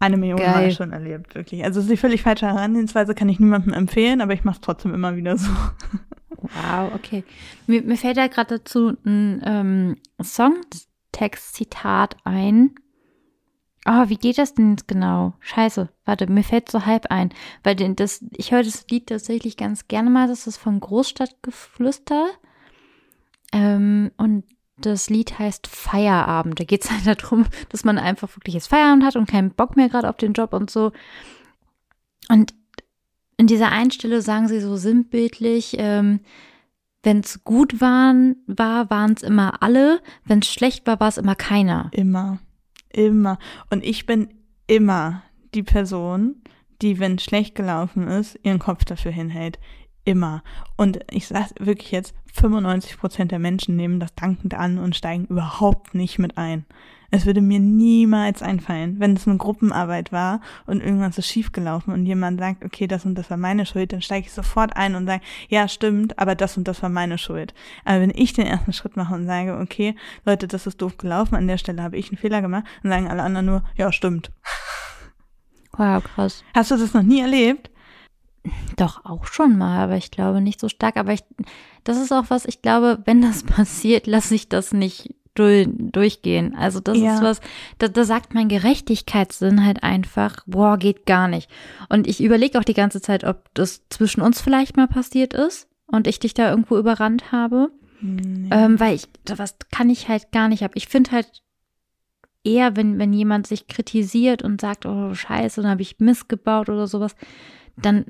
Eine 0.00 0.16
Million 0.16 0.38
Geil. 0.38 0.50
Mal 0.50 0.70
schon 0.72 0.92
erlebt, 0.92 1.34
wirklich. 1.34 1.64
Also, 1.64 1.80
es 1.80 1.86
ist 1.86 1.92
die 1.92 1.96
völlig 1.96 2.22
falsche 2.22 2.46
Herangehensweise, 2.46 3.14
kann 3.14 3.28
ich 3.28 3.40
niemandem 3.40 3.72
empfehlen, 3.72 4.20
aber 4.20 4.34
ich 4.34 4.44
mache 4.44 4.56
es 4.56 4.60
trotzdem 4.60 4.92
immer 4.92 5.16
wieder 5.16 5.38
so. 5.38 5.50
Wow, 6.42 6.92
okay. 6.94 7.24
Mir, 7.66 7.82
mir 7.82 7.96
fällt 7.96 8.16
da 8.16 8.26
gerade 8.26 8.58
dazu 8.58 8.96
ein 9.04 9.40
ähm, 9.44 9.96
Songtext-Zitat 10.20 12.16
ein 12.24 12.74
Oh, 13.84 14.08
wie 14.08 14.16
geht 14.16 14.38
das 14.38 14.54
denn 14.54 14.72
jetzt 14.72 14.86
genau? 14.86 15.34
Scheiße, 15.40 15.88
warte, 16.04 16.30
mir 16.30 16.44
fällt 16.44 16.70
so 16.70 16.86
halb 16.86 17.06
ein. 17.10 17.30
Weil 17.64 17.74
das, 17.74 18.24
ich 18.36 18.52
höre 18.52 18.62
das 18.62 18.86
Lied 18.88 19.08
tatsächlich 19.08 19.56
ganz 19.56 19.88
gerne 19.88 20.08
mal. 20.08 20.28
Das 20.28 20.46
ist 20.46 20.56
von 20.56 20.78
Großstadtgeflüster. 20.78 22.26
Ähm, 23.52 24.12
und 24.16 24.44
das 24.78 25.10
Lied 25.10 25.38
heißt 25.38 25.66
Feierabend. 25.66 26.60
Da 26.60 26.64
geht 26.64 26.84
es 26.84 26.90
halt 27.06 27.22
darum, 27.22 27.46
dass 27.70 27.84
man 27.84 27.98
einfach 27.98 28.34
wirklich 28.36 28.54
jetzt 28.54 28.68
Feierabend 28.68 29.04
hat 29.04 29.16
und 29.16 29.28
keinen 29.28 29.50
Bock 29.50 29.76
mehr 29.76 29.88
gerade 29.88 30.08
auf 30.08 30.16
den 30.16 30.32
Job 30.32 30.52
und 30.52 30.70
so. 30.70 30.92
Und 32.28 32.54
in 33.36 33.48
dieser 33.48 33.72
Einstelle 33.72 34.22
sagen 34.22 34.46
sie 34.46 34.60
so 34.60 34.76
sinnbildlich, 34.76 35.74
ähm, 35.78 36.20
wenn 37.02 37.20
es 37.20 37.42
gut 37.42 37.80
waren, 37.80 38.36
war, 38.46 38.90
waren 38.90 39.14
es 39.14 39.24
immer 39.24 39.60
alle. 39.62 40.00
Wenn 40.24 40.38
es 40.38 40.46
schlecht 40.46 40.86
war, 40.86 41.00
war 41.00 41.08
es 41.08 41.18
immer 41.18 41.34
keiner. 41.34 41.90
Immer. 41.92 42.38
Immer. 42.92 43.38
Und 43.70 43.84
ich 43.84 44.06
bin 44.06 44.28
immer 44.66 45.22
die 45.54 45.62
Person, 45.62 46.42
die, 46.80 46.98
wenn 46.98 47.18
schlecht 47.18 47.54
gelaufen 47.54 48.08
ist, 48.08 48.38
ihren 48.42 48.58
Kopf 48.58 48.84
dafür 48.84 49.12
hinhält. 49.12 49.58
Immer. 50.04 50.42
Und 50.76 51.00
ich 51.10 51.28
sage 51.28 51.54
wirklich 51.60 51.92
jetzt, 51.92 52.14
95 52.34 52.98
Prozent 52.98 53.30
der 53.30 53.38
Menschen 53.38 53.76
nehmen 53.76 54.00
das 54.00 54.14
dankend 54.14 54.54
an 54.54 54.78
und 54.78 54.96
steigen 54.96 55.26
überhaupt 55.26 55.94
nicht 55.94 56.18
mit 56.18 56.38
ein. 56.38 56.64
Es 57.14 57.26
würde 57.26 57.42
mir 57.42 57.60
niemals 57.60 58.40
einfallen, 58.42 58.98
wenn 58.98 59.14
es 59.14 59.28
eine 59.28 59.36
Gruppenarbeit 59.36 60.12
war 60.12 60.40
und 60.66 60.80
irgendwas 60.80 61.18
ist 61.18 61.26
schiefgelaufen 61.26 61.92
und 61.92 62.06
jemand 62.06 62.40
sagt, 62.40 62.64
okay, 62.64 62.86
das 62.86 63.04
und 63.04 63.16
das 63.16 63.28
war 63.28 63.36
meine 63.36 63.66
Schuld, 63.66 63.92
dann 63.92 64.00
steige 64.00 64.26
ich 64.26 64.32
sofort 64.32 64.74
ein 64.76 64.94
und 64.94 65.06
sage, 65.06 65.22
ja, 65.50 65.68
stimmt, 65.68 66.18
aber 66.18 66.34
das 66.34 66.56
und 66.56 66.66
das 66.66 66.82
war 66.82 66.88
meine 66.88 67.18
Schuld. 67.18 67.52
Aber 67.84 68.00
wenn 68.00 68.12
ich 68.14 68.32
den 68.32 68.46
ersten 68.46 68.72
Schritt 68.72 68.96
mache 68.96 69.14
und 69.14 69.26
sage, 69.26 69.58
okay, 69.58 69.94
Leute, 70.24 70.48
das 70.48 70.66
ist 70.66 70.80
doof 70.80 70.96
gelaufen, 70.96 71.34
an 71.34 71.46
der 71.46 71.58
Stelle 71.58 71.82
habe 71.82 71.98
ich 71.98 72.08
einen 72.08 72.16
Fehler 72.16 72.40
gemacht, 72.40 72.64
dann 72.82 72.90
sagen 72.90 73.08
alle 73.08 73.22
anderen 73.22 73.44
nur, 73.44 73.62
ja, 73.76 73.92
stimmt. 73.92 74.32
Wow, 75.76 76.02
krass. 76.02 76.42
Hast 76.54 76.70
du 76.70 76.78
das 76.78 76.94
noch 76.94 77.02
nie 77.02 77.20
erlebt? 77.20 77.70
Doch, 78.76 79.04
auch 79.04 79.26
schon 79.26 79.58
mal, 79.58 79.84
aber 79.84 79.96
ich 79.96 80.10
glaube 80.10 80.40
nicht 80.40 80.60
so 80.60 80.70
stark. 80.70 80.96
Aber 80.96 81.12
ich, 81.12 81.24
das 81.84 81.98
ist 81.98 82.10
auch 82.10 82.24
was, 82.28 82.46
ich 82.46 82.62
glaube, 82.62 83.02
wenn 83.04 83.20
das 83.20 83.42
passiert, 83.44 84.06
lasse 84.06 84.34
ich 84.34 84.48
das 84.48 84.72
nicht 84.72 85.14
durchgehen. 85.34 86.54
Also 86.54 86.80
das 86.80 86.98
ja. 86.98 87.14
ist 87.14 87.22
was, 87.22 87.40
da, 87.78 87.88
da 87.88 88.04
sagt 88.04 88.34
mein 88.34 88.48
Gerechtigkeitssinn 88.48 89.64
halt 89.64 89.82
einfach, 89.82 90.44
boah, 90.46 90.76
geht 90.76 91.06
gar 91.06 91.28
nicht. 91.28 91.50
Und 91.88 92.06
ich 92.06 92.22
überlege 92.22 92.58
auch 92.58 92.64
die 92.64 92.74
ganze 92.74 93.00
Zeit, 93.00 93.24
ob 93.24 93.52
das 93.54 93.82
zwischen 93.88 94.20
uns 94.20 94.40
vielleicht 94.40 94.76
mal 94.76 94.88
passiert 94.88 95.32
ist 95.32 95.68
und 95.86 96.06
ich 96.06 96.18
dich 96.18 96.34
da 96.34 96.50
irgendwo 96.50 96.76
überrannt 96.76 97.32
habe. 97.32 97.70
Nee. 98.00 98.48
Ähm, 98.50 98.78
weil 98.78 98.96
ich, 98.96 99.08
was 99.36 99.56
kann 99.70 99.88
ich 99.88 100.08
halt 100.08 100.32
gar 100.32 100.48
nicht 100.48 100.64
ab. 100.64 100.72
Ich 100.74 100.88
finde 100.88 101.12
halt 101.12 101.42
eher, 102.44 102.76
wenn, 102.76 102.98
wenn 102.98 103.12
jemand 103.12 103.46
sich 103.46 103.68
kritisiert 103.68 104.42
und 104.42 104.60
sagt, 104.60 104.86
oh 104.86 105.14
scheiße, 105.14 105.62
dann 105.62 105.70
habe 105.70 105.82
ich 105.82 106.00
Mist 106.00 106.28
gebaut 106.28 106.68
oder 106.68 106.86
sowas, 106.86 107.14
dann 107.76 108.06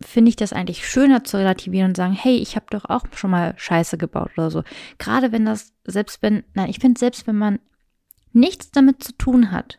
finde 0.00 0.28
ich 0.28 0.36
das 0.36 0.52
eigentlich 0.52 0.86
schöner 0.86 1.24
zu 1.24 1.38
relativieren 1.38 1.90
und 1.90 1.96
sagen, 1.96 2.12
hey, 2.12 2.36
ich 2.36 2.56
habe 2.56 2.66
doch 2.70 2.84
auch 2.84 3.04
schon 3.14 3.30
mal 3.30 3.54
Scheiße 3.56 3.96
gebaut 3.96 4.32
oder 4.36 4.50
so. 4.50 4.62
Gerade 4.98 5.32
wenn 5.32 5.46
das, 5.46 5.72
selbst 5.84 6.22
wenn, 6.22 6.44
nein, 6.54 6.68
ich 6.68 6.80
finde, 6.80 6.98
selbst 6.98 7.26
wenn 7.26 7.36
man 7.36 7.58
nichts 8.32 8.70
damit 8.70 9.02
zu 9.02 9.12
tun 9.12 9.50
hat, 9.50 9.78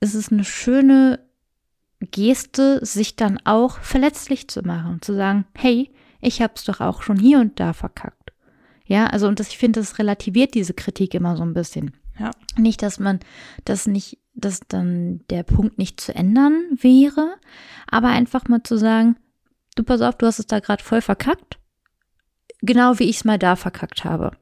ist 0.00 0.14
es 0.14 0.30
eine 0.30 0.44
schöne 0.44 1.20
Geste, 2.00 2.84
sich 2.84 3.16
dann 3.16 3.40
auch 3.44 3.80
verletzlich 3.80 4.48
zu 4.48 4.60
machen 4.62 4.94
und 4.94 5.04
zu 5.04 5.14
sagen, 5.14 5.46
hey, 5.54 5.90
ich 6.20 6.42
habe 6.42 6.52
es 6.56 6.64
doch 6.64 6.80
auch 6.80 7.02
schon 7.02 7.18
hier 7.18 7.40
und 7.40 7.58
da 7.58 7.72
verkackt. 7.72 8.32
Ja, 8.84 9.06
also 9.06 9.26
und 9.26 9.40
das, 9.40 9.48
ich 9.48 9.58
finde, 9.58 9.80
das 9.80 9.98
relativiert 9.98 10.54
diese 10.54 10.74
Kritik 10.74 11.14
immer 11.14 11.36
so 11.36 11.42
ein 11.42 11.54
bisschen. 11.54 11.96
Ja. 12.18 12.30
Nicht, 12.56 12.82
dass 12.82 12.98
man 12.98 13.20
das 13.64 13.86
nicht 13.86 14.18
dass 14.36 14.60
dann 14.68 15.20
der 15.30 15.42
Punkt 15.42 15.78
nicht 15.78 16.00
zu 16.00 16.14
ändern 16.14 16.62
wäre, 16.72 17.36
aber 17.90 18.08
einfach 18.08 18.48
mal 18.48 18.62
zu 18.62 18.76
sagen, 18.76 19.16
du 19.74 19.82
pass 19.82 20.02
auf, 20.02 20.16
du 20.16 20.26
hast 20.26 20.38
es 20.38 20.46
da 20.46 20.60
gerade 20.60 20.82
voll 20.82 21.00
verkackt, 21.00 21.58
genau 22.60 22.98
wie 22.98 23.04
ich 23.08 23.16
es 23.16 23.24
mal 23.24 23.38
da 23.38 23.56
verkackt 23.56 24.04
habe. 24.04 24.32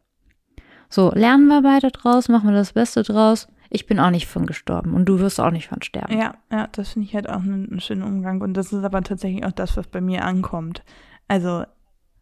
So, 0.91 1.11
lernen 1.13 1.47
wir 1.47 1.63
beide 1.63 1.91
draus, 1.91 2.29
machen 2.29 2.51
wir 2.51 2.57
das 2.57 2.73
Beste 2.73 3.03
draus. 3.03 3.49
Ich 3.71 3.87
bin 3.87 3.99
auch 3.99 4.11
nicht 4.11 4.27
von 4.27 4.47
gestorben 4.47 4.95
und 4.95 5.07
du 5.07 5.19
wirst 5.19 5.41
auch 5.41 5.51
nicht 5.51 5.69
von 5.69 5.83
sterben. 5.83 6.17
Ja, 6.17 6.37
ja, 6.53 6.69
das 6.71 6.91
finde 6.91 7.09
ich 7.09 7.15
halt 7.15 7.29
auch 7.29 7.43
einen, 7.43 7.71
einen 7.71 7.81
schönen 7.81 8.03
Umgang 8.03 8.41
und 8.41 8.55
das 8.55 8.73
ist 8.73 8.85
aber 8.85 9.03
tatsächlich 9.03 9.45
auch 9.45 9.53
das, 9.53 9.77
was 9.77 9.87
bei 9.89 10.01
mir 10.01 10.25
ankommt. 10.25 10.85
Also 11.27 11.65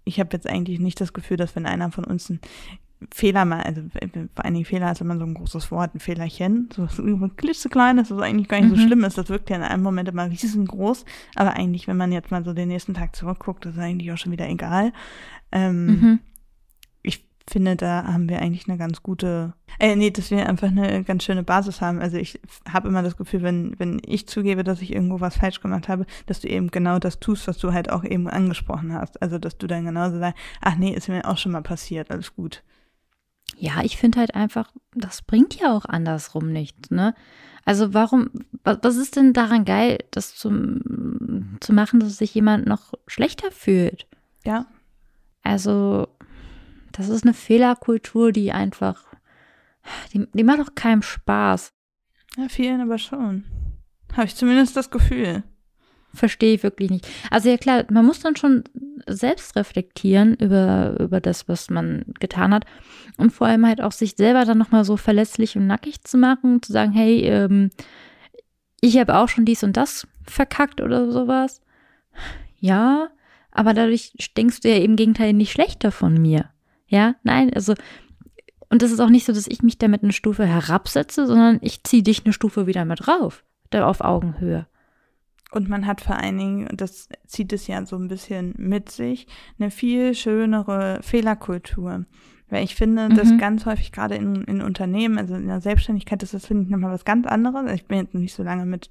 ich 0.04 0.20
habe 0.20 0.30
jetzt 0.32 0.48
eigentlich 0.48 0.80
nicht 0.80 1.00
das 1.00 1.12
Gefühl, 1.12 1.36
dass 1.36 1.54
wenn 1.54 1.66
einer 1.66 1.90
von 1.90 2.04
uns 2.04 2.30
ein 2.30 2.40
Fehler 3.12 3.44
mal, 3.44 3.62
also 3.62 3.82
vor 4.34 4.44
allen 4.44 4.54
Dingen 4.54 4.66
Fehler 4.66 4.92
ist 4.92 5.00
immer 5.00 5.18
so 5.18 5.24
ein 5.24 5.34
großes 5.34 5.70
Wort, 5.70 5.94
ein 5.94 6.00
Fehlerchen, 6.00 6.68
so 6.74 6.82
ein 7.02 7.36
klitzekleines, 7.36 8.08
das 8.08 8.20
eigentlich 8.20 8.48
gar 8.48 8.60
nicht 8.60 8.70
mhm. 8.70 8.76
so 8.76 8.82
schlimm 8.82 9.04
ist, 9.04 9.18
das 9.18 9.28
wirkt 9.28 9.50
ja 9.50 9.56
in 9.56 9.62
einem 9.62 9.82
Moment 9.82 10.08
immer 10.08 10.28
riesengroß, 10.28 11.04
aber 11.34 11.54
eigentlich, 11.54 11.88
wenn 11.88 11.96
man 11.96 12.12
jetzt 12.12 12.30
mal 12.30 12.44
so 12.44 12.52
den 12.52 12.68
nächsten 12.68 12.94
Tag 12.94 13.16
zurückguckt, 13.16 13.64
das 13.64 13.74
ist 13.74 13.80
eigentlich 13.80 14.12
auch 14.12 14.18
schon 14.18 14.32
wieder 14.32 14.48
egal. 14.48 14.92
Ähm, 15.52 15.86
mhm. 15.86 16.18
Ich 17.02 17.24
finde, 17.50 17.76
da 17.76 18.04
haben 18.04 18.28
wir 18.28 18.40
eigentlich 18.40 18.68
eine 18.68 18.78
ganz 18.78 19.02
gute, 19.02 19.54
äh, 19.78 19.96
nee, 19.96 20.10
dass 20.10 20.30
wir 20.30 20.48
einfach 20.48 20.68
eine 20.68 21.04
ganz 21.04 21.24
schöne 21.24 21.42
Basis 21.42 21.80
haben. 21.80 22.00
Also 22.00 22.16
ich 22.16 22.40
habe 22.68 22.88
immer 22.88 23.02
das 23.02 23.16
Gefühl, 23.16 23.42
wenn, 23.42 23.78
wenn 23.78 24.00
ich 24.06 24.28
zugebe, 24.28 24.64
dass 24.64 24.80
ich 24.80 24.92
irgendwo 24.92 25.20
was 25.20 25.36
falsch 25.36 25.60
gemacht 25.60 25.88
habe, 25.88 26.06
dass 26.26 26.40
du 26.40 26.48
eben 26.48 26.70
genau 26.70 26.98
das 26.98 27.20
tust, 27.20 27.48
was 27.48 27.58
du 27.58 27.72
halt 27.72 27.90
auch 27.90 28.04
eben 28.04 28.28
angesprochen 28.28 28.94
hast. 28.94 29.20
Also, 29.20 29.38
dass 29.38 29.58
du 29.58 29.66
dann 29.66 29.84
genauso 29.84 30.18
sagst, 30.18 30.40
ach 30.60 30.76
nee, 30.76 30.92
ist 30.92 31.08
mir 31.08 31.28
auch 31.28 31.38
schon 31.38 31.52
mal 31.52 31.62
passiert, 31.62 32.10
alles 32.10 32.34
gut. 32.34 32.62
Ja, 33.62 33.84
ich 33.84 33.96
finde 33.96 34.18
halt 34.18 34.34
einfach, 34.34 34.72
das 34.92 35.22
bringt 35.22 35.54
ja 35.54 35.72
auch 35.72 35.84
andersrum 35.84 36.50
nichts, 36.50 36.90
ne? 36.90 37.14
Also 37.64 37.94
warum, 37.94 38.28
was 38.64 38.96
ist 38.96 39.14
denn 39.14 39.34
daran 39.34 39.64
geil, 39.64 39.98
das 40.10 40.34
zu, 40.34 40.48
zu 41.60 41.72
machen, 41.72 42.00
dass 42.00 42.16
sich 42.16 42.34
jemand 42.34 42.66
noch 42.66 42.92
schlechter 43.06 43.52
fühlt? 43.52 44.08
Ja. 44.44 44.66
Also, 45.44 46.08
das 46.90 47.08
ist 47.08 47.22
eine 47.22 47.34
Fehlerkultur, 47.34 48.32
die 48.32 48.50
einfach, 48.50 49.04
die, 50.12 50.26
die 50.32 50.42
macht 50.42 50.58
doch 50.58 50.74
keinem 50.74 51.02
Spaß. 51.02 51.72
Ja, 52.38 52.48
vielen 52.48 52.80
aber 52.80 52.98
schon. 52.98 53.44
Habe 54.12 54.26
ich 54.26 54.34
zumindest 54.34 54.76
das 54.76 54.90
Gefühl. 54.90 55.44
Verstehe 56.14 56.54
ich 56.54 56.62
wirklich 56.62 56.90
nicht. 56.90 57.08
Also 57.30 57.48
ja 57.48 57.56
klar, 57.56 57.84
man 57.90 58.04
muss 58.04 58.20
dann 58.20 58.36
schon 58.36 58.64
selbst 59.06 59.56
reflektieren 59.56 60.34
über, 60.34 60.96
über 61.00 61.20
das, 61.20 61.48
was 61.48 61.70
man 61.70 62.04
getan 62.20 62.52
hat. 62.52 62.64
Und 63.16 63.32
vor 63.32 63.46
allem 63.46 63.66
halt 63.66 63.80
auch 63.80 63.92
sich 63.92 64.14
selber 64.16 64.44
dann 64.44 64.58
nochmal 64.58 64.84
so 64.84 64.96
verletzlich 64.96 65.56
und 65.56 65.66
nackig 65.66 66.04
zu 66.04 66.18
machen, 66.18 66.62
zu 66.62 66.72
sagen, 66.72 66.92
hey, 66.92 67.22
ähm, 67.22 67.70
ich 68.80 68.98
habe 68.98 69.16
auch 69.16 69.28
schon 69.28 69.44
dies 69.44 69.62
und 69.62 69.76
das 69.76 70.06
verkackt 70.26 70.80
oder 70.80 71.10
sowas. 71.10 71.60
Ja, 72.58 73.08
aber 73.50 73.74
dadurch 73.74 74.12
denkst 74.36 74.60
du 74.60 74.68
ja 74.68 74.76
im 74.76 74.96
Gegenteil 74.96 75.32
nicht 75.32 75.52
schlechter 75.52 75.92
von 75.92 76.20
mir. 76.20 76.50
Ja, 76.86 77.14
nein, 77.22 77.52
also, 77.54 77.74
und 78.68 78.82
es 78.82 78.92
ist 78.92 79.00
auch 79.00 79.08
nicht 79.08 79.24
so, 79.24 79.32
dass 79.32 79.46
ich 79.46 79.62
mich 79.62 79.78
damit 79.78 80.02
eine 80.02 80.12
Stufe 80.12 80.46
herabsetze, 80.46 81.26
sondern 81.26 81.58
ich 81.62 81.84
ziehe 81.84 82.02
dich 82.02 82.24
eine 82.24 82.32
Stufe 82.32 82.66
wieder 82.66 82.84
mit 82.84 83.08
rauf, 83.08 83.44
da 83.70 83.86
auf 83.86 84.00
Augenhöhe. 84.00 84.66
Und 85.52 85.68
man 85.68 85.86
hat 85.86 86.00
vor 86.00 86.16
allen 86.16 86.38
Dingen, 86.38 86.68
das 86.74 87.08
zieht 87.26 87.52
es 87.52 87.66
ja 87.66 87.84
so 87.84 87.96
ein 87.96 88.08
bisschen 88.08 88.54
mit 88.56 88.90
sich, 88.90 89.26
eine 89.58 89.70
viel 89.70 90.14
schönere 90.14 91.00
Fehlerkultur. 91.02 92.06
Weil 92.48 92.64
ich 92.64 92.74
finde, 92.74 93.08
mhm. 93.08 93.16
dass 93.16 93.36
ganz 93.38 93.66
häufig 93.66 93.92
gerade 93.92 94.14
in, 94.14 94.44
in 94.44 94.62
Unternehmen, 94.62 95.18
also 95.18 95.34
in 95.34 95.46
der 95.46 95.60
Selbstständigkeit, 95.60 96.22
ist 96.22 96.32
das, 96.34 96.46
finde 96.46 96.64
ich, 96.64 96.70
nochmal 96.70 96.92
was 96.92 97.04
ganz 97.04 97.26
anderes. 97.26 97.70
Ich 97.72 97.86
bin 97.86 97.98
jetzt 97.98 98.14
noch 98.14 98.20
nicht 98.20 98.34
so 98.34 98.42
lange 98.42 98.64
mit 98.64 98.90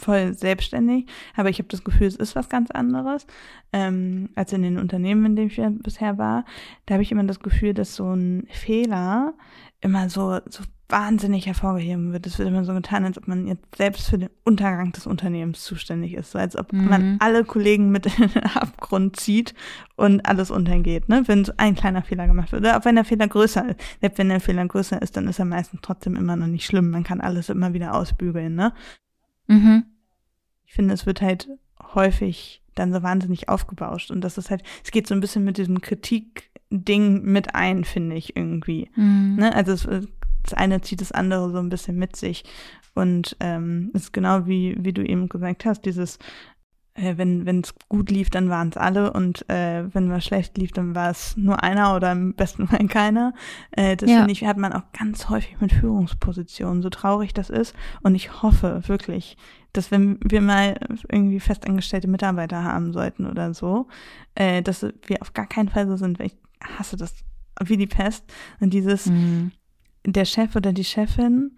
voll 0.00 0.32
selbstständig, 0.32 1.06
aber 1.34 1.50
ich 1.50 1.58
habe 1.58 1.68
das 1.68 1.84
Gefühl, 1.84 2.06
es 2.06 2.16
ist 2.16 2.36
was 2.36 2.48
ganz 2.48 2.70
anderes 2.70 3.26
ähm, 3.72 4.30
als 4.34 4.52
in 4.52 4.62
den 4.62 4.78
Unternehmen, 4.78 5.26
in 5.26 5.36
denen 5.36 5.48
ich 5.48 5.82
bisher 5.82 6.18
war. 6.18 6.44
Da 6.86 6.94
habe 6.94 7.02
ich 7.02 7.12
immer 7.12 7.24
das 7.24 7.40
Gefühl, 7.40 7.74
dass 7.74 7.96
so 7.96 8.14
ein 8.14 8.46
Fehler 8.50 9.34
immer 9.80 10.08
so, 10.08 10.38
so 10.48 10.62
wahnsinnig 10.88 11.46
hervorgehoben 11.46 12.12
wird. 12.12 12.26
Es 12.26 12.38
wird 12.38 12.48
immer 12.48 12.64
so 12.64 12.72
getan, 12.72 13.04
als 13.04 13.18
ob 13.18 13.28
man 13.28 13.46
jetzt 13.46 13.76
selbst 13.76 14.08
für 14.08 14.16
den 14.16 14.30
Untergang 14.44 14.92
des 14.92 15.06
Unternehmens 15.06 15.62
zuständig 15.62 16.14
ist. 16.14 16.30
So 16.30 16.38
als 16.38 16.56
ob 16.56 16.72
mhm. 16.72 16.88
man 16.88 17.16
alle 17.20 17.44
Kollegen 17.44 17.90
mit 17.90 18.06
in 18.06 18.28
den 18.28 18.42
Abgrund 18.54 19.16
zieht 19.16 19.54
und 19.96 20.24
alles 20.24 20.50
untergeht, 20.50 21.08
ne? 21.08 21.22
Wenn 21.26 21.44
so 21.44 21.52
ein 21.58 21.74
kleiner 21.74 22.02
Fehler 22.02 22.26
gemacht 22.26 22.52
wird. 22.52 22.62
Oder 22.62 22.78
auch 22.78 22.84
wenn 22.84 22.94
der 22.94 23.04
Fehler 23.04 23.28
größer 23.28 23.68
ist. 23.68 23.80
Selbst 24.00 24.18
wenn 24.18 24.30
der 24.30 24.40
Fehler 24.40 24.66
größer 24.66 25.00
ist, 25.02 25.16
dann 25.16 25.28
ist 25.28 25.38
er 25.38 25.44
meistens 25.44 25.80
trotzdem 25.82 26.16
immer 26.16 26.36
noch 26.36 26.46
nicht 26.46 26.64
schlimm. 26.64 26.90
Man 26.90 27.04
kann 27.04 27.20
alles 27.20 27.50
immer 27.50 27.74
wieder 27.74 27.94
ausbügeln, 27.94 28.54
ne? 28.54 28.72
Mhm. 29.46 29.84
Ich 30.66 30.74
finde, 30.74 30.94
es 30.94 31.04
wird 31.04 31.20
halt 31.20 31.48
häufig 31.94 32.62
dann 32.74 32.92
so 32.92 33.02
wahnsinnig 33.02 33.48
aufgebauscht. 33.48 34.10
Und 34.10 34.22
das 34.22 34.38
ist 34.38 34.50
halt, 34.50 34.62
es 34.84 34.90
geht 34.90 35.06
so 35.06 35.14
ein 35.14 35.20
bisschen 35.20 35.44
mit 35.44 35.58
diesem 35.58 35.80
Kritik-Ding 35.80 37.22
mit 37.22 37.54
ein, 37.54 37.84
finde 37.84 38.16
ich 38.16 38.36
irgendwie. 38.36 38.90
Mhm. 38.94 39.36
Ne? 39.38 39.54
Also 39.54 39.72
es, 39.72 40.08
das 40.48 40.58
eine 40.58 40.80
zieht 40.80 41.00
das 41.00 41.12
andere 41.12 41.50
so 41.50 41.58
ein 41.58 41.68
bisschen 41.68 41.96
mit 41.96 42.16
sich. 42.16 42.44
Und 42.94 43.36
ähm, 43.40 43.90
es 43.94 44.04
ist 44.04 44.12
genau 44.12 44.46
wie, 44.46 44.76
wie 44.78 44.92
du 44.92 45.04
eben 45.04 45.28
gesagt 45.28 45.64
hast, 45.64 45.82
dieses, 45.82 46.18
äh, 46.94 47.16
wenn 47.16 47.60
es 47.60 47.74
gut 47.88 48.10
lief, 48.10 48.30
dann 48.30 48.48
waren 48.48 48.70
es 48.70 48.76
alle 48.76 49.12
und 49.12 49.48
äh, 49.48 49.84
wenn 49.94 50.10
was 50.10 50.24
schlecht 50.24 50.58
lief, 50.58 50.72
dann 50.72 50.94
war 50.94 51.10
es 51.10 51.36
nur 51.36 51.62
einer 51.62 51.94
oder 51.94 52.12
im 52.12 52.34
besten 52.34 52.66
Fall 52.68 52.86
keiner. 52.88 53.34
Äh, 53.70 53.96
das 53.96 54.10
ja. 54.10 54.18
finde 54.18 54.32
ich, 54.32 54.44
hat 54.44 54.56
man 54.56 54.72
auch 54.72 54.92
ganz 54.92 55.28
häufig 55.28 55.60
mit 55.60 55.72
Führungspositionen, 55.72 56.82
so 56.82 56.90
traurig 56.90 57.32
das 57.32 57.50
ist. 57.50 57.74
Und 58.02 58.14
ich 58.14 58.42
hoffe 58.42 58.82
wirklich, 58.86 59.36
dass 59.72 59.90
wenn 59.90 60.18
wir 60.22 60.40
mal 60.40 60.74
irgendwie 61.10 61.40
festangestellte 61.40 62.08
Mitarbeiter 62.08 62.64
haben 62.64 62.92
sollten 62.92 63.26
oder 63.26 63.54
so, 63.54 63.86
äh, 64.34 64.62
dass 64.62 64.82
wir 64.82 65.20
auf 65.20 65.34
gar 65.34 65.46
keinen 65.46 65.68
Fall 65.68 65.86
so 65.86 65.96
sind, 65.96 66.18
weil 66.18 66.26
ich 66.26 66.36
hasse 66.78 66.96
das 66.96 67.14
wie 67.62 67.76
die 67.76 67.86
Pest. 67.86 68.24
Und 68.60 68.70
dieses, 68.70 69.06
mhm 69.06 69.52
der 70.12 70.24
Chef 70.24 70.56
oder 70.56 70.72
die 70.72 70.84
Chefin 70.84 71.56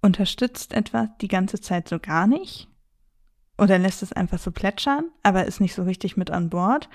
unterstützt 0.00 0.72
etwas 0.72 1.08
die 1.20 1.28
ganze 1.28 1.60
Zeit 1.60 1.88
so 1.88 1.98
gar 1.98 2.26
nicht 2.26 2.68
oder 3.58 3.78
lässt 3.78 4.02
es 4.02 4.12
einfach 4.12 4.38
so 4.38 4.50
plätschern, 4.50 5.04
aber 5.22 5.46
ist 5.46 5.60
nicht 5.60 5.74
so 5.74 5.84
richtig 5.84 6.16
mit 6.16 6.30
an 6.30 6.50
Bord. 6.50 6.88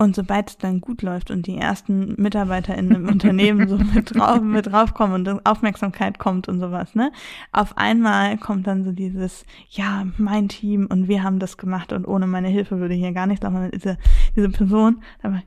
Und 0.00 0.14
sobald 0.14 0.50
es 0.50 0.58
dann 0.58 0.80
gut 0.80 1.02
läuft 1.02 1.32
und 1.32 1.48
die 1.48 1.56
ersten 1.56 2.14
Mitarbeiter 2.22 2.78
in 2.78 2.94
einem 2.94 3.08
Unternehmen 3.12 3.68
so 3.68 3.78
mit 3.78 4.14
drauf, 4.14 4.40
mit 4.40 4.66
draufkommen 4.66 5.26
und 5.26 5.44
Aufmerksamkeit 5.44 6.20
kommt 6.20 6.46
und 6.48 6.60
sowas, 6.60 6.94
ne? 6.94 7.10
Auf 7.50 7.76
einmal 7.76 8.38
kommt 8.38 8.68
dann 8.68 8.84
so 8.84 8.92
dieses, 8.92 9.44
ja, 9.70 10.06
mein 10.16 10.48
Team 10.48 10.86
und 10.86 11.08
wir 11.08 11.24
haben 11.24 11.40
das 11.40 11.56
gemacht 11.56 11.92
und 11.92 12.06
ohne 12.06 12.28
meine 12.28 12.48
Hilfe 12.48 12.78
würde 12.78 12.94
hier 12.94 13.12
gar 13.12 13.26
nichts 13.26 13.42
laufen. 13.42 13.72
Diese, 13.74 13.98
diese 14.36 14.50
Person 14.50 15.02
hat 15.20 15.42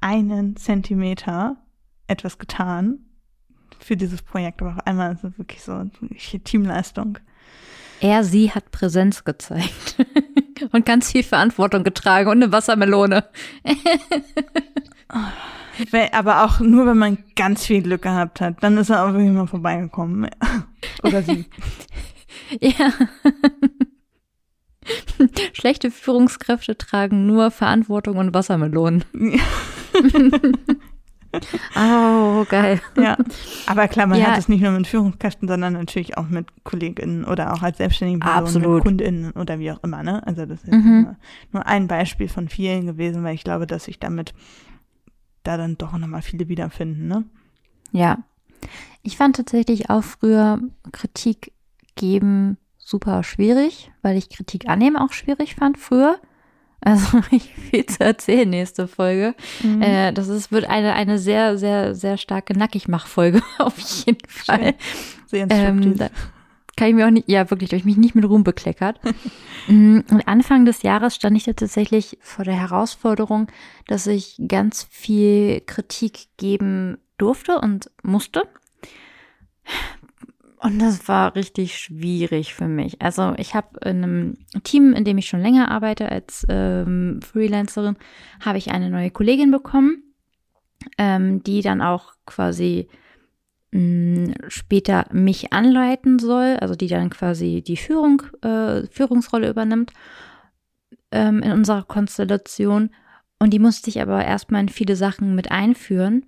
einen 0.00 0.56
Zentimeter 0.56 1.56
etwas 2.06 2.38
getan 2.38 3.00
für 3.78 3.96
dieses 3.96 4.22
Projekt. 4.22 4.62
Aber 4.62 4.72
auf 4.72 4.86
einmal 4.86 5.12
ist 5.12 5.24
es 5.24 5.38
wirklich 5.38 5.62
so 5.62 5.72
eine 5.72 5.90
Teamleistung. 6.44 7.18
Er, 8.00 8.22
sie 8.22 8.52
hat 8.52 8.70
Präsenz 8.70 9.24
gezeigt 9.24 9.96
und 10.72 10.86
ganz 10.86 11.12
viel 11.12 11.24
Verantwortung 11.24 11.82
getragen 11.82 12.30
und 12.30 12.42
eine 12.42 12.52
Wassermelone. 12.52 13.24
aber 16.12 16.44
auch 16.44 16.60
nur, 16.60 16.86
wenn 16.86 16.98
man 16.98 17.18
ganz 17.34 17.66
viel 17.66 17.82
Glück 17.82 18.02
gehabt 18.02 18.40
hat, 18.40 18.62
dann 18.62 18.78
ist 18.78 18.90
er 18.90 19.04
auch 19.04 19.12
wirklich 19.12 19.32
mal 19.32 19.48
vorbeigekommen. 19.48 20.30
Oder 21.02 21.22
sie. 21.22 21.46
ja. 22.60 22.92
Schlechte 25.52 25.90
Führungskräfte 25.90 26.78
tragen 26.78 27.26
nur 27.26 27.50
Verantwortung 27.50 28.16
und 28.16 28.32
Wassermelonen. 28.32 29.04
Oh, 31.76 32.44
geil. 32.48 32.80
Ja, 32.96 33.16
aber 33.66 33.88
klar, 33.88 34.06
man 34.06 34.18
ja. 34.18 34.28
hat 34.28 34.38
es 34.38 34.48
nicht 34.48 34.62
nur 34.62 34.72
mit 34.72 34.86
Führungskräften, 34.86 35.46
sondern 35.46 35.74
natürlich 35.74 36.16
auch 36.16 36.28
mit 36.28 36.46
KollegInnen 36.64 37.24
oder 37.24 37.52
auch 37.52 37.62
als 37.62 37.78
selbstständigen 37.78 38.20
Person, 38.20 38.44
Absolut. 38.44 38.74
mit 38.76 38.84
KundInnen 38.84 39.32
oder 39.32 39.58
wie 39.58 39.70
auch 39.70 39.82
immer. 39.82 40.02
Ne? 40.02 40.26
Also 40.26 40.46
das 40.46 40.64
ist 40.64 40.72
mhm. 40.72 41.02
nur, 41.02 41.16
nur, 41.52 41.66
ein 41.66 41.86
Beispiel 41.86 42.28
von 42.28 42.48
vielen 42.48 42.86
gewesen, 42.86 43.24
weil 43.24 43.34
ich 43.34 43.44
glaube, 43.44 43.66
dass 43.66 43.84
sich 43.84 43.98
damit 43.98 44.34
da 45.42 45.56
dann 45.56 45.76
doch 45.76 45.96
nochmal 45.96 46.22
viele 46.22 46.48
wiederfinden. 46.48 47.08
Ne? 47.08 47.24
Ja, 47.92 48.18
ich 49.02 49.16
fand 49.16 49.36
tatsächlich 49.36 49.90
auch 49.90 50.04
früher 50.04 50.60
Kritik 50.92 51.52
geben 51.94 52.56
super 52.78 53.22
schwierig, 53.22 53.90
weil 54.02 54.16
ich 54.16 54.30
Kritik 54.30 54.68
annehmen 54.68 54.96
auch 54.96 55.12
schwierig 55.12 55.54
fand 55.54 55.78
früher. 55.78 56.18
Also 56.80 57.20
ich 57.30 57.52
viel 57.70 57.86
zu 57.86 58.04
erzählen 58.04 58.48
nächste 58.48 58.88
Folge. 58.88 59.34
Mhm. 59.62 59.82
Äh, 59.82 60.12
das 60.12 60.28
ist, 60.28 60.52
wird 60.52 60.68
eine, 60.68 60.94
eine 60.94 61.18
sehr, 61.18 61.58
sehr, 61.58 61.94
sehr 61.94 62.16
starke 62.16 62.56
Nackigmach-Folge 62.56 63.42
auf 63.58 63.78
jeden 63.78 64.28
Fall. 64.28 64.74
Sehr 65.26 65.46
ähm, 65.50 65.96
da 65.96 66.08
kann 66.78 66.88
ich 66.88 66.94
mir 66.94 67.06
auch 67.06 67.10
nicht, 67.10 67.28
ja 67.28 67.50
wirklich, 67.50 67.70
durch 67.70 67.84
mich 67.84 67.96
nicht 67.96 68.14
mit 68.14 68.24
Ruhm 68.24 68.44
bekleckert. 68.44 69.00
Mm, 69.70 69.98
und 70.10 70.26
Anfang 70.26 70.64
des 70.64 70.80
Jahres 70.80 71.14
stand 71.14 71.36
ich 71.36 71.44
da 71.44 71.52
tatsächlich 71.52 72.16
vor 72.22 72.46
der 72.46 72.54
Herausforderung, 72.54 73.48
dass 73.86 74.06
ich 74.06 74.40
ganz 74.48 74.88
viel 74.90 75.60
Kritik 75.60 76.28
geben 76.38 76.96
durfte 77.18 77.60
und 77.60 77.90
musste. 78.02 78.44
Und 80.60 80.80
das 80.80 81.06
war 81.06 81.36
richtig 81.36 81.78
schwierig 81.78 82.54
für 82.54 82.66
mich. 82.66 83.00
Also 83.00 83.34
ich 83.36 83.54
habe 83.54 83.78
in 83.84 84.02
einem 84.02 84.34
Team, 84.64 84.92
in 84.92 85.04
dem 85.04 85.18
ich 85.18 85.26
schon 85.26 85.40
länger 85.40 85.70
arbeite 85.70 86.10
als 86.10 86.44
ähm, 86.48 87.20
Freelancerin, 87.22 87.96
habe 88.40 88.58
ich 88.58 88.70
eine 88.72 88.90
neue 88.90 89.10
Kollegin 89.10 89.52
bekommen, 89.52 90.02
ähm, 90.96 91.42
die 91.44 91.62
dann 91.62 91.80
auch 91.80 92.14
quasi 92.26 92.88
mh, 93.70 93.80
mm, 93.80 94.34
später 94.48 95.06
mich 95.12 95.52
anleiten 95.52 96.18
soll, 96.18 96.56
also 96.60 96.74
die 96.74 96.88
dann 96.88 97.10
quasi 97.10 97.62
die 97.64 97.76
Führung, 97.76 98.22
äh, 98.42 98.82
Führungsrolle 98.90 99.50
übernimmt 99.50 99.92
ähm, 101.12 101.40
in 101.40 101.52
unserer 101.52 101.84
Konstellation. 101.84 102.90
Und 103.38 103.52
die 103.52 103.60
musste 103.60 103.90
ich 103.90 104.02
aber 104.02 104.24
erstmal 104.24 104.62
in 104.62 104.68
viele 104.68 104.96
Sachen 104.96 105.36
mit 105.36 105.52
einführen. 105.52 106.26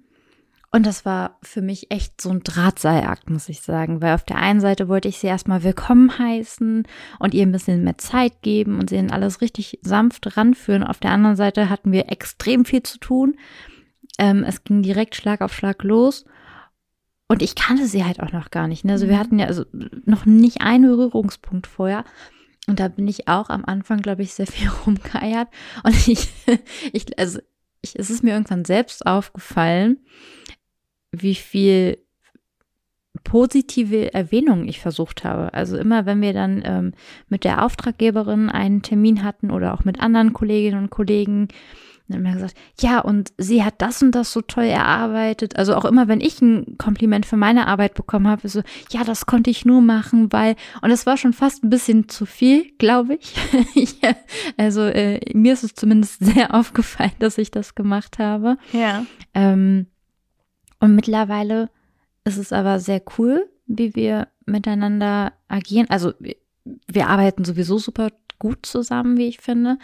Und 0.73 0.87
das 0.87 1.05
war 1.05 1.39
für 1.43 1.63
mich 1.63 1.91
echt 1.91 2.21
so 2.21 2.31
ein 2.31 2.45
Drahtseilakt, 2.45 3.29
muss 3.29 3.49
ich 3.49 3.61
sagen, 3.61 4.01
weil 4.01 4.15
auf 4.15 4.23
der 4.23 4.37
einen 4.37 4.61
Seite 4.61 4.89
wollte 4.89 5.09
ich 5.09 5.19
sie 5.19 5.27
erstmal 5.27 5.65
willkommen 5.65 6.17
heißen 6.17 6.87
und 7.19 7.35
ihr 7.35 7.43
ein 7.43 7.51
bisschen 7.51 7.83
mehr 7.83 7.99
Zeit 7.99 8.43
geben 8.43 8.79
und 8.79 8.89
sie 8.89 8.97
in 8.97 9.11
alles 9.11 9.41
richtig 9.41 9.81
sanft 9.83 10.37
ranführen. 10.37 10.85
Auf 10.85 11.01
der 11.01 11.11
anderen 11.11 11.35
Seite 11.35 11.71
hatten 11.71 11.91
wir 11.91 12.13
extrem 12.13 12.65
viel 12.65 12.85
zu 12.85 12.99
tun. 12.99 13.37
Ähm, 14.19 14.45
es 14.45 14.63
ging 14.63 14.83
direkt 14.83 15.17
Schlag 15.17 15.41
auf 15.41 15.53
Schlag 15.53 15.83
los. 15.83 16.25
Und 17.27 17.43
ich 17.43 17.57
kannte 17.57 17.87
sie 17.87 18.05
halt 18.05 18.21
auch 18.21 18.33
noch 18.33 18.51
gar 18.53 18.69
nicht. 18.69 18.85
Ne? 18.85 18.93
Also 18.93 19.09
wir 19.09 19.17
mhm. 19.17 19.21
hatten 19.21 19.39
ja 19.41 19.47
also 19.47 19.65
noch 20.05 20.25
nicht 20.25 20.61
einen 20.61 20.89
Berührungspunkt 20.89 21.67
vorher. 21.67 22.05
Und 22.69 22.79
da 22.79 22.87
bin 22.87 23.09
ich 23.09 23.27
auch 23.27 23.51
am 23.51 23.65
Anfang, 23.65 24.03
glaube 24.03 24.23
ich, 24.23 24.35
sehr 24.35 24.47
viel 24.47 24.69
rumgeeiert. 24.87 25.49
Und 25.83 26.07
ich, 26.07 26.29
ich 26.93 27.19
also 27.19 27.41
ich, 27.83 27.99
es 27.99 28.11
ist 28.11 28.23
mir 28.23 28.35
irgendwann 28.35 28.65
selbst 28.65 29.07
aufgefallen, 29.07 29.99
wie 31.12 31.35
viel 31.35 31.99
positive 33.25 34.14
Erwähnung 34.14 34.66
ich 34.66 34.81
versucht 34.81 35.25
habe. 35.25 35.53
Also 35.53 35.77
immer, 35.77 36.07
wenn 36.07 36.23
wir 36.23 36.33
dann 36.33 36.62
ähm, 36.64 36.92
mit 37.29 37.44
der 37.44 37.64
Auftraggeberin 37.64 38.49
einen 38.49 38.83
Termin 38.83 39.25
hatten 39.25 39.51
oder 39.51 39.75
auch 39.75 39.85
mit 39.85 40.01
anderen 40.01 40.33
Kolleginnen 40.33 40.85
und 40.85 40.90
Kollegen, 40.90 41.49
dann 42.11 42.18
hat 42.18 42.25
man 42.25 42.35
gesagt, 42.35 42.57
ja, 42.81 43.01
und 43.01 43.33
sie 43.38 43.62
hat 43.62 43.75
das 43.79 44.03
und 44.03 44.12
das 44.12 44.33
so 44.33 44.40
toll 44.40 44.64
erarbeitet. 44.64 45.57
Also 45.57 45.75
auch 45.75 45.85
immer, 45.85 46.09
wenn 46.09 46.20
ich 46.20 46.40
ein 46.40 46.77
Kompliment 46.77 47.25
für 47.25 47.37
meine 47.37 47.66
Arbeit 47.66 47.94
bekommen 47.94 48.27
habe, 48.27 48.49
so, 48.49 48.62
ja, 48.90 49.05
das 49.05 49.27
konnte 49.27 49.51
ich 49.51 49.64
nur 49.64 49.81
machen, 49.81 50.33
weil, 50.33 50.57
und 50.83 50.90
es 50.90 51.07
war 51.07 51.16
schon 51.16 51.33
fast 51.33 51.62
ein 51.62 51.70
bisschen 51.70 52.09
zu 52.09 52.27
viel, 52.27 52.73
glaube 52.79 53.14
ich. 53.14 53.35
ja, 54.03 54.14
also 54.57 54.83
äh, 54.83 55.20
mir 55.35 55.53
ist 55.53 55.64
es 55.64 55.75
zumindest 55.75 56.18
sehr 56.25 56.55
aufgefallen, 56.55 57.12
dass 57.18 57.38
ich 57.38 57.51
das 57.51 57.75
gemacht 57.75 58.18
habe. 58.18 58.57
Ja. 58.73 59.07
Ähm, 59.35 59.87
und 60.81 60.95
mittlerweile 60.95 61.71
ist 62.25 62.37
es 62.37 62.53
aber 62.53 62.81
sehr 62.81 63.03
cool, 63.19 63.49
wie 63.66 63.95
wir 63.95 64.29
miteinander 64.47 65.33
agieren. 65.49 65.88
Also 65.88 66.12
wir, 66.88 67.09
arbeiten 67.09 67.45
sowieso 67.45 67.79
super 67.79 68.11
gut 68.38 68.66
zusammen, 68.66 69.16
wie 69.16 69.29
ich 69.29 69.40
finde. 69.40 69.79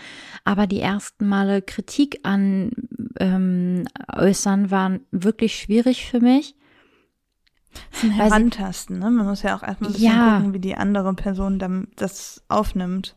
Aber 0.44 0.66
die 0.66 0.80
ersten 0.80 1.28
Male 1.28 1.62
Kritik 1.62 2.20
an 2.22 2.70
ähm, 3.20 3.85
äußern 4.14 4.70
waren 4.70 5.00
wirklich 5.11 5.56
schwierig 5.56 6.06
für 6.06 6.20
mich. 6.20 6.54
Herantasten, 8.00 8.98
ne? 8.98 9.11
Man 9.11 9.26
muss 9.26 9.42
ja 9.42 9.56
auch 9.56 9.62
erstmal 9.62 9.90
ein 9.90 9.92
bisschen 9.92 10.12
Ja. 10.12 10.37
gucken, 10.37 10.54
wie 10.54 10.59
die 10.61 10.74
andere 10.76 11.12
Person 11.14 11.59
dann 11.59 11.88
das 11.96 12.42
aufnimmt. 12.48 13.16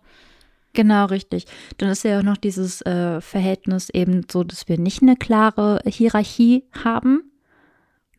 Genau, 0.74 1.06
richtig. 1.06 1.46
Dann 1.78 1.90
ist 1.90 2.04
ja 2.04 2.20
auch 2.20 2.24
noch 2.24 2.38
dieses 2.38 2.82
äh, 2.82 3.22
Verhältnis 3.22 3.90
eben 3.90 4.26
so, 4.30 4.44
dass 4.44 4.68
wir 4.68 4.78
nicht 4.78 5.02
eine 5.02 5.16
klare 5.16 5.82
Hierarchie 5.86 6.66
haben. 6.84 7.29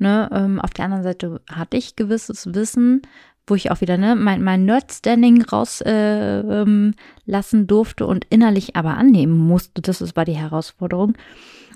Ne? 0.01 0.29
Ähm, 0.33 0.61
auf 0.61 0.71
der 0.71 0.87
anderen 0.87 1.05
Seite 1.05 1.41
hatte 1.51 1.77
ich 1.77 1.95
gewisses 1.97 2.55
Wissen, 2.55 3.03
wo 3.47 3.55
ich 3.55 3.71
auch 3.71 3.81
wieder 3.81 3.99
ne, 3.99 4.17
mein, 4.17 4.43
mein 4.43 4.65
Nerd-Standing 4.65 5.43
rauslassen 5.43 6.95
äh, 7.27 7.61
ähm, 7.61 7.67
durfte 7.67 8.07
und 8.07 8.25
innerlich 8.31 8.77
aber 8.77 8.97
annehmen 8.97 9.37
musste. 9.37 9.83
Das 9.83 10.01
ist, 10.01 10.17
war 10.17 10.25
die 10.25 10.37
Herausforderung. 10.37 11.15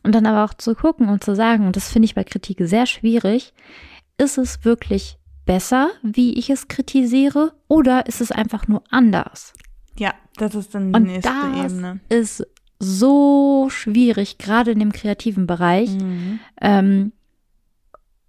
Und 0.02 0.14
dann 0.14 0.26
aber 0.26 0.44
auch 0.44 0.54
zu 0.54 0.74
gucken 0.74 1.08
und 1.08 1.24
zu 1.24 1.34
sagen, 1.34 1.66
und 1.66 1.76
das 1.76 1.90
finde 1.90 2.06
ich 2.06 2.14
bei 2.14 2.24
Kritik 2.24 2.58
sehr 2.60 2.86
schwierig, 2.86 3.52
ist 4.18 4.38
es 4.38 4.64
wirklich 4.64 5.18
besser, 5.46 5.90
wie 6.02 6.34
ich 6.34 6.50
es 6.50 6.68
kritisiere, 6.68 7.52
oder 7.68 8.06
ist 8.06 8.20
es 8.20 8.30
einfach 8.30 8.68
nur 8.68 8.82
anders? 8.90 9.52
Ja, 9.98 10.14
das 10.36 10.54
ist 10.54 10.74
dann 10.74 10.92
die 10.92 10.96
Und 10.96 11.04
nächste 11.04 11.30
das 11.30 11.72
Ebene. 11.72 12.00
ist 12.08 12.46
so 12.78 13.68
schwierig, 13.70 14.38
gerade 14.38 14.72
in 14.72 14.78
dem 14.78 14.92
kreativen 14.92 15.46
Bereich. 15.46 15.90
Mhm. 15.90 16.40
Ähm, 16.60 17.12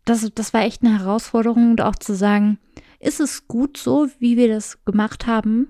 das, 0.05 0.29
das 0.33 0.53
war 0.53 0.61
echt 0.61 0.83
eine 0.83 0.99
Herausforderung, 0.99 1.71
und 1.71 1.81
auch 1.81 1.95
zu 1.95 2.15
sagen, 2.15 2.57
ist 2.99 3.19
es 3.19 3.47
gut 3.47 3.77
so, 3.77 4.07
wie 4.19 4.37
wir 4.37 4.47
das 4.47 4.83
gemacht 4.85 5.27
haben? 5.27 5.67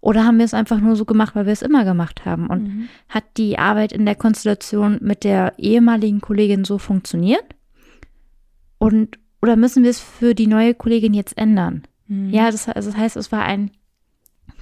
Oder 0.00 0.24
haben 0.24 0.36
wir 0.38 0.44
es 0.44 0.52
einfach 0.54 0.80
nur 0.80 0.96
so 0.96 1.06
gemacht, 1.06 1.34
weil 1.34 1.46
wir 1.46 1.52
es 1.52 1.62
immer 1.62 1.84
gemacht 1.84 2.26
haben? 2.26 2.48
Und 2.48 2.62
Mhm. 2.64 2.88
hat 3.08 3.24
die 3.38 3.58
Arbeit 3.58 3.92
in 3.92 4.04
der 4.04 4.14
Konstellation 4.14 4.98
mit 5.00 5.24
der 5.24 5.54
ehemaligen 5.58 6.20
Kollegin 6.20 6.64
so 6.64 6.78
funktioniert? 6.78 7.44
Und 8.78 9.18
oder 9.40 9.56
müssen 9.56 9.82
wir 9.82 9.90
es 9.90 10.00
für 10.00 10.34
die 10.34 10.46
neue 10.46 10.74
Kollegin 10.74 11.14
jetzt 11.14 11.36
ändern? 11.36 11.84
Mhm. 12.06 12.30
Ja, 12.30 12.50
das, 12.50 12.68
also 12.68 12.90
das 12.90 12.98
heißt, 12.98 13.16
es 13.16 13.32
war 13.32 13.42
ein 13.44 13.70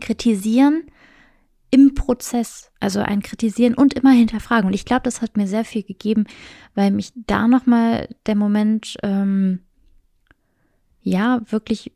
Kritisieren 0.00 0.84
im 1.72 1.94
Prozess, 1.94 2.70
also 2.80 3.00
ein 3.00 3.22
Kritisieren 3.22 3.74
und 3.74 3.94
immer 3.94 4.12
hinterfragen. 4.12 4.66
Und 4.66 4.74
ich 4.74 4.84
glaube, 4.84 5.02
das 5.04 5.22
hat 5.22 5.38
mir 5.38 5.48
sehr 5.48 5.64
viel 5.64 5.82
gegeben, 5.82 6.26
weil 6.74 6.90
mich 6.90 7.12
da 7.14 7.48
nochmal 7.48 8.14
der 8.26 8.36
Moment, 8.36 8.98
ähm, 9.02 9.60
ja, 11.00 11.40
wirklich 11.50 11.92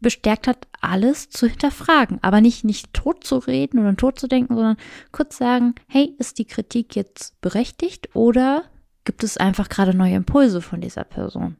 bestärkt 0.00 0.48
hat, 0.48 0.66
alles 0.80 1.30
zu 1.30 1.46
hinterfragen. 1.46 2.18
Aber 2.22 2.40
nicht, 2.40 2.64
nicht 2.64 2.92
tot 2.92 3.22
zu 3.22 3.38
reden 3.38 3.78
oder 3.78 3.96
tot 3.96 4.18
zu 4.18 4.26
denken, 4.26 4.56
sondern 4.56 4.76
kurz 5.12 5.38
sagen, 5.38 5.76
hey, 5.86 6.14
ist 6.18 6.38
die 6.38 6.44
Kritik 6.44 6.96
jetzt 6.96 7.40
berechtigt 7.40 8.14
oder 8.14 8.64
gibt 9.04 9.22
es 9.22 9.36
einfach 9.36 9.68
gerade 9.68 9.96
neue 9.96 10.16
Impulse 10.16 10.60
von 10.60 10.80
dieser 10.80 11.04
Person? 11.04 11.56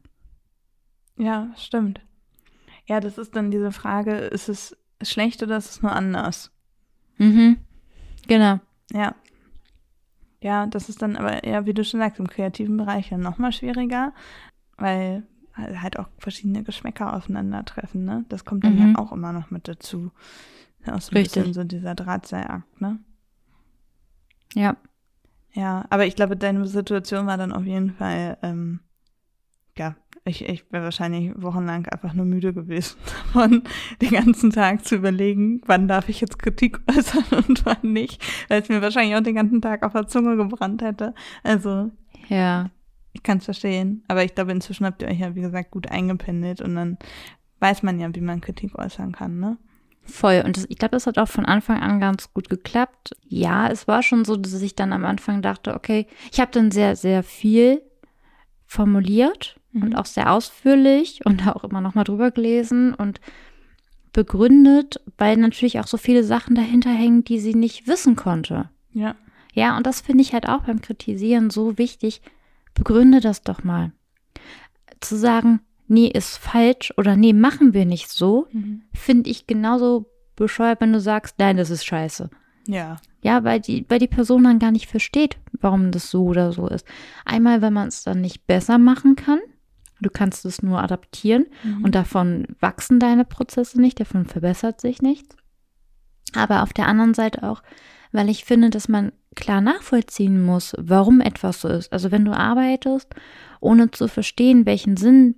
Ja, 1.17 1.49
stimmt. 1.55 2.01
Ja, 2.87 2.99
das 2.99 3.17
ist 3.17 3.37
dann 3.37 3.51
diese 3.51 3.71
Frage, 3.71 4.17
ist 4.17 4.49
es 4.49 4.75
schlecht 5.01 5.41
oder 5.41 5.55
ist 5.55 5.69
es 5.69 5.81
nur 5.81 5.93
anders? 5.93 6.51
Mhm. 7.17 7.57
Genau. 8.27 8.59
Ja. 8.91 9.15
Ja, 10.41 10.67
das 10.67 10.87
ist 10.89 11.01
dann 11.01 11.15
aber 11.15 11.43
eher, 11.43 11.65
wie 11.65 11.73
du 11.73 11.83
schon 11.83 11.99
sagst, 11.99 12.19
im 12.19 12.27
kreativen 12.27 12.77
Bereich 12.77 13.09
ja 13.09 13.17
nochmal 13.17 13.51
schwieriger, 13.51 14.13
weil 14.77 15.23
halt 15.55 15.97
auch 15.97 16.07
verschiedene 16.19 16.63
Geschmäcker 16.63 17.15
aufeinandertreffen, 17.15 18.05
ne? 18.05 18.25
Das 18.29 18.45
kommt 18.45 18.63
dann 18.63 18.75
Mhm. 18.75 18.93
ja 18.93 18.99
auch 18.99 19.11
immer 19.11 19.33
noch 19.33 19.49
mit 19.49 19.67
dazu. 19.67 20.11
Ja, 20.85 20.93
Auch 20.95 21.01
so 21.01 21.11
ein 21.11 21.17
Richtig. 21.17 21.43
bisschen 21.43 21.53
so 21.53 21.63
dieser 21.63 21.95
Drahtseilakt, 21.95 22.79
ne? 22.79 22.99
Ja. 24.53 24.77
Ja, 25.53 25.85
aber 25.89 26.05
ich 26.05 26.15
glaube, 26.15 26.37
deine 26.37 26.67
Situation 26.67 27.25
war 27.25 27.37
dann 27.37 27.51
auf 27.51 27.65
jeden 27.65 27.91
Fall, 27.93 28.37
ähm, 28.43 28.81
ja, 29.75 29.95
ich, 30.27 30.47
ich 30.47 30.71
wäre 30.71 30.83
wahrscheinlich 30.83 31.31
wochenlang 31.41 31.85
einfach 31.87 32.13
nur 32.13 32.25
müde 32.25 32.53
gewesen 32.53 32.97
davon, 33.33 33.63
den 34.01 34.11
ganzen 34.11 34.51
Tag 34.51 34.85
zu 34.85 34.95
überlegen, 34.95 35.61
wann 35.65 35.87
darf 35.87 36.09
ich 36.09 36.21
jetzt 36.21 36.39
Kritik 36.39 36.79
äußern 36.95 37.23
und 37.47 37.65
wann 37.65 37.93
nicht, 37.93 38.23
weil 38.49 38.61
es 38.61 38.69
mir 38.69 38.81
wahrscheinlich 38.81 39.15
auch 39.15 39.23
den 39.23 39.35
ganzen 39.35 39.61
Tag 39.61 39.83
auf 39.83 39.93
der 39.93 40.07
Zunge 40.07 40.37
gebrannt 40.37 40.81
hätte. 40.81 41.13
Also, 41.43 41.91
Ja. 42.27 42.69
ich 43.13 43.23
kann 43.23 43.39
es 43.39 43.45
verstehen, 43.45 44.03
aber 44.07 44.23
ich 44.23 44.35
glaube, 44.35 44.51
inzwischen 44.51 44.85
habt 44.85 45.01
ihr 45.01 45.07
euch 45.07 45.19
ja, 45.19 45.33
wie 45.35 45.41
gesagt, 45.41 45.71
gut 45.71 45.89
eingependelt 45.89 46.61
und 46.61 46.75
dann 46.75 46.97
weiß 47.59 47.81
man 47.83 47.99
ja, 47.99 48.13
wie 48.13 48.21
man 48.21 48.41
Kritik 48.41 48.77
äußern 48.77 49.13
kann, 49.13 49.39
ne? 49.39 49.57
Voll. 50.09 50.41
Und 50.45 50.55
das, 50.55 50.65
ich 50.69 50.77
glaube, 50.77 50.91
das 50.93 51.05
hat 51.05 51.17
auch 51.17 51.27
von 51.27 51.45
Anfang 51.45 51.81
an 51.81 51.99
ganz 51.99 52.33
gut 52.33 52.49
geklappt. 52.49 53.11
Ja, 53.27 53.67
es 53.67 53.89
war 53.89 54.03
schon 54.03 54.23
so, 54.23 54.37
dass 54.37 54.61
ich 54.61 54.73
dann 54.73 54.93
am 54.93 55.03
Anfang 55.03 55.41
dachte, 55.41 55.73
okay, 55.75 56.07
ich 56.31 56.39
habe 56.39 56.49
dann 56.51 56.71
sehr, 56.71 56.95
sehr 56.95 57.23
viel 57.23 57.81
formuliert 58.65 59.56
Mhm. 59.77 59.83
und 59.83 59.95
auch 59.95 60.05
sehr 60.05 60.31
ausführlich 60.31 61.21
und 61.25 61.47
auch 61.47 61.63
immer 61.63 61.81
noch 61.81 61.95
mal 61.95 62.03
drüber 62.03 62.31
gelesen 62.31 62.93
und 62.93 63.19
begründet, 64.13 64.99
weil 65.17 65.37
natürlich 65.37 65.79
auch 65.79 65.87
so 65.87 65.97
viele 65.97 66.23
Sachen 66.23 66.55
dahinter 66.55 66.89
hängen, 66.89 67.23
die 67.23 67.39
sie 67.39 67.53
nicht 67.53 67.87
wissen 67.87 68.15
konnte. 68.15 68.69
Ja. 68.93 69.15
Ja, 69.53 69.75
und 69.77 69.87
das 69.87 70.01
finde 70.01 70.21
ich 70.21 70.33
halt 70.33 70.47
auch 70.47 70.61
beim 70.61 70.81
Kritisieren 70.81 71.49
so 71.49 71.77
wichtig. 71.77 72.21
Begründe 72.73 73.19
das 73.21 73.41
doch 73.41 73.63
mal. 73.63 73.91
Zu 74.99 75.17
sagen, 75.17 75.61
nee, 75.87 76.07
ist 76.07 76.37
falsch 76.37 76.93
oder 76.97 77.15
nee, 77.15 77.33
machen 77.33 77.73
wir 77.73 77.85
nicht 77.85 78.09
so, 78.09 78.47
Mhm. 78.51 78.83
finde 78.93 79.29
ich 79.29 79.47
genauso 79.47 80.05
bescheuert, 80.35 80.81
wenn 80.81 80.93
du 80.93 80.99
sagst, 80.99 81.35
nein, 81.39 81.57
das 81.57 81.69
ist 81.71 81.85
scheiße. 81.85 82.29
Ja. 82.67 82.97
Ja, 83.21 83.43
weil 83.43 83.59
die, 83.59 83.85
weil 83.89 83.99
die 83.99 84.07
Person 84.07 84.43
dann 84.43 84.59
gar 84.59 84.71
nicht 84.71 84.87
versteht, 84.87 85.37
warum 85.59 85.91
das 85.91 86.11
so 86.11 86.25
oder 86.25 86.51
so 86.53 86.67
ist. 86.67 86.85
Einmal, 87.25 87.61
wenn 87.61 87.73
man 87.73 87.87
es 87.87 88.03
dann 88.03 88.21
nicht 88.21 88.45
besser 88.45 88.77
machen 88.77 89.15
kann. 89.15 89.39
Du 90.01 90.09
kannst 90.09 90.45
es 90.45 90.61
nur 90.61 90.81
adaptieren 90.81 91.45
Mhm. 91.63 91.83
und 91.85 91.95
davon 91.95 92.47
wachsen 92.59 92.99
deine 92.99 93.25
Prozesse 93.25 93.79
nicht, 93.81 93.99
davon 93.99 94.25
verbessert 94.25 94.79
sich 94.81 95.01
nichts. 95.01 95.35
Aber 96.35 96.63
auf 96.63 96.73
der 96.73 96.87
anderen 96.87 97.13
Seite 97.13 97.43
auch, 97.43 97.63
weil 98.11 98.29
ich 98.29 98.45
finde, 98.45 98.69
dass 98.69 98.87
man 98.89 99.11
klar 99.35 99.61
nachvollziehen 99.61 100.43
muss, 100.43 100.75
warum 100.77 101.21
etwas 101.21 101.61
so 101.61 101.67
ist. 101.67 101.93
Also 101.93 102.11
wenn 102.11 102.25
du 102.25 102.31
arbeitest, 102.31 103.13
ohne 103.59 103.91
zu 103.91 104.07
verstehen, 104.07 104.65
welchen 104.65 104.97
Sinn 104.97 105.35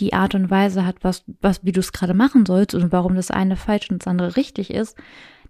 die 0.00 0.14
Art 0.14 0.34
und 0.34 0.50
Weise 0.50 0.86
hat, 0.86 0.96
was, 1.04 1.24
was, 1.40 1.64
wie 1.64 1.72
du 1.72 1.80
es 1.80 1.92
gerade 1.92 2.14
machen 2.14 2.46
sollst 2.46 2.74
und 2.74 2.92
warum 2.92 3.14
das 3.14 3.30
eine 3.30 3.56
falsch 3.56 3.90
und 3.90 4.02
das 4.02 4.08
andere 4.08 4.36
richtig 4.36 4.70
ist, 4.70 4.96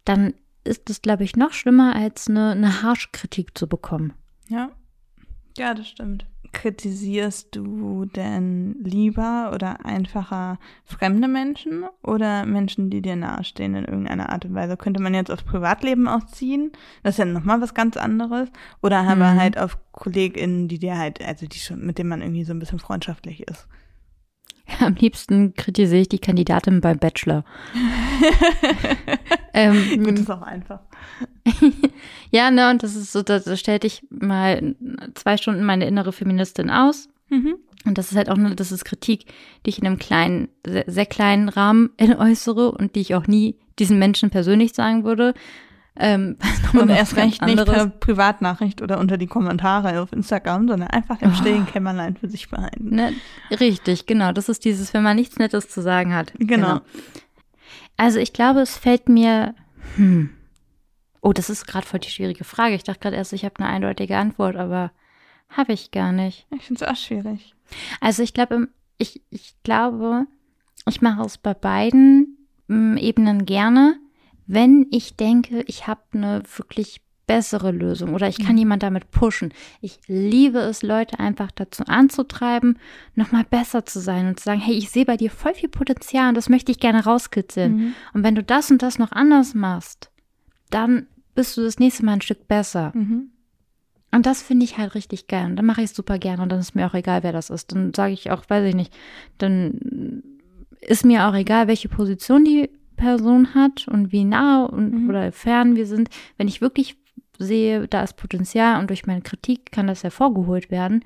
dann 0.05 0.35
ist 0.64 0.90
es, 0.90 1.01
glaube 1.01 1.25
ich, 1.25 1.37
noch 1.37 1.53
schlimmer, 1.53 1.94
als 1.94 2.29
eine, 2.29 2.51
eine 2.51 2.83
Harschkritik 2.83 3.57
zu 3.57 3.68
bekommen. 3.68 4.12
Ja. 4.48 4.70
Ja, 5.58 5.74
das 5.74 5.88
stimmt. 5.88 6.26
Kritisierst 6.52 7.56
du 7.56 8.04
denn 8.04 8.76
lieber 8.82 9.52
oder 9.54 9.86
einfacher 9.86 10.58
fremde 10.84 11.26
Menschen 11.26 11.84
oder 12.02 12.44
Menschen, 12.44 12.90
die 12.90 13.00
dir 13.00 13.16
nahestehen 13.16 13.74
in 13.74 13.84
irgendeiner 13.86 14.28
Art 14.30 14.44
und 14.44 14.54
Weise? 14.54 14.76
Könnte 14.76 15.00
man 15.02 15.14
jetzt 15.14 15.30
aufs 15.30 15.44
Privatleben 15.44 16.08
auch 16.08 16.26
ziehen? 16.26 16.72
Das 17.02 17.14
ist 17.14 17.18
ja 17.18 17.24
nochmal 17.24 17.60
was 17.62 17.72
ganz 17.74 17.96
anderes. 17.96 18.50
Oder 18.82 18.98
aber 18.98 19.32
Mhm. 19.32 19.40
halt 19.40 19.58
auf 19.58 19.78
KollegInnen, 19.92 20.68
die 20.68 20.78
dir 20.78 20.98
halt, 20.98 21.24
also 21.24 21.46
die 21.46 21.58
schon, 21.58 21.84
mit 21.86 21.96
denen 21.98 22.10
man 22.10 22.20
irgendwie 22.20 22.44
so 22.44 22.52
ein 22.52 22.58
bisschen 22.58 22.78
freundschaftlich 22.78 23.48
ist. 23.48 23.66
Am 24.80 24.94
liebsten 24.94 25.54
kritisiere 25.54 26.02
ich 26.02 26.08
die 26.08 26.18
Kandidatin 26.18 26.80
beim 26.80 26.98
Bachelor. 26.98 27.44
ähm, 29.54 30.04
Gut, 30.04 30.18
ist 30.18 30.30
auch 30.30 30.42
einfach. 30.42 30.80
ja, 32.30 32.50
ne, 32.50 32.70
und 32.70 32.82
das 32.82 32.96
ist 32.96 33.12
so, 33.12 33.22
da, 33.22 33.38
da 33.38 33.56
stellte 33.56 33.87
ich 33.87 34.02
mal 34.11 34.74
zwei 35.14 35.37
Stunden 35.37 35.64
meine 35.64 35.87
innere 35.87 36.12
Feministin 36.12 36.70
aus. 36.70 37.08
Mhm. 37.28 37.56
Und 37.85 37.98
das 37.98 38.12
ist 38.12 38.16
halt 38.16 38.30
auch 38.30 38.37
eine, 38.37 38.54
das 38.54 38.70
ist 38.70 38.85
Kritik, 38.85 39.26
die 39.66 39.70
ich 39.70 39.78
in 39.78 39.87
einem 39.87 39.98
kleinen, 39.98 40.48
sehr, 40.64 40.85
sehr 40.87 41.06
kleinen 41.06 41.48
Rahmen 41.48 41.90
äußere 41.98 42.70
und 42.72 42.94
die 42.94 43.00
ich 43.00 43.14
auch 43.14 43.26
nie 43.26 43.56
diesen 43.78 43.98
Menschen 43.98 44.30
persönlich 44.30 44.74
sagen 44.74 45.04
würde. 45.04 45.35
Ähm, 45.96 46.37
Und 46.72 46.88
erst 46.88 47.16
recht 47.16 47.42
nicht 47.44 47.64
per 47.64 47.87
Privatnachricht 47.87 48.81
oder 48.81 48.98
unter 48.98 49.18
die 49.18 49.26
Kommentare 49.26 50.00
auf 50.00 50.12
Instagram, 50.12 50.68
sondern 50.68 50.88
einfach 50.88 51.20
im 51.20 51.35
stillen 51.35 51.66
Kämmerlein 51.66 52.16
für 52.16 52.28
sich 52.28 52.48
behalten. 52.48 52.94
Ne, 52.94 53.12
richtig, 53.50 54.07
genau. 54.07 54.33
Das 54.33 54.48
ist 54.48 54.64
dieses, 54.64 54.94
wenn 54.94 55.02
man 55.02 55.16
nichts 55.16 55.38
Nettes 55.38 55.68
zu 55.68 55.83
sagen 55.83 56.14
hat. 56.14 56.33
Genau. 56.38 56.81
Also 57.98 58.18
ich 58.18 58.33
glaube, 58.33 58.61
es 58.61 58.78
fällt 58.78 59.11
mir 59.11 59.55
hm, 59.96 60.31
Oh, 61.24 61.33
das 61.33 61.48
ist 61.48 61.66
gerade 61.66 61.87
voll 61.87 62.00
die 62.00 62.11
schwierige 62.11 62.42
Frage. 62.42 62.74
Ich 62.74 62.83
dachte 62.83 62.98
gerade 62.98 63.16
erst, 63.16 63.33
ich 63.33 63.44
habe 63.44 63.55
eine 63.61 63.68
eindeutige 63.68 64.16
Antwort, 64.16 64.57
aber 64.57 64.90
habe 65.48 65.72
ich 65.72 65.92
gar 65.92 66.11
nicht. 66.11 66.46
Ich 66.50 66.64
finde 66.64 66.85
es 66.85 66.90
auch 66.90 66.96
schwierig. 66.96 67.55
Also 68.00 68.24
ich 68.24 68.35
glaube, 68.35 68.68
ich, 68.98 69.22
ich 69.31 69.55
glaube, 69.62 70.26
ich 70.88 71.00
mache 71.00 71.22
es 71.22 71.38
bei 71.38 71.55
beiden 71.55 72.38
m, 72.68 72.96
Ebenen 72.96 73.46
gerne, 73.46 73.98
wenn 74.46 74.87
ich 74.90 75.16
denke, 75.16 75.62
ich 75.66 75.87
habe 75.87 76.00
eine 76.12 76.42
wirklich 76.57 77.00
bessere 77.26 77.70
Lösung 77.70 78.14
oder 78.14 78.28
ich 78.28 78.38
kann 78.38 78.52
Mhm. 78.55 78.59
jemand 78.59 78.83
damit 78.83 79.11
pushen. 79.11 79.55
Ich 79.81 80.00
liebe 80.09 80.59
es, 80.59 80.83
Leute 80.83 81.20
einfach 81.20 81.50
dazu 81.52 81.85
anzutreiben, 81.87 82.78
nochmal 83.14 83.44
besser 83.44 83.87
zu 83.87 84.00
sein 84.00 84.26
und 84.26 84.40
zu 84.40 84.44
sagen, 84.44 84.61
hey, 84.61 84.74
ich 84.74 84.90
sehe 84.90 85.05
bei 85.05 85.16
dir 85.16 85.31
voll 85.31 85.55
viel 85.55 85.68
Potenzial 85.68 86.28
und 86.28 86.37
das 86.37 86.48
möchte 86.48 86.72
ich 86.72 86.81
gerne 86.81 87.05
rauskitzeln. 87.05 87.76
Mhm. 87.76 87.94
Und 88.12 88.24
wenn 88.24 88.35
du 88.35 88.42
das 88.42 88.70
und 88.70 88.83
das 88.83 88.98
noch 88.98 89.12
anders 89.12 89.55
machst, 89.55 90.11
dann 90.70 91.07
bist 91.35 91.57
du 91.57 91.62
das 91.62 91.78
nächste 91.78 92.05
Mal 92.05 92.14
ein 92.14 92.20
Stück 92.22 92.48
besser. 92.48 92.90
Mhm. 92.94 93.28
Und 94.11 94.26
das 94.26 94.42
finde 94.42 94.64
ich 94.64 94.76
halt 94.76 94.94
richtig 94.94 95.26
geil. 95.26 95.46
Und 95.46 95.57
dann 95.57 95.64
mache 95.64 95.81
ich 95.81 95.90
es 95.90 95.96
super 95.96 96.18
gern 96.18 96.40
und 96.40 96.50
dann 96.50 96.59
ist 96.59 96.74
mir 96.74 96.87
auch 96.87 96.94
egal, 96.94 97.22
wer 97.22 97.33
das 97.33 97.48
ist. 97.50 97.72
Dann 97.72 97.94
sage 97.94 98.12
ich 98.12 98.31
auch, 98.31 98.42
weiß 98.46 98.68
ich 98.68 98.74
nicht, 98.74 98.92
dann 99.38 100.22
ist 100.81 101.07
mir 101.07 101.26
auch 101.28 101.35
egal, 101.35 101.66
welche 101.68 101.88
Position 101.88 102.44
die 102.44 102.68
Person 103.02 103.54
hat 103.54 103.88
und 103.88 104.12
wie 104.12 104.24
nah 104.24 104.64
und 104.64 104.92
Mhm. 104.92 105.08
oder 105.10 105.32
fern 105.32 105.74
wir 105.74 105.86
sind. 105.86 106.08
Wenn 106.36 106.46
ich 106.46 106.60
wirklich 106.60 106.96
sehe, 107.38 107.88
da 107.88 108.02
ist 108.04 108.16
Potenzial 108.16 108.80
und 108.80 108.90
durch 108.90 109.06
meine 109.06 109.22
Kritik 109.22 109.72
kann 109.72 109.88
das 109.88 110.04
hervorgeholt 110.04 110.70
werden, 110.70 111.04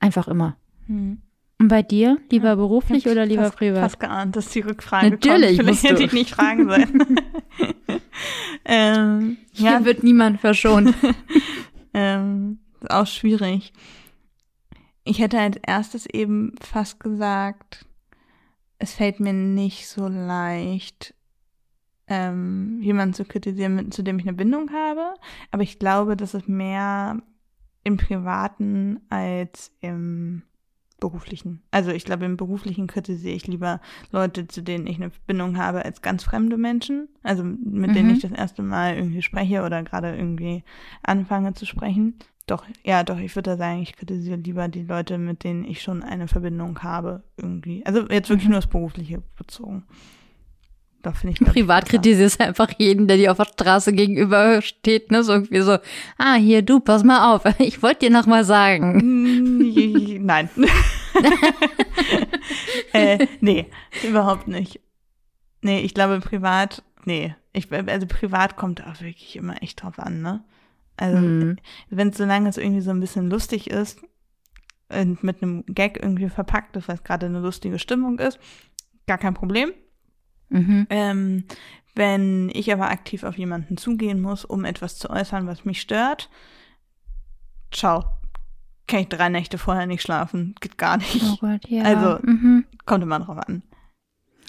einfach 0.00 0.26
immer. 0.26 0.56
Mhm. 0.88 1.18
Und 1.60 1.68
bei 1.68 1.82
dir, 1.82 2.18
lieber 2.30 2.48
Ja, 2.48 2.54
beruflich 2.56 3.06
Ich 3.06 3.10
oder 3.12 3.24
lieber 3.26 3.44
fast, 3.44 3.56
privat? 3.56 3.80
Fast 3.82 4.00
geahnt, 4.00 4.36
dass 4.36 4.50
die 4.50 4.60
Rückfrage 4.60 5.10
Natürlich 5.10 5.58
kommt. 5.58 5.76
Vielleicht 5.76 5.84
hätte 5.84 6.02
ich 6.04 6.12
nicht 6.12 6.30
fragen 6.30 6.68
sollen. 6.68 7.20
ähm, 8.64 9.36
Hier 9.52 9.70
ja, 9.70 9.84
wird 9.84 10.02
niemand 10.02 10.40
verschont. 10.40 10.94
ähm, 11.94 12.58
ist 12.80 12.90
auch 12.90 13.06
schwierig. 13.06 13.72
Ich 15.04 15.18
hätte 15.20 15.38
als 15.38 15.56
erstes 15.66 16.06
eben 16.06 16.54
fast 16.60 17.00
gesagt, 17.00 17.86
es 18.78 18.94
fällt 18.94 19.20
mir 19.20 19.32
nicht 19.32 19.88
so 19.88 20.08
leicht, 20.08 21.14
ähm, 22.06 22.78
jemanden 22.80 23.14
zu 23.14 23.24
kritisieren, 23.24 23.74
mit, 23.74 23.92
zu 23.94 24.02
dem 24.02 24.18
ich 24.18 24.24
eine 24.26 24.36
Bindung 24.36 24.70
habe. 24.72 25.14
Aber 25.50 25.62
ich 25.62 25.78
glaube, 25.78 26.16
das 26.16 26.34
ist 26.34 26.48
mehr 26.48 27.20
im 27.84 27.96
Privaten 27.96 29.00
als 29.08 29.72
im 29.80 30.42
Beruflichen. 31.00 31.62
Also 31.70 31.90
ich 31.90 32.04
glaube, 32.04 32.24
im 32.24 32.36
Beruflichen 32.36 32.86
kritisiere 32.88 33.34
ich 33.34 33.46
lieber 33.46 33.80
Leute, 34.10 34.48
zu 34.48 34.62
denen 34.62 34.86
ich 34.86 34.96
eine 34.96 35.10
Bindung 35.26 35.56
habe, 35.56 35.84
als 35.84 36.02
ganz 36.02 36.24
fremde 36.24 36.56
Menschen. 36.56 37.08
Also 37.22 37.44
mit 37.44 37.94
denen 37.94 38.08
Mhm. 38.08 38.14
ich 38.14 38.20
das 38.20 38.32
erste 38.32 38.62
Mal 38.62 38.96
irgendwie 38.96 39.22
spreche 39.22 39.62
oder 39.62 39.82
gerade 39.84 40.16
irgendwie 40.16 40.64
anfange 41.02 41.54
zu 41.54 41.66
sprechen. 41.66 42.18
Doch, 42.48 42.64
ja, 42.82 43.04
doch, 43.04 43.18
ich 43.18 43.36
würde 43.36 43.50
da 43.50 43.56
sagen, 43.56 43.82
ich 43.82 43.94
kritisiere 43.94 44.36
lieber 44.38 44.66
die 44.68 44.82
Leute, 44.82 45.18
mit 45.18 45.44
denen 45.44 45.64
ich 45.64 45.82
schon 45.82 46.02
eine 46.02 46.26
Verbindung 46.28 46.82
habe, 46.82 47.22
irgendwie. 47.36 47.84
Also 47.86 48.08
jetzt 48.08 48.30
wirklich 48.30 48.46
Mhm. 48.46 48.52
nur 48.52 48.60
das 48.60 48.70
Berufliche 48.70 49.22
bezogen. 49.36 49.84
Doch, 51.02 51.14
finde 51.14 51.36
ich. 51.40 51.46
Privat 51.46 51.88
kritisierst 51.88 52.40
du 52.40 52.44
einfach 52.44 52.70
jeden, 52.78 53.06
der 53.06 53.18
dir 53.18 53.30
auf 53.30 53.36
der 53.36 53.44
Straße 53.44 53.92
gegenüber 53.92 54.62
steht, 54.62 55.12
ne? 55.12 55.22
So 55.22 55.32
irgendwie 55.32 55.60
so, 55.60 55.78
ah, 56.16 56.34
hier, 56.34 56.62
du, 56.62 56.80
pass 56.80 57.04
mal 57.04 57.32
auf, 57.34 57.42
ich 57.60 57.82
wollte 57.82 58.06
dir 58.06 58.10
noch 58.10 58.26
mal 58.26 58.44
sagen. 58.44 58.96
Mm, 58.96 60.24
Nein. 60.26 60.48
äh, 62.92 63.26
nee, 63.40 63.66
überhaupt 64.02 64.48
nicht. 64.48 64.80
Nee, 65.60 65.80
ich 65.80 65.94
glaube 65.94 66.20
privat, 66.20 66.82
nee. 67.04 67.34
Ich, 67.52 67.72
also 67.72 68.06
privat 68.06 68.56
kommt 68.56 68.84
auch 68.86 69.00
wirklich 69.00 69.36
immer 69.36 69.62
echt 69.62 69.82
drauf 69.82 69.98
an, 69.98 70.22
ne? 70.22 70.44
Also, 70.98 71.18
Mhm. 71.18 71.56
wenn 71.90 72.12
solange 72.12 72.48
es 72.48 72.56
irgendwie 72.58 72.80
so 72.82 72.90
ein 72.90 73.00
bisschen 73.00 73.30
lustig 73.30 73.70
ist 73.70 74.00
und 74.90 75.22
mit 75.22 75.42
einem 75.42 75.64
Gag 75.66 75.98
irgendwie 76.02 76.28
verpackt 76.28 76.76
ist, 76.76 76.88
weil 76.88 76.96
es 76.96 77.04
gerade 77.04 77.26
eine 77.26 77.40
lustige 77.40 77.78
Stimmung 77.78 78.18
ist, 78.18 78.38
gar 79.06 79.18
kein 79.18 79.34
Problem. 79.34 79.70
Mhm. 80.50 80.86
Ähm, 80.90 81.44
wenn 81.94 82.50
ich 82.52 82.72
aber 82.72 82.90
aktiv 82.90 83.22
auf 83.24 83.36
jemanden 83.38 83.76
zugehen 83.76 84.20
muss, 84.20 84.44
um 84.44 84.64
etwas 84.64 84.98
zu 84.98 85.10
äußern, 85.10 85.46
was 85.46 85.64
mich 85.64 85.80
stört, 85.80 86.30
ciao. 87.72 88.04
Kann 88.86 89.00
ich 89.00 89.08
drei 89.08 89.28
Nächte 89.28 89.58
vorher 89.58 89.86
nicht 89.86 90.02
schlafen. 90.02 90.54
Geht 90.60 90.78
gar 90.78 90.96
nicht. 90.96 91.20
Oh 91.22 91.36
Gott, 91.40 91.68
ja. 91.68 91.82
Also- 91.84 92.18
mhm. 92.26 92.64
Kommt 92.86 93.02
immer 93.02 93.20
drauf 93.20 93.36
an. 93.46 93.62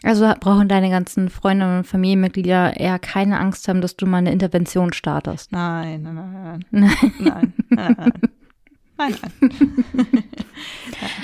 Also 0.03 0.31
brauchen 0.39 0.67
deine 0.69 0.89
ganzen 0.89 1.29
Freunde 1.29 1.77
und 1.79 1.83
Familienmitglieder 1.83 2.77
eher 2.77 2.99
keine 2.99 3.39
Angst 3.39 3.67
haben, 3.67 3.81
dass 3.81 3.97
du 3.97 4.05
mal 4.05 4.17
eine 4.19 4.31
Intervention 4.31 4.93
startest. 4.93 5.51
Nein, 5.51 6.01
nein, 6.03 6.15
nein, 6.15 6.65
Nein. 6.71 7.13
nein. 7.19 7.19
Nein, 7.19 7.53
nein, 7.69 7.95
nein. 7.97 8.13
Nein, 8.97 9.15
nein. 9.39 10.23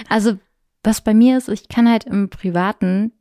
Also, 0.10 0.38
was 0.84 1.02
bei 1.02 1.14
mir 1.14 1.38
ist, 1.38 1.50
ich 1.50 1.68
kann 1.68 1.90
halt 1.90 2.06
im 2.06 2.30
Privaten 2.30 3.12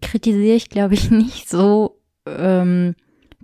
kritisiere 0.00 0.56
ich, 0.56 0.70
glaube 0.70 0.94
ich, 0.94 1.10
nicht 1.10 1.48
so 1.48 2.00
ähm, 2.26 2.94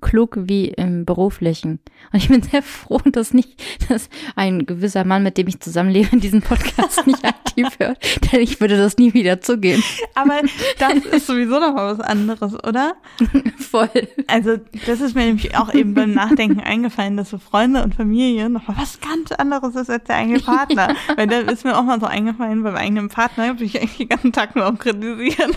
klug 0.04 0.36
wie 0.42 0.66
im 0.68 1.04
beruflichen. 1.04 1.80
Und 2.12 2.18
ich 2.22 2.28
bin 2.28 2.42
sehr 2.42 2.62
froh, 2.62 3.00
dass 3.04 3.32
nicht, 3.34 3.60
dass 3.88 4.08
ein 4.36 4.66
gewisser 4.66 5.04
Mann, 5.04 5.22
mit 5.24 5.36
dem 5.38 5.48
ich 5.48 5.58
zusammenlebe, 5.58 6.16
diesen 6.18 6.42
Podcast 6.42 7.06
nicht 7.06 7.24
aktiv 7.24 7.66
hört, 7.78 7.98
denn 8.32 8.40
ich 8.40 8.60
würde 8.60 8.76
das 8.76 8.98
nie 8.98 9.14
wieder 9.14 9.40
zugeben. 9.40 9.82
Aber 10.14 10.40
das 10.78 10.94
ist 11.12 11.26
sowieso 11.26 11.58
noch 11.58 11.74
mal 11.74 11.92
was 11.98 12.00
anderes, 12.00 12.54
oder? 12.62 12.94
Voll. 13.58 13.88
Also, 14.28 14.58
das 14.86 15.00
ist 15.00 15.14
mir 15.16 15.24
nämlich 15.24 15.56
auch 15.56 15.72
eben 15.74 15.94
beim 15.94 16.12
Nachdenken 16.12 16.60
eingefallen, 16.60 17.16
dass 17.16 17.30
so 17.30 17.38
Freunde 17.38 17.82
und 17.82 17.94
Familie 17.94 18.48
noch 18.50 18.68
mal 18.68 18.76
was 18.78 19.00
ganz 19.00 19.32
anderes 19.32 19.74
ist 19.74 19.88
als 19.90 20.04
der 20.04 20.16
eigene 20.16 20.40
Partner. 20.40 20.94
Weil 21.16 21.26
da 21.26 21.38
ist 21.40 21.64
mir 21.64 21.76
auch 21.76 21.82
mal 21.82 21.98
so 21.98 22.06
eingefallen, 22.06 22.62
beim 22.62 22.76
eigenen 22.76 23.08
Partner 23.08 23.54
bin 23.54 23.66
ich 23.66 23.80
eigentlich 23.80 23.96
den 23.96 24.08
ganzen 24.10 24.32
Tag 24.32 24.54
nur 24.54 24.66
am 24.66 24.78
Kritisieren. 24.78 25.52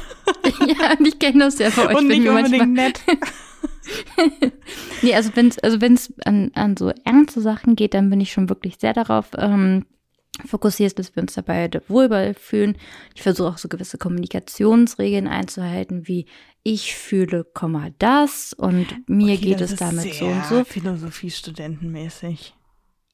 Ja, 0.65 0.93
und 0.97 1.05
ich 1.07 1.19
kenne 1.19 1.39
das 1.45 1.59
ja 1.59 1.69
von 1.69 1.87
euch. 1.87 1.95
und 1.97 2.07
nicht 2.07 2.23
wir 2.23 2.31
manchmal- 2.31 2.61
unbedingt 2.61 2.73
nett. 2.73 3.01
Nee, 5.01 5.13
also 5.13 5.31
wenn 5.35 5.47
es 5.47 5.59
also 5.59 5.79
wenn's 5.79 6.13
an, 6.25 6.51
an 6.55 6.75
so 6.75 6.91
ernste 7.03 7.39
Sachen 7.41 7.75
geht, 7.75 7.93
dann 7.93 8.09
bin 8.09 8.19
ich 8.19 8.31
schon 8.31 8.49
wirklich 8.49 8.77
sehr 8.79 8.93
darauf 8.93 9.27
ähm, 9.37 9.85
fokussiert, 10.45 10.97
dass 10.99 11.15
wir 11.15 11.21
uns 11.21 11.33
dabei 11.33 11.69
wohl 11.87 12.33
fühlen. 12.33 12.77
Ich 13.15 13.21
versuche 13.21 13.49
auch 13.49 13.57
so 13.57 13.67
gewisse 13.67 13.97
Kommunikationsregeln 13.97 15.27
einzuhalten, 15.27 16.07
wie 16.07 16.25
ich 16.63 16.95
fühle, 16.95 17.45
Komma 17.45 17.89
das 17.99 18.53
und 18.53 18.87
mir 19.07 19.35
Okay, 19.35 19.45
geht 19.45 19.61
es 19.61 19.75
damit 19.75 20.13
so 20.15 20.25
und 20.25 20.45
so. 20.45 20.63
Philosophie-Studentenmäßig. 20.63 22.56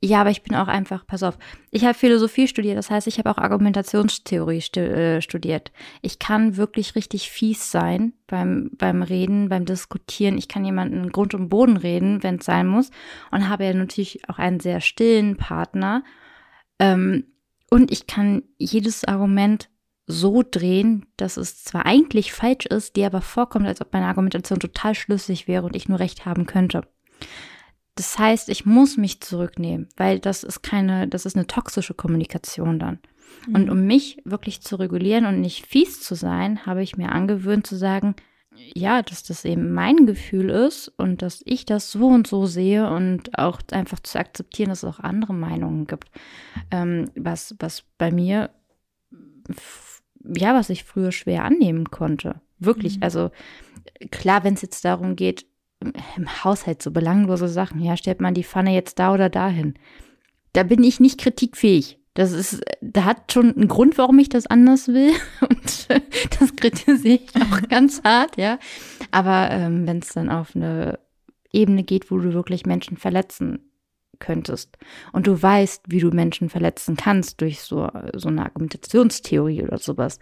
Ja, 0.06 0.20
aber 0.20 0.32
ich 0.32 0.44
bin 0.44 0.54
auch 0.58 0.68
einfach, 0.68 1.08
pass 1.08 1.24
auf, 1.24 1.38
ich 1.72 1.86
habe 1.86 1.94
Philosophie 1.94 2.50
studiert, 2.50 2.78
das 2.78 2.90
heißt, 2.90 3.08
ich 3.08 3.20
habe 3.20 3.32
auch 3.32 3.38
Argumentationstheorie 3.38 4.62
äh, 4.78 5.22
studiert. 5.22 5.72
Ich 6.02 6.20
kann 6.20 6.58
wirklich 6.58 6.96
richtig 6.96 7.30
fies 7.32 7.72
sein 7.72 8.12
beim, 8.28 8.72
beim 8.78 9.02
Reden, 9.02 9.48
beim 9.48 9.64
Diskutieren. 9.64 10.38
Ich 10.38 10.50
kann 10.50 10.66
jemanden 10.66 11.10
Grund 11.14 11.34
und 11.34 11.48
Boden 11.48 11.78
reden, 11.78 12.22
wenn 12.22 12.36
es 12.36 12.46
sein 12.46 12.68
muss. 12.68 12.92
Und 13.32 13.48
habe 13.48 13.64
ja 13.64 13.74
natürlich 13.74 14.28
auch 14.28 14.40
einen 14.40 14.60
sehr 14.60 14.82
stillen 14.82 15.38
Partner. 15.38 16.04
Ähm, 16.80 17.28
und 17.70 17.90
ich 17.90 18.06
kann 18.06 18.44
jedes 18.58 19.06
Argument 19.06 19.70
so 20.06 20.44
drehen, 20.44 21.06
dass 21.16 21.38
es 21.38 21.64
zwar 21.64 21.86
eigentlich 21.86 22.34
falsch 22.34 22.66
ist, 22.66 22.98
dir 22.98 23.06
aber 23.06 23.22
vorkommt, 23.22 23.68
als 23.68 23.80
ob 23.80 23.94
meine 23.94 24.08
Argumentation 24.08 24.60
total 24.60 24.96
schlüssig 24.96 25.48
wäre 25.48 25.66
und 25.66 25.78
ich 25.78 25.88
nur 25.88 26.00
recht 26.00 26.26
haben 26.26 26.46
könnte. 26.46 26.82
Das 27.96 28.18
heißt, 28.18 28.50
ich 28.50 28.66
muss 28.66 28.98
mich 28.98 29.22
zurücknehmen, 29.22 29.88
weil 29.98 30.20
das 30.20 30.44
ist 30.44 30.64
keine, 30.64 31.08
das 31.08 31.26
ist 31.26 31.36
eine 31.36 31.48
toxische 31.48 31.94
Kommunikation 31.94 32.80
dann. 32.80 33.00
Und 33.54 33.70
um 33.70 33.86
mich 33.86 34.22
wirklich 34.26 34.62
zu 34.62 34.76
regulieren 34.78 35.26
und 35.26 35.42
nicht 35.42 35.66
fies 35.66 36.02
zu 36.02 36.16
sein, 36.16 36.66
habe 36.66 36.84
ich 36.84 36.98
mir 36.98 37.12
angewöhnt 37.12 37.68
zu 37.68 37.76
sagen, 37.76 38.16
ja, 38.56 39.02
dass 39.02 39.24
das 39.24 39.46
eben 39.46 39.74
mein 39.74 40.06
Gefühl 40.06 40.50
ist 40.50 40.88
und 40.88 41.22
dass 41.22 41.42
ich 41.46 41.66
das 41.66 41.92
so 41.92 42.08
und 42.08 42.28
so 42.28 42.46
sehe 42.46 42.90
und 42.90 43.38
auch 43.38 43.60
einfach 43.72 44.00
zu 44.00 44.20
akzeptieren, 44.20 44.70
dass 44.70 44.84
es 44.84 44.90
auch 44.90 45.00
andere 45.00 45.34
Meinungen 45.34 45.88
gibt. 45.88 46.10
Ähm, 46.72 47.10
was, 47.16 47.56
was 47.60 47.84
bei 47.98 48.12
mir, 48.12 48.52
ja, 50.24 50.54
was 50.54 50.70
ich 50.70 50.84
früher 50.84 51.12
schwer 51.12 51.44
annehmen 51.44 51.90
konnte. 51.92 52.42
Wirklich. 52.60 52.98
Mhm. 52.98 53.04
Also 53.04 53.32
klar, 54.12 54.44
wenn 54.44 54.54
es 54.54 54.62
jetzt 54.62 54.86
darum 54.86 55.16
geht, 55.16 55.46
im 56.16 56.44
Haushalt 56.44 56.82
so 56.82 56.92
belanglose 56.92 57.48
Sachen, 57.48 57.82
ja, 57.82 57.98
stellt 57.98 58.22
man 58.22 58.34
die 58.34 58.44
Pfanne 58.44 58.74
jetzt 58.74 59.00
da 59.00 59.14
oder 59.14 59.30
dahin. 59.30 59.76
Da 60.54 60.64
bin 60.64 60.84
ich 60.84 61.00
nicht 61.00 61.20
kritikfähig. 61.20 62.00
Das 62.14 62.32
ist, 62.32 62.62
da 62.82 63.06
hat 63.06 63.32
schon 63.32 63.56
einen 63.56 63.68
Grund, 63.68 63.98
warum 63.98 64.20
ich 64.20 64.30
das 64.30 64.46
anders 64.46 64.88
will. 64.88 65.12
Und 65.42 65.88
das 66.40 66.56
kritisiere 66.56 67.20
ich 67.24 67.36
auch 67.36 67.68
ganz 67.70 68.04
hart, 68.04 68.38
ja. 68.38 68.60
Aber 69.12 69.50
ähm, 69.52 69.88
wenn 69.88 70.00
es 70.00 70.10
dann 70.10 70.30
auf 70.30 70.56
eine 70.56 71.00
Ebene 71.52 71.84
geht, 71.84 72.12
wo 72.12 72.20
du 72.20 72.34
wirklich 72.34 72.66
Menschen 72.66 72.98
verletzen 72.98 73.72
könntest 74.20 74.78
und 75.12 75.28
du 75.28 75.42
weißt, 75.42 75.84
wie 75.88 76.00
du 76.00 76.10
Menschen 76.10 76.50
verletzen 76.50 76.96
kannst 76.96 77.42
durch 77.42 77.62
so, 77.62 77.90
so 78.14 78.30
eine 78.30 78.44
Argumentationstheorie 78.44 79.64
oder 79.64 79.78
sowas, 79.78 80.20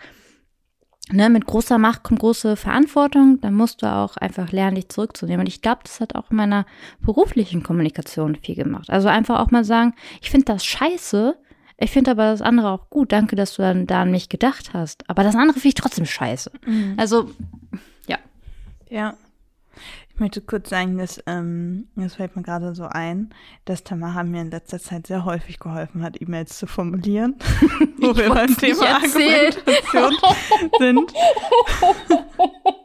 ne, 1.12 1.30
mit 1.30 1.46
großer 1.46 1.78
Macht 1.78 2.04
kommt 2.04 2.20
große 2.20 2.56
Verantwortung, 2.56 3.40
dann 3.42 3.54
musst 3.54 3.82
du 3.82 3.92
auch 3.92 4.18
einfach 4.18 4.52
lernen, 4.52 4.76
dich 4.76 4.90
zurückzunehmen. 4.90 5.42
Und 5.42 5.48
ich 5.48 5.62
glaube, 5.62 5.82
das 5.84 6.00
hat 6.00 6.16
auch 6.16 6.32
in 6.32 6.38
meiner 6.38 6.66
beruflichen 7.02 7.64
Kommunikation 7.64 8.36
viel 8.36 8.56
gemacht. 8.56 8.90
Also 8.90 9.08
einfach 9.08 9.40
auch 9.40 9.52
mal 9.52 9.64
sagen, 9.64 9.94
ich 10.22 10.30
finde 10.30 10.46
das 10.46 10.66
scheiße, 10.66 11.36
ich 11.78 11.92
finde 11.92 12.12
aber 12.12 12.26
das 12.26 12.42
andere 12.42 12.70
auch 12.70 12.90
gut. 12.90 13.12
Danke, 13.12 13.36
dass 13.36 13.56
du 13.56 13.64
dann 13.64 13.88
da 13.88 14.04
an 14.04 14.12
mich 14.12 14.30
gedacht 14.30 14.72
hast. 14.74 15.10
Aber 15.10 15.24
das 15.24 15.36
andere 15.36 15.54
finde 15.54 15.70
ich 15.70 15.74
trotzdem 15.76 16.06
scheiße. 16.06 16.52
Mhm. 16.66 16.94
Also, 16.98 17.32
ja. 18.08 18.18
Ja. 18.90 19.16
Ich 20.22 20.24
möchte 20.24 20.42
kurz 20.42 20.70
sagen, 20.70 21.00
dass, 21.00 21.20
ähm, 21.26 21.88
das 21.96 22.14
fällt 22.14 22.36
mir 22.36 22.44
gerade 22.44 22.76
so 22.76 22.84
ein, 22.84 23.34
dass 23.66 23.84
Tamara 23.84 24.24
mir 24.24 24.42
in 24.42 24.52
letzter 24.52 24.78
Zeit 24.78 25.08
sehr 25.08 25.26
häufig 25.26 25.58
geholfen 25.58 26.04
hat, 26.04 26.22
E-Mails 26.22 26.60
zu 26.60 26.68
formulieren, 26.68 27.38
wo 27.98 28.12
Ich 28.12 28.18
wir 28.18 28.30
beim 28.30 28.56
Thema. 28.56 28.86
Argumentation 28.86 30.14
sind. 30.78 31.14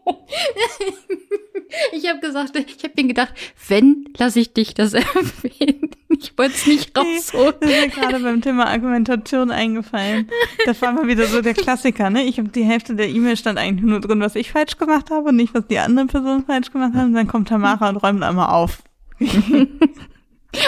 Ich 1.93 2.09
habe 2.09 2.21
gesagt, 2.21 2.57
ich 2.57 2.85
habe 2.85 2.93
mir 2.97 3.09
gedacht, 3.09 3.35
wenn, 3.69 4.07
lasse 4.17 4.41
ich 4.41 4.53
dich 4.53 4.75
das 4.75 4.95
erwähnen. 4.95 5.91
Ich 6.09 6.37
wollte 6.39 6.55
es 6.55 6.67
nicht 6.67 6.97
rausholen. 6.97 7.55
Das 7.61 7.71
ist 7.71 7.81
mir 7.81 7.89
gerade 7.89 8.21
beim 8.21 8.41
Thema 8.41 8.67
Argumentation 8.69 9.51
eingefallen. 9.51 10.31
Das 10.65 10.81
war 10.81 10.93
mal 10.93 11.07
wieder 11.09 11.27
so 11.27 11.43
der 11.43 11.55
Klassiker, 11.55 12.09
ne? 12.09 12.23
Ich 12.25 12.39
habe 12.39 12.49
die 12.49 12.63
Hälfte 12.63 12.95
der 12.95 13.09
E-Mail 13.09 13.37
stand 13.37 13.59
eigentlich 13.59 13.85
nur 13.85 14.01
drin, 14.01 14.21
was 14.21 14.37
ich 14.37 14.53
falsch 14.53 14.79
gemacht 14.79 15.11
habe 15.11 15.29
und 15.29 15.37
nicht, 15.37 15.55
was 15.55 15.67
die 15.67 15.79
anderen 15.79 16.09
Personen 16.09 16.45
falsch 16.47 16.71
gemacht 16.71 16.95
haben. 16.95 17.13
Dann 17.13 17.27
kommt 17.27 17.49
Tamara 17.49 17.89
und 17.89 17.97
räumt 17.97 18.23
einmal 18.23 18.51
auf. 18.51 18.83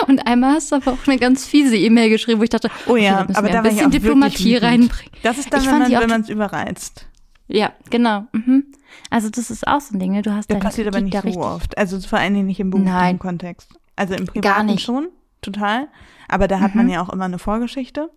Und 0.07 0.26
einmal 0.26 0.55
hast 0.55 0.72
du 0.72 0.76
aber 0.76 0.93
auch 0.93 1.07
eine 1.07 1.18
ganz 1.18 1.47
fiese 1.47 1.76
E-Mail 1.76 2.11
geschrieben, 2.11 2.41
wo 2.41 2.45
ich 2.45 2.51
dachte, 2.51 2.70
Oh 2.86 2.97
ja, 2.97 3.22
okay, 3.22 3.32
aber 3.36 3.49
da 3.49 3.59
ein 3.59 3.62
bisschen 3.62 3.91
Diplomatie 3.91 4.57
reinbringen. 4.57 5.12
Das 5.22 5.39
ist 5.39 5.53
dann, 5.53 5.62
Ich 5.62 5.99
wenn 5.99 6.11
man 6.11 6.20
es 6.22 6.28
überreizt. 6.28 7.07
Ja, 7.47 7.72
genau. 7.89 8.26
Mhm. 8.32 8.66
Also 9.11 9.30
das 9.30 9.50
ist 9.50 9.66
auch 9.66 9.80
so 9.80 9.94
ein 9.96 10.00
Ding, 10.00 10.12
ne? 10.12 10.22
Du 10.22 10.32
hast 10.32 10.50
Das 10.50 10.59
passiert 10.59 10.86
aber 10.88 11.00
nicht 11.00 11.14
so 11.14 11.20
richtig. 11.20 11.42
oft. 11.42 11.78
Also 11.78 11.98
vor 12.00 12.18
allen 12.18 12.34
Dingen 12.34 12.46
nicht 12.46 12.61
im 12.61 12.70
beruflichen. 12.70 13.18
Kontext. 13.18 13.72
Also 13.96 14.14
im 14.14 14.26
privaten 14.26 14.42
Gar 14.42 14.62
nicht. 14.64 14.82
schon, 14.84 15.09
total. 15.40 15.88
Aber 16.28 16.46
da 16.48 16.61
hat 16.61 16.74
man 16.74 16.86
Mhm. 16.86 16.92
ja 16.92 17.02
auch 17.02 17.09
immer 17.09 17.24
eine 17.24 17.38
Vorgeschichte. 17.38 18.11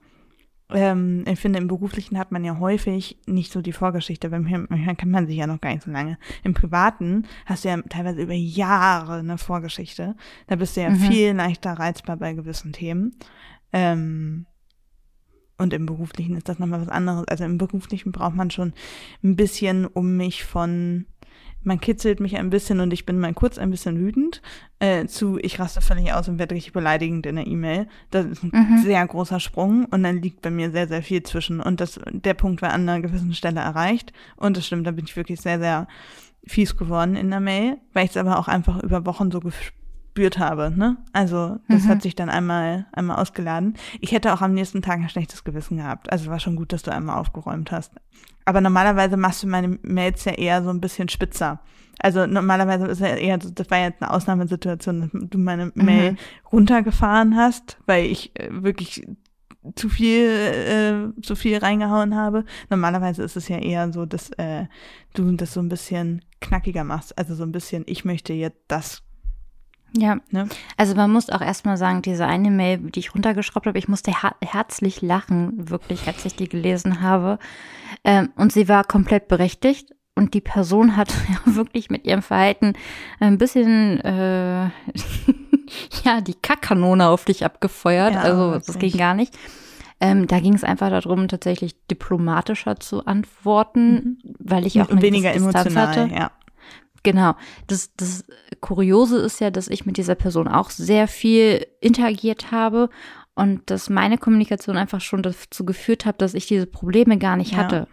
Ähm, 0.74 1.26
ich 1.28 1.38
finde, 1.40 1.60
im 1.60 1.68
beruflichen 1.68 2.18
hat 2.18 2.32
man 2.32 2.46
ja 2.46 2.58
häufig 2.60 3.18
nicht 3.26 3.52
so 3.52 3.62
die 3.62 3.74
Vorgeschichte, 3.74 4.32
weil 4.32 4.40
manchmal 4.40 4.96
kennt 4.96 5.12
man 5.12 5.28
sich 5.28 5.36
ja 5.36 5.46
noch 5.48 5.60
gar 5.60 5.72
nicht 5.72 5.84
so 5.84 5.92
lange. 5.92 6.18
Im 6.44 6.54
privaten 6.54 7.26
hast 7.46 7.66
du 7.66 7.70
ja 7.70 7.82
teilweise 7.90 8.22
über 8.22 8.34
Jahre 8.34 9.16
eine 9.20 9.38
Vorgeschichte. 9.38 10.16
Da 10.48 10.56
bist 10.56 10.78
du 10.78 10.82
ja 10.82 10.90
Mhm. 10.92 10.96
viel 10.96 11.32
leichter 11.34 11.74
reizbar 11.74 12.16
bei 12.18 12.34
gewissen 12.34 12.72
Themen. 12.72 13.16
Ähm, 13.74 14.46
und 15.62 15.74
im 15.74 15.86
beruflichen 15.86 16.36
ist 16.36 16.50
das 16.50 16.60
nochmal 16.60 16.82
was 16.82 16.90
anderes. 16.90 17.28
Also 17.28 17.44
im 17.46 17.58
beruflichen 17.58 18.12
braucht 18.12 18.36
man 18.36 18.52
schon 18.52 18.74
ein 19.24 19.36
bisschen, 19.36 19.86
um 19.86 20.18
mich 20.18 20.44
von, 20.44 21.06
man 21.64 21.80
kitzelt 21.80 22.20
mich 22.20 22.38
ein 22.38 22.50
bisschen 22.50 22.80
und 22.80 22.92
ich 22.92 23.06
bin 23.06 23.20
mal 23.20 23.34
kurz 23.34 23.58
ein 23.60 23.70
bisschen 23.70 24.00
wütend, 24.00 24.42
äh, 24.80 25.06
zu, 25.06 25.38
ich 25.40 25.60
raste 25.60 25.80
völlig 25.82 26.12
aus 26.12 26.28
und 26.28 26.40
werde 26.40 26.56
richtig 26.56 26.74
beleidigend 26.74 27.26
in 27.28 27.36
der 27.36 27.46
E-Mail. 27.48 27.88
Das 28.10 28.26
ist 28.26 28.44
ein 28.44 28.50
Mhm. 28.52 28.82
sehr 28.84 29.06
großer 29.06 29.40
Sprung 29.40 29.86
und 29.86 30.02
dann 30.04 30.22
liegt 30.22 30.42
bei 30.42 30.50
mir 30.50 30.72
sehr, 30.72 30.88
sehr 30.88 31.04
viel 31.04 31.22
zwischen. 31.24 31.60
Und 31.60 31.80
das, 31.80 32.00
der 32.12 32.34
Punkt 32.34 32.62
war 32.64 32.74
an 32.74 32.90
einer 32.90 33.00
gewissen 33.02 33.34
Stelle 33.36 33.60
erreicht. 33.60 34.12
Und 34.38 34.58
das 34.58 34.66
stimmt, 34.66 34.88
da 34.88 34.92
bin 34.92 35.06
ich 35.06 35.16
wirklich 35.16 35.40
sehr, 35.40 35.60
sehr 35.60 35.88
fies 36.48 36.76
geworden 36.76 37.16
in 37.16 37.30
der 37.30 37.40
Mail, 37.40 37.78
weil 37.94 38.06
ich 38.06 38.12
es 38.12 38.18
aber 38.18 38.40
auch 38.40 38.48
einfach 38.48 38.82
über 38.82 39.06
Wochen 39.06 39.30
so 39.30 39.40
gespürt 39.40 39.76
habe. 40.40 40.72
Ne? 40.76 40.98
Also 41.14 41.58
das 41.70 41.84
Mhm. 41.84 41.88
hat 41.88 42.02
sich 42.02 42.16
dann 42.16 42.30
einmal, 42.30 42.86
einmal 42.92 43.18
ausgeladen. 43.18 43.76
Ich 44.00 44.12
hätte 44.12 44.34
auch 44.34 44.42
am 44.42 44.54
nächsten 44.54 44.82
Tag 44.82 45.00
ein 45.00 45.10
schlechtes 45.10 45.44
Gewissen 45.44 45.78
gehabt. 45.78 46.12
Also 46.12 46.30
war 46.30 46.40
schon 46.40 46.56
gut, 46.56 46.74
dass 46.74 46.84
du 46.84 46.92
einmal 46.92 47.18
aufgeräumt 47.20 47.72
hast. 47.72 47.94
Aber 48.46 48.60
normalerweise 48.62 49.18
machst 49.18 49.44
du 49.44 49.48
meine 49.48 49.80
Mails 49.84 50.26
ja 50.26 50.34
eher 50.34 50.64
so 50.64 50.70
ein 50.70 50.82
bisschen 50.82 51.08
spitzer. 51.10 51.62
Also 52.00 52.26
normalerweise 52.26 52.88
ist 52.88 53.00
ja 53.00 53.08
eher, 53.16 53.40
so- 53.42 53.52
das 53.52 53.70
war 53.70 53.78
jetzt 53.80 54.02
eine 54.02 54.12
Ausnahmesituation, 54.12 55.02
dass 55.02 55.10
du 55.30 55.38
meine 55.38 55.72
Mail 55.76 56.16
runtergefahren 56.52 57.36
hast, 57.36 57.78
weil 57.86 58.06
ich 58.06 58.32
äh, 58.40 58.50
wirklich 58.64 59.06
zu 59.76 59.90
viel, 59.90 60.26
äh, 60.28 61.22
zu 61.22 61.36
viel 61.36 61.58
reingehauen 61.60 62.16
habe. 62.16 62.46
Normalerweise 62.72 63.22
ist 63.22 63.38
es 63.38 63.48
ja 63.48 63.58
eher 63.60 63.94
so, 63.94 64.06
dass 64.08 64.32
äh, 64.32 64.66
du 65.14 65.32
das 65.36 65.54
so 65.54 65.60
ein 65.60 65.70
bisschen 65.70 66.26
knackiger 66.40 66.84
machst. 66.84 67.16
Also 67.18 67.36
so 67.36 67.44
ein 67.44 67.52
bisschen, 67.52 67.84
ich 67.86 68.04
möchte 68.04 68.34
jetzt 68.34 68.60
das. 68.68 69.04
Ja, 69.98 70.18
Ne? 70.32 70.48
also 70.78 70.96
man 70.96 71.12
muss 71.12 71.30
auch 71.30 71.42
erstmal 71.42 71.76
sagen, 71.78 72.02
diese 72.02 72.26
eine 72.26 72.50
Mail, 72.50 72.78
die 72.78 73.00
ich 73.00 73.14
runtergeschraubt 73.14 73.66
habe, 73.68 73.78
ich 73.78 73.88
musste 73.88 74.12
her 74.12 74.36
herzlich 74.44 75.02
lachen, 75.02 75.70
wirklich, 75.70 76.08
als 76.08 76.24
ich 76.26 76.36
die 76.36 76.48
gelesen 76.48 77.02
habe. 77.02 77.40
Ähm, 78.04 78.30
und 78.36 78.54
sie 78.54 78.70
war 78.70 78.84
komplett 78.84 79.28
berechtigt. 79.28 79.90
Und 80.16 80.34
die 80.34 80.42
Person 80.42 80.98
hat 80.98 81.10
ja 81.30 81.56
wirklich 81.56 81.90
mit 81.90 82.06
ihrem 82.06 82.22
Verhalten 82.22 82.74
ein 83.20 83.38
bisschen, 83.38 84.00
äh, 84.02 84.66
ja, 86.04 86.22
die 86.22 86.36
Kackkanone 86.36 87.08
auf 87.08 87.26
dich 87.26 87.46
abgefeuert. 87.46 88.14
Ja, 88.14 88.22
also 88.22 88.54
das 88.60 88.78
ging 88.80 88.98
gar 88.98 89.14
nicht. 89.14 89.38
Ähm, 90.00 90.26
da 90.28 90.40
ging 90.40 90.54
es 90.56 90.64
einfach 90.64 90.90
darum, 90.90 91.28
tatsächlich 91.28 91.76
diplomatischer 91.88 92.80
zu 92.80 93.06
antworten, 93.06 94.18
weil 94.40 94.66
ich 94.66 94.82
auch 94.82 94.90
Und 94.90 95.02
weniger 95.02 95.34
emotional, 95.34 95.88
hatte. 95.88 96.10
ja. 96.14 96.32
Genau. 97.04 97.34
Das, 97.68 97.92
das 97.96 98.24
Kuriose 98.60 99.18
ist 99.20 99.40
ja, 99.42 99.50
dass 99.50 99.68
ich 99.68 99.86
mit 99.86 99.98
dieser 99.98 100.16
Person 100.16 100.48
auch 100.48 100.70
sehr 100.70 101.08
viel 101.08 101.66
interagiert 101.80 102.52
habe 102.52 102.90
und 103.34 103.70
dass 103.70 103.90
meine 103.90 104.18
Kommunikation 104.18 104.78
einfach 104.78 105.02
schon 105.02 105.24
dazu 105.24 105.66
geführt 105.66 106.06
hat, 106.06 106.22
dass 106.22 106.34
ich 106.34 106.48
diese 106.48 106.68
Probleme 106.68 107.18
gar 107.18 107.38
nicht 107.38 107.54
Ja. 107.54 107.60
hatte. 107.60 107.88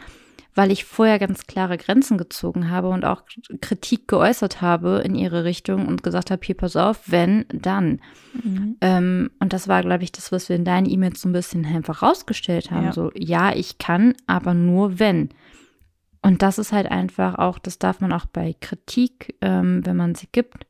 Weil 0.55 0.73
ich 0.73 0.85
vorher 0.85 1.21
ganz 1.21 1.47
klare 1.47 1.79
Grenzen 1.79 2.19
gezogen 2.19 2.69
habe 2.69 2.89
und 2.89 3.05
auch 3.05 3.23
Kritik 3.61 4.09
geäußert 4.09 4.61
habe 4.61 5.03
in 5.05 5.15
ihre 5.15 5.45
Richtung 5.45 5.87
und 5.87 6.03
gesagt 6.03 6.33
habe, 6.33 6.45
hier 6.45 6.57
pass 6.57 6.75
auf, 6.75 7.03
wenn, 7.07 7.45
dann. 7.53 8.01
Mhm. 8.43 8.77
Ähm, 8.81 9.31
und 9.39 9.53
das 9.53 9.69
war, 9.69 9.83
glaube 9.83 10.03
ich, 10.03 10.11
das, 10.11 10.33
was 10.33 10.49
wir 10.49 10.57
in 10.57 10.65
deinen 10.65 10.91
E-Mails 10.91 11.21
so 11.21 11.29
ein 11.29 11.33
bisschen 11.33 11.65
einfach 11.65 12.03
rausgestellt 12.03 12.73
haben. 12.73 12.87
Ja. 12.87 12.93
So, 12.93 13.13
ja, 13.15 13.55
ich 13.55 13.79
kann, 13.79 14.15
aber 14.27 14.53
nur 14.53 14.99
wenn. 14.99 15.29
Und 16.23 16.43
das 16.43 16.59
ist 16.59 16.73
halt 16.73 16.91
einfach 16.91 17.37
auch, 17.39 17.59
das 17.59 17.79
darf 17.79 18.01
man 18.01 18.12
auch 18.12 18.27
bei 18.27 18.55
Kritik, 18.61 19.37
ähm, 19.41 19.85
wenn 19.87 19.97
man 19.97 20.14
sie 20.14 20.29
gibt, 20.31 20.66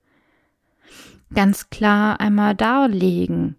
ganz 1.34 1.70
klar 1.70 2.20
einmal 2.20 2.55
darlegen. 2.55 3.57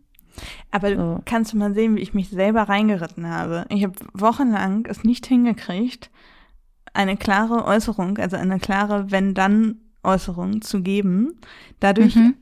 Aber 0.71 0.95
So. 0.95 1.21
kannst 1.25 1.53
du 1.53 1.57
mal 1.57 1.73
sehen, 1.73 1.95
wie 1.95 2.01
ich 2.01 2.13
mich 2.13 2.29
selber 2.29 2.63
reingeritten 2.63 3.27
habe. 3.27 3.65
Ich 3.69 3.83
habe 3.83 3.95
wochenlang 4.13 4.85
es 4.85 5.03
nicht 5.03 5.25
hingekriegt, 5.25 6.09
eine 6.93 7.17
klare 7.17 7.65
Äußerung, 7.65 8.17
also 8.17 8.37
eine 8.37 8.59
klare 8.59 9.11
Wenn-Dann-Äußerung 9.11 10.61
zu 10.61 10.81
geben. 10.81 11.39
Dadurch 11.79 12.15
Mhm. 12.15 12.35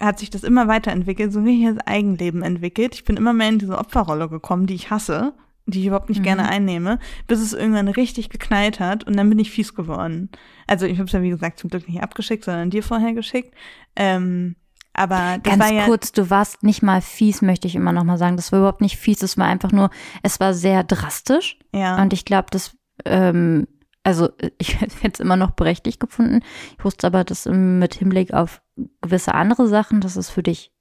hat 0.00 0.18
sich 0.18 0.30
das 0.30 0.44
immer 0.44 0.68
weiterentwickelt, 0.68 1.32
so 1.32 1.44
wie 1.44 1.64
das 1.66 1.78
Eigenleben 1.86 2.42
entwickelt. 2.42 2.94
Ich 2.94 3.04
bin 3.04 3.16
immer 3.16 3.32
mehr 3.32 3.48
in 3.48 3.58
diese 3.58 3.76
Opferrolle 3.78 4.28
gekommen, 4.28 4.66
die 4.66 4.74
ich 4.74 4.90
hasse, 4.90 5.34
die 5.66 5.80
ich 5.80 5.86
überhaupt 5.86 6.08
nicht 6.08 6.18
Mhm. 6.18 6.24
gerne 6.24 6.48
einnehme, 6.48 6.98
bis 7.26 7.40
es 7.40 7.52
irgendwann 7.52 7.88
richtig 7.88 8.30
geknallt 8.30 8.80
hat 8.80 9.04
und 9.04 9.16
dann 9.16 9.28
bin 9.28 9.38
ich 9.38 9.50
fies 9.50 9.74
geworden. 9.74 10.28
Also 10.66 10.86
ich 10.86 10.98
habe 10.98 11.06
es 11.06 11.12
ja 11.12 11.22
wie 11.22 11.30
gesagt 11.30 11.58
zum 11.58 11.70
Glück 11.70 11.88
nicht 11.88 12.02
abgeschickt, 12.02 12.44
sondern 12.44 12.70
dir 12.70 12.82
vorher 12.82 13.12
geschickt. 13.12 13.54
Ähm, 13.96 14.56
aber 14.94 15.38
das 15.42 15.52
Ganz 15.54 15.64
war 15.64 15.72
ja 15.72 15.84
kurz, 15.86 16.12
du 16.12 16.28
warst 16.28 16.62
nicht 16.62 16.82
mal 16.82 17.00
fies, 17.00 17.40
möchte 17.40 17.66
ich 17.66 17.74
immer 17.76 17.92
noch 17.92 18.04
mal 18.04 18.18
sagen. 18.18 18.36
Das 18.36 18.52
war 18.52 18.58
überhaupt 18.58 18.82
nicht 18.82 18.98
fies, 18.98 19.22
es 19.22 19.38
war 19.38 19.46
einfach 19.46 19.72
nur, 19.72 19.90
es 20.22 20.38
war 20.40 20.52
sehr 20.52 20.84
drastisch. 20.84 21.58
ja 21.72 22.00
Und 22.02 22.12
ich 22.12 22.24
glaube, 22.26 22.48
das, 22.50 22.76
ähm, 23.06 23.66
also 24.02 24.30
ich 24.58 24.80
hätte 24.80 25.10
es 25.14 25.20
immer 25.20 25.36
noch 25.36 25.52
berechtigt 25.52 26.00
gefunden. 26.00 26.40
Ich 26.78 26.84
wusste 26.84 27.06
aber, 27.06 27.24
dass 27.24 27.46
ähm, 27.46 27.78
mit 27.78 27.94
Hinblick 27.94 28.34
auf 28.34 28.60
gewisse 29.00 29.34
andere 29.34 29.66
Sachen, 29.68 30.00
dass 30.00 30.16
es 30.16 30.28
für 30.28 30.42
dich 30.42 30.72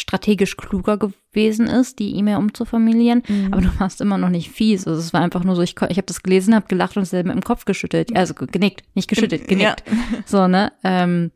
strategisch 0.00 0.56
kluger 0.56 0.96
gewesen 0.96 1.66
ist, 1.66 1.98
die 1.98 2.16
E-Mail 2.16 2.36
umzuformulieren. 2.36 3.22
Mhm. 3.28 3.48
Aber 3.52 3.60
du 3.62 3.80
warst 3.80 4.00
immer 4.00 4.18
noch 4.18 4.28
nicht 4.30 4.50
fies. 4.50 4.86
Also 4.86 5.00
es 5.00 5.12
war 5.12 5.20
einfach 5.20 5.44
nur 5.44 5.56
so, 5.56 5.62
ich, 5.62 5.74
ich 5.88 5.96
habe 5.96 6.02
das 6.06 6.22
gelesen, 6.22 6.54
habe 6.54 6.66
gelacht 6.68 6.96
und 6.96 7.04
selber 7.04 7.32
im 7.32 7.42
Kopf 7.42 7.64
geschüttelt. 7.64 8.14
Also 8.16 8.34
ge- 8.34 8.48
genickt, 8.50 8.84
nicht 8.94 9.08
geschüttelt, 9.08 9.48
genickt. 9.48 9.84
Ja. 9.86 9.94
So, 10.26 10.48
ne? 10.48 10.72
Ähm, 10.84 11.30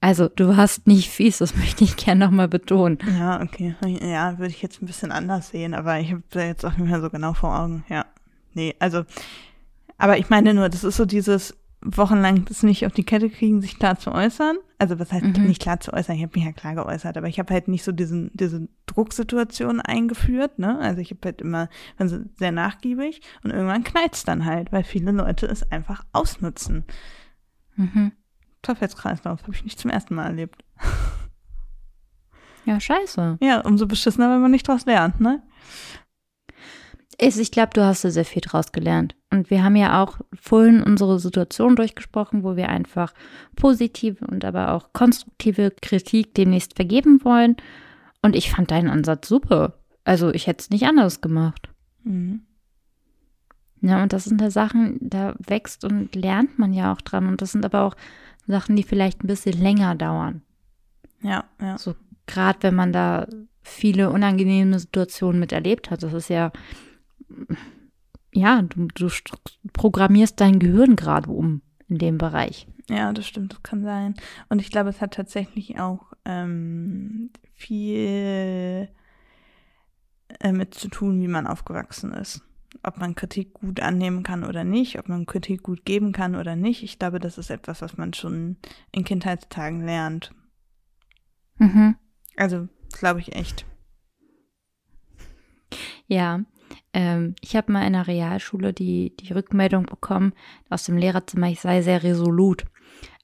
also 0.00 0.28
du 0.28 0.56
warst 0.56 0.86
nicht 0.86 1.10
fies, 1.10 1.38
das 1.38 1.54
möchte 1.56 1.84
ich 1.84 1.96
gerne 1.96 2.24
nochmal 2.24 2.48
betonen. 2.48 2.98
Ja, 3.18 3.42
okay. 3.42 3.74
Ja, 4.02 4.38
würde 4.38 4.50
ich 4.50 4.62
jetzt 4.62 4.80
ein 4.82 4.86
bisschen 4.86 5.12
anders 5.12 5.50
sehen, 5.50 5.74
aber 5.74 6.00
ich 6.00 6.10
habe 6.10 6.22
da 6.30 6.44
jetzt 6.44 6.64
auch 6.64 6.76
nicht 6.76 6.88
mehr 6.88 7.00
so 7.00 7.10
genau 7.10 7.34
vor 7.34 7.58
Augen. 7.58 7.84
Ja. 7.88 8.06
Nee, 8.54 8.74
also, 8.78 9.04
aber 9.98 10.16
ich 10.18 10.28
meine 10.30 10.54
nur, 10.54 10.68
das 10.68 10.82
ist 10.84 10.96
so 10.96 11.04
dieses 11.04 11.54
wochenlang 11.82 12.44
das 12.44 12.62
nicht 12.62 12.84
auf 12.86 12.92
die 12.92 13.04
Kette 13.04 13.30
kriegen, 13.30 13.60
sich 13.62 13.78
klar 13.78 13.98
zu 13.98 14.12
äußern. 14.12 14.58
Also 14.78 14.98
was 14.98 15.12
heißt 15.12 15.24
Mhm. 15.24 15.44
nicht 15.46 15.62
klar 15.62 15.80
zu 15.80 15.92
äußern? 15.92 16.16
Ich 16.16 16.22
habe 16.22 16.32
mich 16.34 16.44
ja 16.44 16.52
klar 16.52 16.74
geäußert, 16.74 17.16
aber 17.16 17.26
ich 17.28 17.38
habe 17.38 17.52
halt 17.54 17.68
nicht 17.68 17.84
so 17.84 17.92
diesen, 17.92 18.30
diese 18.34 18.68
Drucksituation 18.86 19.80
eingeführt, 19.80 20.58
ne? 20.58 20.78
Also 20.78 21.00
ich 21.00 21.10
habe 21.10 21.20
halt 21.24 21.40
immer 21.40 21.68
also 21.96 22.18
sehr 22.38 22.52
nachgiebig 22.52 23.22
und 23.42 23.50
irgendwann 23.50 23.84
knallt's 23.84 24.24
dann 24.24 24.44
halt, 24.44 24.72
weil 24.72 24.84
viele 24.84 25.12
Leute 25.12 25.46
es 25.46 25.70
einfach 25.70 26.04
ausnutzen. 26.12 26.84
Mhm. 27.76 28.12
Teufelskreislauf 28.62 29.42
habe 29.42 29.52
ich 29.54 29.64
nicht 29.64 29.78
zum 29.78 29.90
ersten 29.90 30.14
Mal 30.14 30.26
erlebt. 30.26 30.62
Ja, 32.66 32.78
scheiße. 32.78 33.38
Ja, 33.40 33.60
umso 33.60 33.86
beschissener, 33.86 34.30
wenn 34.30 34.42
man 34.42 34.50
nicht 34.50 34.68
draus 34.68 34.84
lernt, 34.84 35.18
ne? 35.20 35.42
Ich 37.22 37.50
glaube, 37.50 37.70
du 37.74 37.84
hast 37.84 38.04
da 38.04 38.10
sehr 38.10 38.24
viel 38.24 38.40
draus 38.40 38.72
gelernt. 38.72 39.14
Und 39.30 39.50
wir 39.50 39.62
haben 39.62 39.76
ja 39.76 40.02
auch 40.02 40.18
vorhin 40.32 40.82
unsere 40.82 41.18
Situation 41.18 41.76
durchgesprochen, 41.76 42.42
wo 42.42 42.56
wir 42.56 42.70
einfach 42.70 43.12
positive 43.56 44.26
und 44.26 44.44
aber 44.44 44.72
auch 44.72 44.92
konstruktive 44.92 45.70
Kritik 45.82 46.34
demnächst 46.34 46.76
vergeben 46.76 47.22
wollen. 47.22 47.56
Und 48.22 48.34
ich 48.34 48.50
fand 48.50 48.70
deinen 48.70 48.88
Ansatz 48.88 49.28
super. 49.28 49.74
Also 50.04 50.32
ich 50.32 50.46
hätte 50.46 50.62
es 50.62 50.70
nicht 50.70 50.86
anders 50.86 51.20
gemacht. 51.20 51.68
Mhm. 52.04 52.42
Ja, 53.82 54.02
und 54.02 54.12
das 54.12 54.24
sind 54.24 54.40
da 54.40 54.50
Sachen, 54.50 54.98
da 55.00 55.34
wächst 55.38 55.84
und 55.84 56.14
lernt 56.14 56.58
man 56.58 56.72
ja 56.72 56.92
auch 56.92 57.00
dran. 57.00 57.26
Und 57.26 57.42
das 57.42 57.52
sind 57.52 57.64
aber 57.64 57.82
auch 57.82 57.96
Sachen, 58.46 58.76
die 58.76 58.82
vielleicht 58.82 59.24
ein 59.24 59.26
bisschen 59.26 59.60
länger 59.60 59.94
dauern. 59.94 60.42
Ja, 61.22 61.44
ja. 61.60 61.76
So 61.76 61.94
gerade 62.26 62.62
wenn 62.62 62.74
man 62.74 62.92
da 62.92 63.26
viele 63.62 64.10
unangenehme 64.10 64.78
Situationen 64.78 65.40
miterlebt 65.40 65.90
hat. 65.90 66.02
Das 66.02 66.12
ist 66.12 66.28
ja, 66.28 66.52
ja, 68.32 68.62
du, 68.62 68.88
du 68.94 69.08
programmierst 69.72 70.40
dein 70.40 70.58
Gehirn 70.58 70.96
gerade 70.96 71.30
um 71.30 71.62
in 71.88 71.98
dem 71.98 72.18
Bereich. 72.18 72.66
Ja, 72.88 73.12
das 73.12 73.26
stimmt, 73.26 73.52
das 73.52 73.62
kann 73.62 73.82
sein. 73.82 74.14
Und 74.48 74.60
ich 74.60 74.70
glaube, 74.70 74.88
es 74.88 75.00
hat 75.00 75.14
tatsächlich 75.14 75.78
auch 75.78 76.12
ähm, 76.24 77.30
viel 77.54 78.88
äh, 80.40 80.52
mit 80.52 80.74
zu 80.74 80.88
tun, 80.88 81.20
wie 81.20 81.28
man 81.28 81.46
aufgewachsen 81.46 82.12
ist. 82.12 82.42
Ob 82.82 82.98
man 82.98 83.14
Kritik 83.14 83.54
gut 83.54 83.80
annehmen 83.80 84.22
kann 84.22 84.44
oder 84.44 84.64
nicht, 84.64 84.98
ob 84.98 85.08
man 85.08 85.26
Kritik 85.26 85.62
gut 85.62 85.84
geben 85.84 86.12
kann 86.12 86.36
oder 86.36 86.56
nicht. 86.56 86.82
Ich 86.82 86.98
glaube, 86.98 87.18
das 87.18 87.36
ist 87.36 87.50
etwas, 87.50 87.82
was 87.82 87.96
man 87.96 88.14
schon 88.14 88.56
in 88.92 89.04
Kindheitstagen 89.04 89.84
lernt. 89.84 90.32
Mhm. 91.58 91.96
Also, 92.36 92.68
glaube 92.92 93.20
ich 93.20 93.34
echt. 93.34 93.66
Ja, 96.06 96.40
ähm, 96.92 97.34
ich 97.40 97.56
habe 97.56 97.72
mal 97.72 97.86
in 97.86 97.92
der 97.92 98.06
Realschule 98.06 98.72
die, 98.72 99.14
die 99.16 99.32
Rückmeldung 99.32 99.86
bekommen 99.86 100.32
aus 100.68 100.84
dem 100.84 100.96
Lehrerzimmer, 100.96 101.48
ich 101.48 101.60
sei 101.60 101.82
sehr 101.82 102.02
resolut. 102.02 102.64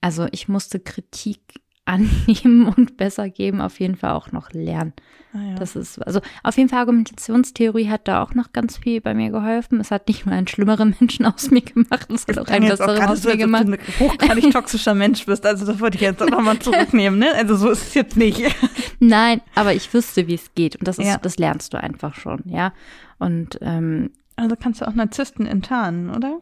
Also 0.01 0.27
ich 0.31 0.49
musste 0.49 0.81
Kritik 0.81 1.41
annehmen 1.87 2.67
und 2.67 2.97
besser 2.97 3.31
geben, 3.31 3.61
auf 3.61 3.79
jeden 3.79 3.95
Fall 3.95 4.11
auch 4.11 4.33
noch 4.33 4.51
lernen. 4.51 4.93
Ah, 5.33 5.51
ja. 5.51 5.55
Das 5.55 5.77
ist, 5.77 5.99
also 6.05 6.21
auf 6.43 6.57
jeden 6.57 6.69
Fall 6.69 6.81
Argumentationstheorie 6.81 7.89
hat 7.89 8.09
da 8.09 8.23
auch 8.23 8.35
noch 8.35 8.53
ganz 8.53 8.77
viel 8.77 9.01
bei 9.01 9.15
mir 9.15 9.31
geholfen. 9.31 9.79
Es 9.79 9.93
hat 9.93 10.09
nicht 10.09 10.27
nur 10.27 10.35
einen 10.35 10.49
schlimmeren 10.49 10.97
Menschen 11.01 11.27
aus 11.27 11.51
mir 11.53 11.61
gemacht, 11.61 12.11
es 12.11 12.27
hat 12.27 12.39
auch 12.39 12.49
einen 12.49 12.69
besseren 12.69 13.05
aus 13.05 13.23
mir 13.23 13.37
gemacht. 13.37 13.69
Dass 13.69 13.77
du 13.77 14.05
ein 14.05 14.11
hochgradig 14.11 14.51
toxischer 14.51 14.95
Mensch 14.95 15.25
bist, 15.27 15.47
also 15.47 15.65
das 15.65 15.79
wollte 15.79 15.97
ich 15.97 16.03
jetzt 16.03 16.21
auch 16.21 16.29
nochmal 16.29 16.59
zurücknehmen, 16.59 17.21
ne? 17.21 17.33
Also 17.37 17.55
so 17.55 17.71
ist 17.71 17.83
es 17.83 17.95
jetzt 17.95 18.17
nicht. 18.17 18.43
Nein, 18.99 19.41
aber 19.55 19.73
ich 19.73 19.93
wüsste, 19.95 20.27
wie 20.27 20.35
es 20.35 20.55
geht 20.55 20.75
und 20.77 20.89
das 20.89 20.99
ist, 20.99 21.07
ja. 21.07 21.19
das 21.19 21.39
lernst 21.39 21.73
du 21.73 21.81
einfach 21.81 22.15
schon, 22.15 22.43
ja. 22.47 22.73
Und 23.19 23.59
ähm, 23.63 24.11
also 24.37 24.57
kannst 24.57 24.81
du 24.81 24.89
auch 24.89 24.95
Narzissten 24.95 25.47
enttarnen, 25.47 26.11
oder? 26.11 26.41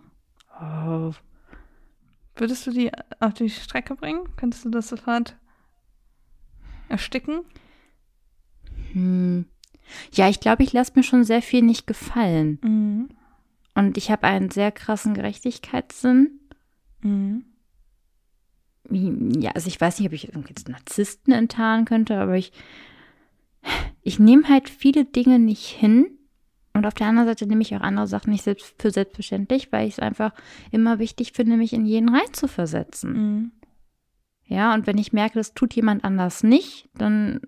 Oh, 0.61 1.13
Würdest 2.37 2.67
du 2.67 2.73
die 2.73 2.91
auf 3.21 3.35
die 3.35 3.49
Strecke 3.49 3.95
bringen? 3.95 4.29
Könntest 4.37 4.65
du 4.65 4.71
das 4.71 4.89
sofort 4.89 5.37
ersticken? 6.89 7.45
Hm. 8.93 9.47
Ja, 10.13 10.29
ich 10.29 10.41
glaube, 10.41 10.63
ich 10.63 10.73
lasse 10.73 10.93
mir 10.97 11.03
schon 11.03 11.25
sehr 11.25 11.43
viel 11.43 11.63
nicht 11.63 11.87
gefallen. 11.87 12.59
Mhm. 12.63 13.09
Und 13.75 13.97
ich 13.97 14.11
habe 14.11 14.27
einen 14.27 14.51
sehr 14.51 14.73
krassen 14.73 15.15
Gerechtigkeitssinn. 15.15 16.41
Mhm. 17.03 17.45
Ja, 18.91 19.53
also 19.53 19.69
ich 19.69 19.81
weiß 19.81 19.99
nicht, 19.99 20.09
ob 20.09 20.13
ich 20.13 20.25
jetzt 20.25 20.69
Narzissten 20.69 21.33
enttarnen 21.33 21.85
könnte, 21.85 22.19
aber 22.19 22.37
ich, 22.37 22.53
ich 24.03 24.19
nehme 24.19 24.49
halt 24.49 24.69
viele 24.69 25.05
Dinge 25.05 25.39
nicht 25.39 25.67
hin, 25.67 26.07
und 26.75 26.87
auf 26.87 26.95
der 26.95 27.07
anderen 27.07 27.29
Seite 27.29 27.47
nehme 27.47 27.63
ich 27.63 27.75
auch 27.75 27.81
andere 27.81 28.09
Sachen 28.09 28.31
nicht 28.33 28.43
selbst 28.43 28.75
für 28.81 28.91
selbstverständlich, 28.91 29.71
weil 29.71 29.87
ich 29.87 29.95
es 29.95 30.01
einfach 30.01 30.33
immer 30.73 30.99
wichtig 30.99 31.33
finde, 31.33 31.57
mich 31.57 31.73
in 31.73 31.87
jeden 31.87 32.09
reinzuversetzen. 32.09 33.13
Mhm. 33.13 33.53
Ja, 34.47 34.75
und 34.75 34.87
wenn 34.87 34.99
ich 34.99 35.13
merke, 35.13 35.39
das 35.39 35.55
tut 35.55 35.75
jemand 35.75 36.05
anders 36.05 36.43
nicht, 36.43 36.89
dann 36.95 37.41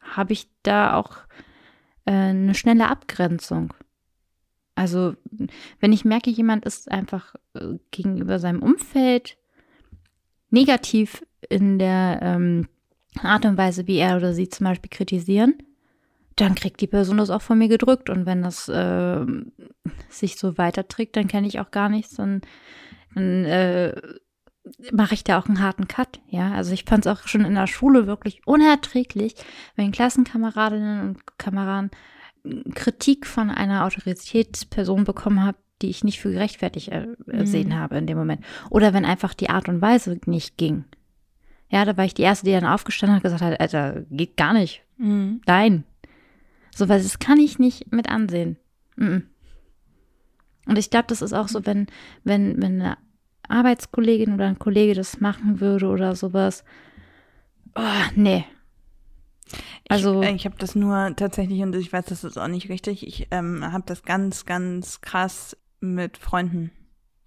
habe 0.00 0.32
ich 0.32 0.48
da 0.62 0.94
auch 0.94 1.18
äh, 2.06 2.12
eine 2.12 2.54
schnelle 2.54 2.88
Abgrenzung. 2.88 3.74
Also, 4.76 5.14
wenn 5.80 5.92
ich 5.92 6.04
merke, 6.04 6.30
jemand 6.30 6.64
ist 6.64 6.90
einfach 6.90 7.34
äh, 7.54 7.74
gegenüber 7.90 8.38
seinem 8.38 8.62
Umfeld 8.62 9.36
negativ 10.48 11.22
in 11.48 11.78
der 11.78 12.20
ähm, 12.22 12.68
Art 13.20 13.44
und 13.44 13.58
Weise, 13.58 13.86
wie 13.86 13.98
er 13.98 14.16
oder 14.16 14.32
sie 14.32 14.48
zum 14.48 14.64
Beispiel 14.64 14.90
kritisieren, 14.90 15.58
dann 16.40 16.54
kriegt 16.54 16.80
die 16.80 16.86
Person 16.86 17.18
das 17.18 17.30
auch 17.30 17.42
von 17.42 17.58
mir 17.58 17.68
gedrückt. 17.68 18.10
Und 18.10 18.26
wenn 18.26 18.42
das 18.42 18.68
äh, 18.68 19.24
sich 20.08 20.38
so 20.38 20.56
weiterträgt, 20.58 21.16
dann 21.16 21.28
kenne 21.28 21.46
ich 21.46 21.60
auch 21.60 21.70
gar 21.70 21.88
nichts. 21.88 22.16
Dann, 22.16 22.40
dann 23.14 23.44
äh, 23.44 24.00
mache 24.92 25.14
ich 25.14 25.24
da 25.24 25.38
auch 25.38 25.46
einen 25.46 25.60
harten 25.60 25.88
Cut. 25.88 26.20
Ja, 26.28 26.52
also 26.52 26.72
ich 26.72 26.84
fand 26.84 27.06
es 27.06 27.12
auch 27.12 27.26
schon 27.26 27.44
in 27.44 27.54
der 27.54 27.66
Schule 27.66 28.06
wirklich 28.06 28.46
unerträglich, 28.46 29.34
wenn 29.76 29.92
Klassenkameradinnen 29.92 31.08
und 31.08 31.38
Kameraden 31.38 31.90
Kritik 32.74 33.26
von 33.26 33.50
einer 33.50 33.84
Autoritätsperson 33.84 35.04
bekommen 35.04 35.44
habe, 35.44 35.58
die 35.82 35.90
ich 35.90 36.04
nicht 36.04 36.20
für 36.20 36.32
gerechtfertigt 36.32 36.88
ersehen 37.26 37.68
mhm. 37.68 37.74
habe 37.74 37.98
in 37.98 38.06
dem 38.06 38.16
Moment. 38.16 38.44
Oder 38.70 38.94
wenn 38.94 39.04
einfach 39.04 39.34
die 39.34 39.50
Art 39.50 39.68
und 39.68 39.82
Weise 39.82 40.18
nicht 40.26 40.56
ging. 40.56 40.84
Ja, 41.68 41.84
da 41.84 41.96
war 41.96 42.04
ich 42.04 42.14
die 42.14 42.22
Erste, 42.22 42.46
die 42.46 42.52
dann 42.52 42.66
aufgestanden 42.66 43.16
hat 43.16 43.24
und 43.24 43.30
gesagt 43.30 43.42
hat, 43.42 43.60
Alter, 43.60 44.02
geht 44.10 44.36
gar 44.36 44.54
nicht. 44.54 44.82
Mhm. 44.96 45.40
Nein, 45.46 45.84
so, 46.74 46.88
weil 46.88 47.02
das 47.02 47.18
kann 47.18 47.38
ich 47.38 47.58
nicht 47.58 47.92
mit 47.92 48.08
ansehen. 48.08 48.56
Und 50.66 50.78
ich 50.78 50.90
glaube, 50.90 51.06
das 51.08 51.22
ist 51.22 51.32
auch 51.32 51.48
so, 51.48 51.66
wenn, 51.66 51.86
wenn, 52.24 52.62
wenn 52.62 52.80
eine 52.80 52.98
Arbeitskollegin 53.48 54.34
oder 54.34 54.46
ein 54.46 54.58
Kollege 54.58 54.94
das 54.94 55.20
machen 55.20 55.60
würde 55.60 55.88
oder 55.88 56.14
sowas. 56.14 56.64
Oh, 57.74 58.10
nee. 58.14 58.44
Also, 59.88 60.22
ich, 60.22 60.30
ich 60.30 60.44
habe 60.44 60.56
das 60.58 60.76
nur 60.76 61.14
tatsächlich, 61.16 61.62
und 61.62 61.74
ich 61.74 61.92
weiß, 61.92 62.04
das 62.06 62.22
ist 62.22 62.38
auch 62.38 62.46
nicht 62.46 62.68
richtig, 62.68 63.06
ich 63.06 63.26
ähm, 63.32 63.72
habe 63.72 63.84
das 63.86 64.04
ganz, 64.04 64.46
ganz 64.46 65.00
krass 65.00 65.56
mit 65.80 66.18
Freunden 66.18 66.70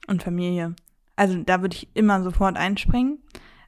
und 0.08 0.24
Familie. 0.24 0.76
Also 1.16 1.38
da 1.44 1.62
würde 1.62 1.76
ich 1.76 1.90
immer 1.94 2.24
sofort 2.24 2.58
einspringen. 2.58 3.20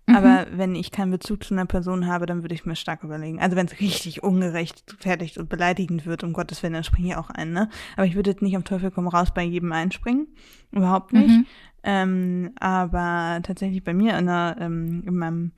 Mhm. 0.07 0.15
Aber 0.15 0.45
wenn 0.51 0.75
ich 0.75 0.91
keinen 0.91 1.11
Bezug 1.11 1.43
zu 1.43 1.53
einer 1.53 1.65
Person 1.65 2.07
habe, 2.07 2.25
dann 2.25 2.43
würde 2.43 2.53
ich 2.53 2.65
mir 2.65 2.75
stark 2.75 3.03
überlegen. 3.03 3.39
Also 3.39 3.55
wenn 3.55 3.65
es 3.65 3.79
richtig 3.79 4.23
ungerecht, 4.23 4.95
fertig 4.99 5.39
und 5.39 5.49
beleidigend 5.49 6.05
wird, 6.05 6.23
um 6.23 6.33
Gottes 6.33 6.61
Willen, 6.61 6.73
dann 6.73 6.83
springe 6.83 7.09
ich 7.09 7.15
auch 7.15 7.29
ein, 7.29 7.51
ne? 7.51 7.69
Aber 7.95 8.05
ich 8.05 8.15
würde 8.15 8.29
jetzt 8.29 8.41
nicht 8.41 8.55
am 8.55 8.63
Teufel 8.63 8.91
komm 8.91 9.07
raus 9.07 9.33
bei 9.33 9.43
jedem 9.43 9.71
einspringen. 9.71 10.27
Überhaupt 10.71 11.13
nicht. 11.13 11.29
Mhm. 11.29 11.45
Ähm, 11.83 12.51
aber 12.59 13.39
tatsächlich 13.43 13.83
bei 13.83 13.93
mir 13.93 14.17
in, 14.17 14.25
der, 14.25 14.57
ähm, 14.59 15.03
in 15.05 15.15
meinem 15.15 15.51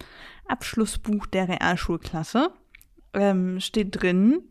Abschlussbuch 0.45 1.25
der 1.25 1.47
Realschulklasse 1.47 2.51
ähm, 3.13 3.59
steht 3.59 4.01
drin, 4.01 4.41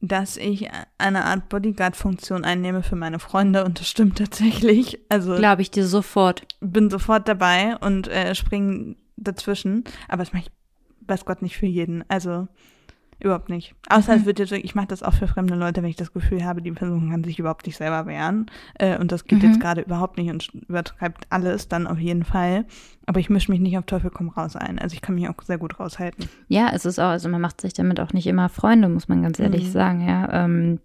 dass 0.00 0.36
ich 0.36 0.68
eine 0.98 1.24
Art 1.24 1.48
Bodyguard-Funktion 1.48 2.44
einnehme 2.44 2.82
für 2.82 2.96
meine 2.96 3.18
Freunde 3.18 3.64
und 3.64 3.80
das 3.80 3.88
stimmt 3.88 4.18
tatsächlich. 4.18 4.98
Also 5.08 5.36
glaube 5.36 5.62
ich 5.62 5.70
dir 5.70 5.86
sofort. 5.86 6.46
Bin 6.60 6.90
sofort 6.90 7.28
dabei 7.28 7.76
und 7.78 8.08
äh, 8.08 8.34
springe 8.34 8.96
dazwischen. 9.16 9.84
Aber 10.08 10.22
das 10.22 10.32
mache 10.32 10.44
ich, 10.44 10.50
weiß 11.08 11.24
Gott, 11.24 11.42
nicht 11.42 11.56
für 11.56 11.66
jeden. 11.66 12.04
Also 12.08 12.48
überhaupt 13.18 13.48
nicht. 13.48 13.74
Außer 13.88 14.12
mhm. 14.12 14.20
es 14.20 14.26
wird 14.26 14.38
jetzt, 14.38 14.52
ich 14.52 14.74
mache 14.74 14.88
das 14.88 15.02
auch 15.02 15.14
für 15.14 15.26
fremde 15.26 15.54
Leute, 15.54 15.82
wenn 15.82 15.88
ich 15.88 15.96
das 15.96 16.12
Gefühl 16.12 16.44
habe, 16.44 16.60
die 16.60 16.72
Person 16.72 17.10
kann 17.10 17.24
sich 17.24 17.38
überhaupt 17.38 17.66
nicht 17.66 17.76
selber 17.76 18.06
wehren. 18.06 18.46
Äh, 18.74 18.98
und 18.98 19.10
das 19.10 19.24
geht 19.24 19.42
mhm. 19.42 19.48
jetzt 19.48 19.60
gerade 19.60 19.80
überhaupt 19.80 20.18
nicht 20.18 20.30
und 20.30 20.52
übertreibt 20.68 21.26
alles, 21.30 21.68
dann 21.68 21.86
auf 21.86 21.98
jeden 21.98 22.24
Fall. 22.24 22.66
Aber 23.06 23.20
ich 23.20 23.30
mische 23.30 23.50
mich 23.50 23.60
nicht 23.60 23.78
auf 23.78 23.86
Teufel 23.86 24.10
komm 24.10 24.28
raus 24.28 24.56
ein. 24.56 24.78
Also 24.78 24.94
ich 24.94 25.00
kann 25.00 25.14
mich 25.14 25.28
auch 25.28 25.34
sehr 25.42 25.58
gut 25.58 25.80
raushalten. 25.80 26.28
Ja, 26.48 26.70
es 26.74 26.84
ist 26.84 26.98
auch, 26.98 27.08
also 27.08 27.28
man 27.28 27.40
macht 27.40 27.60
sich 27.60 27.72
damit 27.72 28.00
auch 28.00 28.12
nicht 28.12 28.26
immer 28.26 28.48
Freunde, 28.48 28.88
muss 28.88 29.08
man 29.08 29.22
ganz 29.22 29.38
ehrlich 29.38 29.64
mhm. 29.64 29.70
sagen, 29.70 30.06
ja. 30.06 30.44
Ähm, 30.44 30.80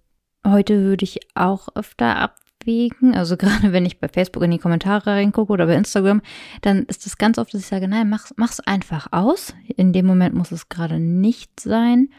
heute 0.45 0.81
würde 0.83 1.03
ich 1.03 1.19
auch 1.35 1.67
öfter 1.75 2.15
ab 2.15 2.35
abwägen. 2.61 3.15
Also 3.15 3.37
gerade 3.37 3.73
wenn 3.73 3.85
ich 3.85 3.99
bei 3.99 4.07
Facebook 4.07 4.43
in 4.43 4.51
die 4.51 4.59
Kommentare 4.59 5.11
reingucke 5.11 5.53
oder 5.53 5.65
bei 5.65 5.75
Instagram, 5.75 6.21
dann 6.61 6.83
ist 6.85 7.05
es 7.05 7.17
ganz 7.17 7.37
oft, 7.37 7.53
dass 7.53 7.61
ich 7.61 7.67
sage, 7.67 7.87
nein, 7.87 8.09
mach's, 8.09 8.33
mach's 8.37 8.59
einfach 8.59 9.07
aus. 9.11 9.53
In 9.75 9.93
dem 9.93 10.05
Moment 10.05 10.35
muss 10.35 10.51
es 10.51 10.69
gerade 10.69 10.99
nicht 10.99 11.59
sein. 11.59 12.09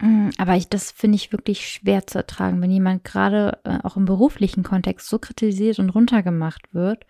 Mm, 0.00 0.30
aber 0.38 0.56
ich, 0.56 0.68
das 0.68 0.90
finde 0.90 1.16
ich 1.16 1.32
wirklich 1.32 1.68
schwer 1.68 2.06
zu 2.06 2.18
ertragen, 2.18 2.60
wenn 2.60 2.70
jemand 2.70 3.04
gerade 3.04 3.58
äh, 3.64 3.78
auch 3.82 3.96
im 3.96 4.04
beruflichen 4.04 4.62
Kontext 4.62 5.08
so 5.08 5.18
kritisiert 5.18 5.78
und 5.78 5.90
runtergemacht 5.90 6.74
wird. 6.74 7.06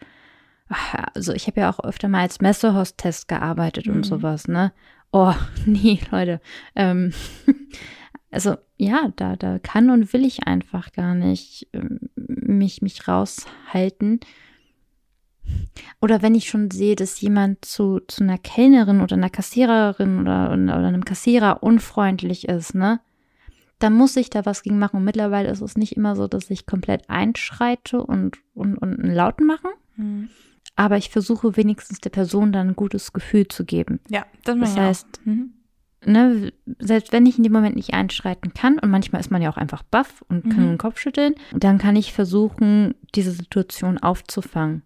Also 1.15 1.33
ich 1.35 1.47
habe 1.47 1.61
ja 1.61 1.71
auch 1.71 1.85
öfter 1.85 2.09
mal 2.09 2.21
als 2.21 2.41
Messehostess 2.41 3.27
gearbeitet 3.27 3.87
mhm. 3.87 3.97
und 3.97 4.03
sowas, 4.05 4.49
ne? 4.49 4.73
Oh, 5.13 5.35
nee, 5.67 6.01
Leute. 6.11 6.41
Ähm, 6.75 7.13
also 8.35 8.57
ja, 8.77 9.13
da, 9.17 9.37
da 9.37 9.59
kann 9.59 9.91
und 9.91 10.13
will 10.13 10.25
ich 10.25 10.47
einfach 10.47 10.93
gar 10.93 11.15
nicht 11.15 11.69
ähm, 11.73 12.01
mich, 12.17 12.83
mich 12.83 13.07
raushalten. 13.09 14.21
Oder 16.01 16.23
wenn 16.23 16.35
ich 16.35 16.49
schon 16.49 16.71
sehe, 16.71 16.97
dass 16.97 17.21
jemand 17.21 17.65
zu, 17.65 18.01
zu 18.09 18.25
einer 18.25 18.39
Kellnerin 18.39 19.01
oder 19.01 19.15
einer 19.17 19.31
Kassiererin 19.31 20.21
oder, 20.21 20.53
oder 20.53 20.89
einem 20.89 21.05
Kassierer 21.05 21.63
unfreundlich 21.63 22.49
ist, 22.49 22.75
ne? 22.75 23.01
dann 23.79 23.93
muss 23.93 24.17
ich 24.17 24.31
da 24.31 24.47
was 24.47 24.63
gegen 24.63 24.79
machen. 24.79 24.97
Und 24.97 25.05
mittlerweile 25.05 25.51
ist 25.51 25.61
es 25.61 25.77
nicht 25.77 25.97
immer 25.97 26.17
so, 26.17 26.27
dass 26.27 26.51
ich 26.51 26.67
komplett 26.67 27.09
einschreite 27.11 28.03
und, 28.03 28.39
und, 28.55 28.77
und 28.79 28.99
einen 28.99 29.15
Lauten 29.15 29.47
machen. 29.47 29.71
Mhm. 29.97 30.29
Aber 30.77 30.97
ich 30.97 31.11
versuche 31.11 31.57
wenigstens 31.57 32.01
der 32.01 32.11
Person 32.11 32.53
dann 32.53 32.69
ein 32.69 32.77
gutes 32.77 33.13
Gefühl 33.13 33.47
zu 33.47 33.65
geben. 33.65 34.01
Ja, 34.09 34.27
das, 34.45 34.59
Das 34.59 34.77
heißt. 34.77 35.21
Mhm. 35.25 35.54
Ne, 36.07 36.53
selbst 36.79 37.13
wenn 37.13 37.27
ich 37.27 37.37
in 37.37 37.43
dem 37.45 37.53
Moment 37.53 37.77
nicht 37.77 37.95
einschreiten 37.95 38.55
kann, 38.55 38.79
und 38.79 38.91
manchmal 38.91 39.21
ist 39.21 39.31
man 39.31 39.43
ja 39.43 39.51
auch 39.51 39.57
einfach 39.57 39.83
baff 39.83 40.25
und 40.29 40.43
kann 40.51 40.65
Mhm. 40.65 40.69
den 40.71 40.79
Kopf 40.79 40.99
schütteln, 40.99 41.35
dann 41.53 41.79
kann 41.79 41.97
ich 41.97 42.13
versuchen, 42.13 42.95
diese 43.15 43.31
Situation 43.33 43.99
aufzufangen. 43.99 44.83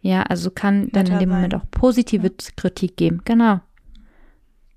Ja, 0.00 0.22
also 0.22 0.50
kann 0.50 0.88
dann 0.92 1.06
in 1.06 1.18
dem 1.18 1.28
Moment 1.30 1.54
auch 1.54 1.64
positive 1.70 2.30
Kritik 2.56 2.96
geben. 2.96 3.22
Genau. 3.24 3.60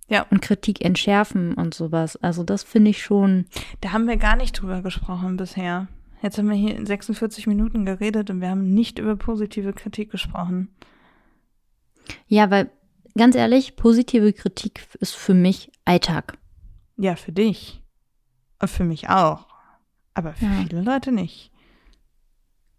Ja. 0.07 0.25
Und 0.31 0.41
Kritik 0.41 0.83
entschärfen 0.83 1.53
und 1.53 1.75
sowas. 1.75 2.15
Also 2.17 2.43
das 2.43 2.63
finde 2.63 2.89
ich 2.89 3.03
schon. 3.03 3.45
Da 3.81 3.91
haben 3.93 4.07
wir 4.07 4.17
gar 4.17 4.35
nicht 4.35 4.53
drüber 4.53 4.81
gesprochen 4.81 5.37
bisher. 5.37 5.87
Jetzt 6.23 6.37
haben 6.39 6.49
wir 6.49 6.55
hier 6.55 6.75
in 6.75 6.85
46 6.85 7.45
Minuten 7.45 7.85
geredet 7.85 8.29
und 8.31 8.41
wir 8.41 8.49
haben 8.49 8.73
nicht 8.73 8.97
über 8.97 9.15
positive 9.15 9.71
Kritik 9.71 10.09
gesprochen. 10.11 10.69
Ja, 12.27 12.49
weil 12.49 12.71
ganz 13.19 13.35
ehrlich, 13.35 13.75
positive 13.75 14.33
Kritik 14.33 14.87
ist 14.99 15.15
für 15.15 15.35
mich 15.35 15.71
Alltag. 15.85 16.37
Ja, 16.97 17.15
für 17.15 17.31
dich. 17.31 17.81
Und 18.59 18.67
für 18.69 18.83
mich 18.83 19.09
auch. 19.09 19.45
Aber 20.15 20.33
für 20.33 20.45
Ja. 20.45 20.51
viele 20.67 20.81
Leute 20.81 21.11
nicht. 21.11 21.51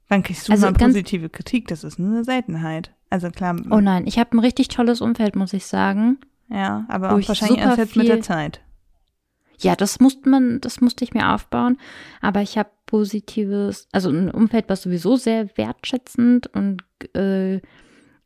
Wann 0.08 0.22
kriegst 0.24 0.48
du 0.48 0.52
Also 0.52 0.66
mal 0.66 0.72
positive 0.72 1.28
Kritik? 1.28 1.68
Das 1.68 1.84
ist 1.84 1.98
eine 2.00 2.24
Seltenheit. 2.24 2.92
Also 3.10 3.30
klar, 3.30 3.56
Oh 3.70 3.80
nein, 3.80 4.06
ich 4.06 4.18
habe 4.18 4.36
ein 4.36 4.40
richtig 4.40 4.68
tolles 4.68 5.00
Umfeld, 5.00 5.36
muss 5.36 5.52
ich 5.52 5.66
sagen. 5.66 6.18
ja, 6.48 6.84
aber 6.88 7.12
auch 7.14 7.18
ich 7.18 7.28
wahrscheinlich 7.28 7.60
erst 7.60 7.78
jetzt 7.78 7.96
mit 7.96 8.08
der 8.08 8.20
Zeit. 8.20 8.60
Ja, 9.60 9.76
das 9.76 10.00
musste 10.00 10.28
man, 10.28 10.60
das 10.60 10.80
musste 10.80 11.04
ich 11.04 11.12
mir 11.14 11.32
aufbauen. 11.34 11.76
Aber 12.20 12.40
ich 12.42 12.56
habe 12.58 12.70
positives, 12.86 13.88
also 13.92 14.10
ein 14.10 14.30
Umfeld, 14.30 14.64
was 14.68 14.82
sowieso 14.82 15.16
sehr 15.16 15.56
wertschätzend 15.56 16.48
und 16.48 16.82
äh, 17.14 17.60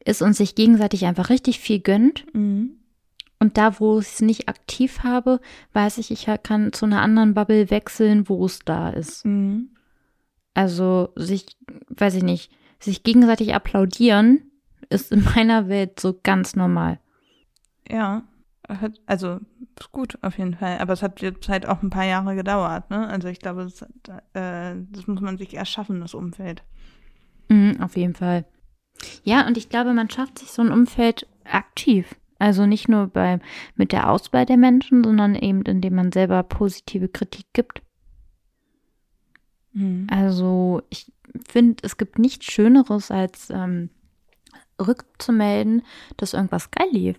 ist 0.05 0.22
und 0.22 0.34
sich 0.34 0.55
gegenseitig 0.55 1.07
einfach 1.07 1.30
richtig 1.30 1.61
viel 1.61 1.80
gönnt. 1.80 2.26
Mhm. 2.34 2.78
Und 3.38 3.59
da, 3.59 3.78
wo 3.80 3.98
ich 3.98 4.07
es 4.07 4.20
nicht 4.20 4.48
aktiv 4.48 5.00
habe, 5.02 5.40
weiß 5.72 5.98
ich, 5.98 6.11
ich 6.11 6.28
kann 6.42 6.72
zu 6.72 6.86
einer 6.86 7.02
anderen 7.02 7.34
Bubble 7.34 7.70
wechseln, 7.70 8.28
wo 8.28 8.44
es 8.46 8.61
da 8.61 8.90
ist. 8.90 9.24
Mhm. 9.24 9.70
Also 10.55 11.11
sich, 11.16 11.57
weiß 11.88 12.14
ich 12.14 12.22
nicht, 12.22 12.52
sich 12.78 13.02
gegenseitig 13.02 13.55
applaudieren 13.55 14.50
ist 14.88 15.12
in 15.12 15.24
meiner 15.36 15.68
Welt 15.68 16.00
so 16.00 16.18
ganz 16.22 16.57
normal. 16.57 17.00
Ja, 17.88 18.22
also 19.07 19.40
ist 19.78 19.92
gut 19.92 20.16
auf 20.22 20.38
jeden 20.38 20.55
Fall. 20.55 20.78
Aber 20.78 20.92
es 20.92 21.02
hat 21.02 21.20
jetzt 21.20 21.48
halt 21.48 21.66
auch 21.68 21.82
ein 21.82 21.90
paar 21.90 22.05
Jahre 22.05 22.34
gedauert. 22.34 22.90
Ne? 22.90 23.07
Also 23.09 23.28
ich 23.28 23.40
glaube, 23.40 23.64
das, 23.64 23.82
äh, 24.32 24.76
das 24.90 25.07
muss 25.07 25.20
man 25.20 25.36
sich 25.36 25.55
erschaffen, 25.55 26.00
das 26.00 26.14
Umfeld. 26.14 26.62
Mhm, 27.48 27.80
auf 27.80 27.96
jeden 27.96 28.14
Fall. 28.14 28.46
Ja, 29.22 29.47
und 29.47 29.57
ich 29.57 29.68
glaube, 29.68 29.92
man 29.92 30.11
schafft 30.11 30.38
sich 30.38 30.51
so 30.51 30.62
ein 30.62 30.72
Umfeld 30.72 31.26
aktiv. 31.45 32.14
Also 32.38 32.66
nicht 32.66 32.88
nur 32.88 33.07
bei, 33.07 33.40
mit 33.76 33.92
der 33.92 34.11
Auswahl 34.11 34.45
der 34.45 34.57
Menschen, 34.57 35.05
sondern 35.05 35.34
eben, 35.34 35.62
indem 35.62 35.95
man 35.95 36.12
selber 36.12 36.42
positive 36.42 37.09
Kritik 37.09 37.47
gibt. 37.53 37.82
Mhm. 39.72 40.07
Also 40.11 40.82
ich 40.90 41.12
finde, 41.49 41.76
es 41.82 41.97
gibt 41.97 42.18
nichts 42.18 42.47
Schöneres, 42.47 43.11
als 43.11 43.51
ähm, 43.51 43.90
rückzumelden, 44.80 45.82
dass 46.16 46.34
irgendwas 46.34 46.70
geil 46.70 46.88
lief. 46.90 47.18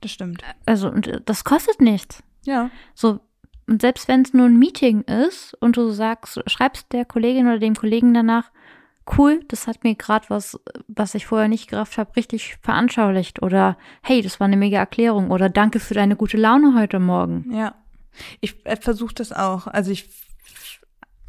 Das 0.00 0.10
stimmt. 0.10 0.42
Also, 0.66 0.90
und 0.90 1.06
äh, 1.06 1.20
das 1.24 1.44
kostet 1.44 1.80
nichts. 1.80 2.22
Ja. 2.44 2.70
So, 2.94 3.20
und 3.66 3.80
selbst 3.80 4.08
wenn 4.08 4.22
es 4.22 4.34
nur 4.34 4.46
ein 4.46 4.58
Meeting 4.58 5.02
ist 5.02 5.54
und 5.60 5.76
du 5.76 5.90
sagst, 5.90 6.42
schreibst 6.46 6.92
der 6.92 7.04
Kollegin 7.04 7.46
oder 7.46 7.58
dem 7.58 7.74
Kollegen 7.74 8.12
danach, 8.12 8.50
cool, 9.18 9.40
das 9.48 9.66
hat 9.66 9.84
mir 9.84 9.94
gerade 9.94 10.26
was, 10.30 10.58
was 10.88 11.14
ich 11.14 11.26
vorher 11.26 11.48
nicht 11.48 11.68
gerafft 11.68 11.98
habe, 11.98 12.16
richtig 12.16 12.56
veranschaulicht. 12.62 13.42
Oder 13.42 13.76
hey, 14.02 14.22
das 14.22 14.40
war 14.40 14.46
eine 14.46 14.56
mega 14.56 14.78
Erklärung. 14.78 15.30
Oder 15.30 15.48
danke 15.50 15.80
für 15.80 15.94
deine 15.94 16.16
gute 16.16 16.36
Laune 16.36 16.74
heute 16.78 16.98
Morgen. 17.00 17.52
Ja. 17.52 17.74
Ich 18.40 18.64
äh, 18.64 18.76
versuche 18.76 19.14
das 19.14 19.32
auch. 19.32 19.66
Also 19.66 19.90
ich 19.90 20.08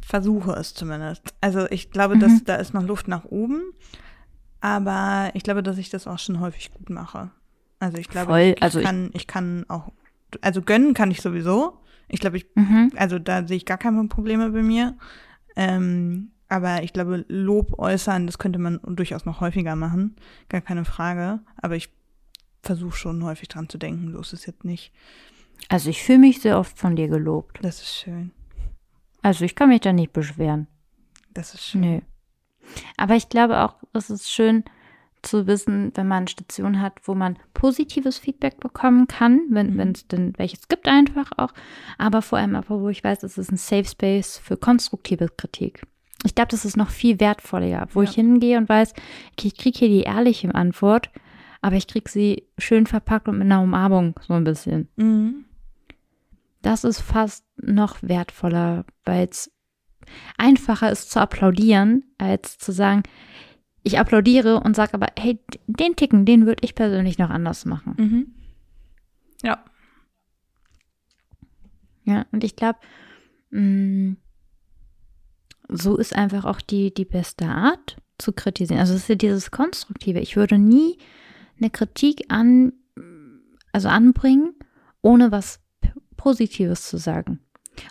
versuche 0.00 0.52
es 0.52 0.74
zumindest. 0.74 1.22
Also 1.40 1.66
ich 1.70 1.90
glaube, 1.90 2.16
dass 2.18 2.32
Mhm. 2.32 2.44
da 2.44 2.54
ist 2.56 2.74
noch 2.74 2.82
Luft 2.84 3.08
nach 3.08 3.24
oben. 3.24 3.62
Aber 4.60 5.30
ich 5.34 5.42
glaube, 5.42 5.62
dass 5.62 5.78
ich 5.78 5.90
das 5.90 6.06
auch 6.06 6.18
schon 6.18 6.40
häufig 6.40 6.72
gut 6.72 6.90
mache. 6.90 7.30
Also 7.78 7.98
ich 7.98 8.08
glaube, 8.08 8.28
Voll, 8.32 8.54
ich, 8.56 8.62
also 8.62 8.78
ich- 8.78 8.84
kann, 8.86 9.10
ich 9.12 9.26
kann 9.26 9.64
auch, 9.68 9.92
also 10.40 10.62
gönnen 10.62 10.94
kann 10.94 11.10
ich 11.10 11.20
sowieso. 11.20 11.78
Ich 12.08 12.20
glaube, 12.20 12.36
ich 12.38 12.46
Mhm. 12.54 12.92
Also 12.96 13.18
da 13.18 13.46
sehe 13.46 13.56
ich 13.56 13.66
gar 13.66 13.78
keine 13.78 14.02
Probleme 14.08 14.50
bei 14.50 14.62
mir. 14.62 14.96
Ähm, 15.56 16.30
aber 16.48 16.82
ich 16.82 16.92
glaube, 16.92 17.24
Lob 17.28 17.78
äußern, 17.78 18.26
das 18.26 18.38
könnte 18.38 18.58
man 18.58 18.80
durchaus 18.84 19.24
noch 19.24 19.40
häufiger 19.40 19.76
machen. 19.76 20.16
Gar 20.48 20.60
keine 20.60 20.84
Frage. 20.84 21.40
Aber 21.56 21.76
ich 21.76 21.90
versuche 22.62 22.96
schon 22.96 23.24
häufig 23.24 23.48
dran 23.48 23.68
zu 23.68 23.78
denken. 23.78 24.12
So 24.12 24.20
ist 24.20 24.32
es 24.32 24.46
jetzt 24.46 24.64
nicht. 24.64 24.92
Also 25.68 25.90
ich 25.90 26.02
fühle 26.02 26.18
mich 26.18 26.40
sehr 26.40 26.58
oft 26.58 26.78
von 26.78 26.96
dir 26.96 27.08
gelobt. 27.08 27.58
Das 27.62 27.80
ist 27.80 27.94
schön. 27.94 28.30
Also 29.22 29.44
ich 29.44 29.54
kann 29.56 29.70
mich 29.70 29.80
da 29.80 29.92
nicht 29.92 30.12
beschweren. 30.12 30.68
Das 31.32 31.54
ist 31.54 31.64
schön. 31.64 31.80
Nö. 31.80 32.00
Aber 32.96 33.14
ich 33.16 33.28
glaube 33.28 33.60
auch, 33.60 33.74
es 33.92 34.10
ist 34.10 34.30
schön 34.30 34.64
zu 35.22 35.46
wissen, 35.46 35.90
wenn 35.94 36.06
man 36.06 36.18
eine 36.18 36.28
Station 36.28 36.80
hat, 36.80 37.00
wo 37.04 37.14
man 37.14 37.38
positives 37.54 38.18
Feedback 38.18 38.60
bekommen 38.60 39.08
kann, 39.08 39.40
wenn 39.50 39.70
Mhm. 39.72 39.78
wenn 39.78 39.92
es 39.92 40.06
denn 40.06 40.32
welches 40.36 40.68
gibt 40.68 40.86
einfach 40.86 41.32
auch, 41.36 41.52
aber 41.98 42.22
vor 42.22 42.38
allem 42.38 42.54
aber, 42.54 42.80
wo 42.80 42.88
ich 42.88 43.02
weiß, 43.02 43.24
es 43.24 43.36
ist 43.38 43.50
ein 43.50 43.56
Safe 43.56 43.84
Space 43.84 44.38
für 44.38 44.56
konstruktive 44.56 45.28
Kritik. 45.28 45.82
Ich 46.26 46.34
glaube, 46.34 46.48
das 46.50 46.64
ist 46.64 46.76
noch 46.76 46.90
viel 46.90 47.20
wertvoller, 47.20 47.88
wo 47.92 48.02
Ja. 48.02 48.08
ich 48.08 48.14
hingehe 48.14 48.58
und 48.58 48.68
weiß, 48.68 48.92
okay, 49.32 49.48
ich 49.48 49.56
kriege 49.56 49.78
hier 49.78 49.88
die 49.88 50.02
ehrliche 50.02 50.54
Antwort, 50.54 51.10
aber 51.62 51.76
ich 51.76 51.86
kriege 51.86 52.10
sie 52.10 52.44
schön 52.58 52.86
verpackt 52.86 53.28
und 53.28 53.38
mit 53.38 53.46
einer 53.46 53.62
Umarmung 53.62 54.14
so 54.26 54.34
ein 54.34 54.44
bisschen. 54.44 54.88
Mhm. 54.96 55.44
Das 56.62 56.84
ist 56.84 57.00
fast 57.00 57.44
noch 57.56 58.02
wertvoller, 58.02 58.84
weil 59.04 59.28
es 59.30 59.52
einfacher 60.36 60.90
ist 60.90 61.10
zu 61.10 61.20
applaudieren, 61.20 62.04
als 62.18 62.58
zu 62.58 62.72
sagen, 62.72 63.02
ich 63.82 63.98
applaudiere 64.00 64.58
und 64.60 64.74
sage 64.74 64.94
aber, 64.94 65.06
hey, 65.16 65.38
den 65.68 65.94
Ticken, 65.94 66.24
den 66.24 66.44
würde 66.44 66.64
ich 66.64 66.74
persönlich 66.74 67.18
noch 67.18 67.30
anders 67.30 67.64
machen. 67.66 67.94
Mhm. 67.98 68.26
Ja. 69.44 69.64
Ja, 72.04 72.26
und 72.32 72.42
ich 72.44 72.56
glaube, 72.56 72.78
so 75.68 75.96
ist 75.96 76.14
einfach 76.14 76.44
auch 76.44 76.60
die, 76.60 76.92
die 76.94 77.04
beste 77.04 77.46
Art 77.46 77.96
zu 78.18 78.32
kritisieren. 78.32 78.80
Also 78.80 78.94
es 78.94 79.02
ist 79.02 79.08
ja 79.08 79.14
dieses 79.14 79.50
Konstruktive. 79.50 80.20
Ich 80.20 80.36
würde 80.36 80.58
nie 80.58 80.98
eine 81.58 81.70
Kritik 81.70 82.24
an, 82.28 82.72
also 83.72 83.88
anbringen, 83.88 84.54
ohne 85.02 85.32
was 85.32 85.60
Positives 86.16 86.88
zu 86.88 86.96
sagen. 86.96 87.40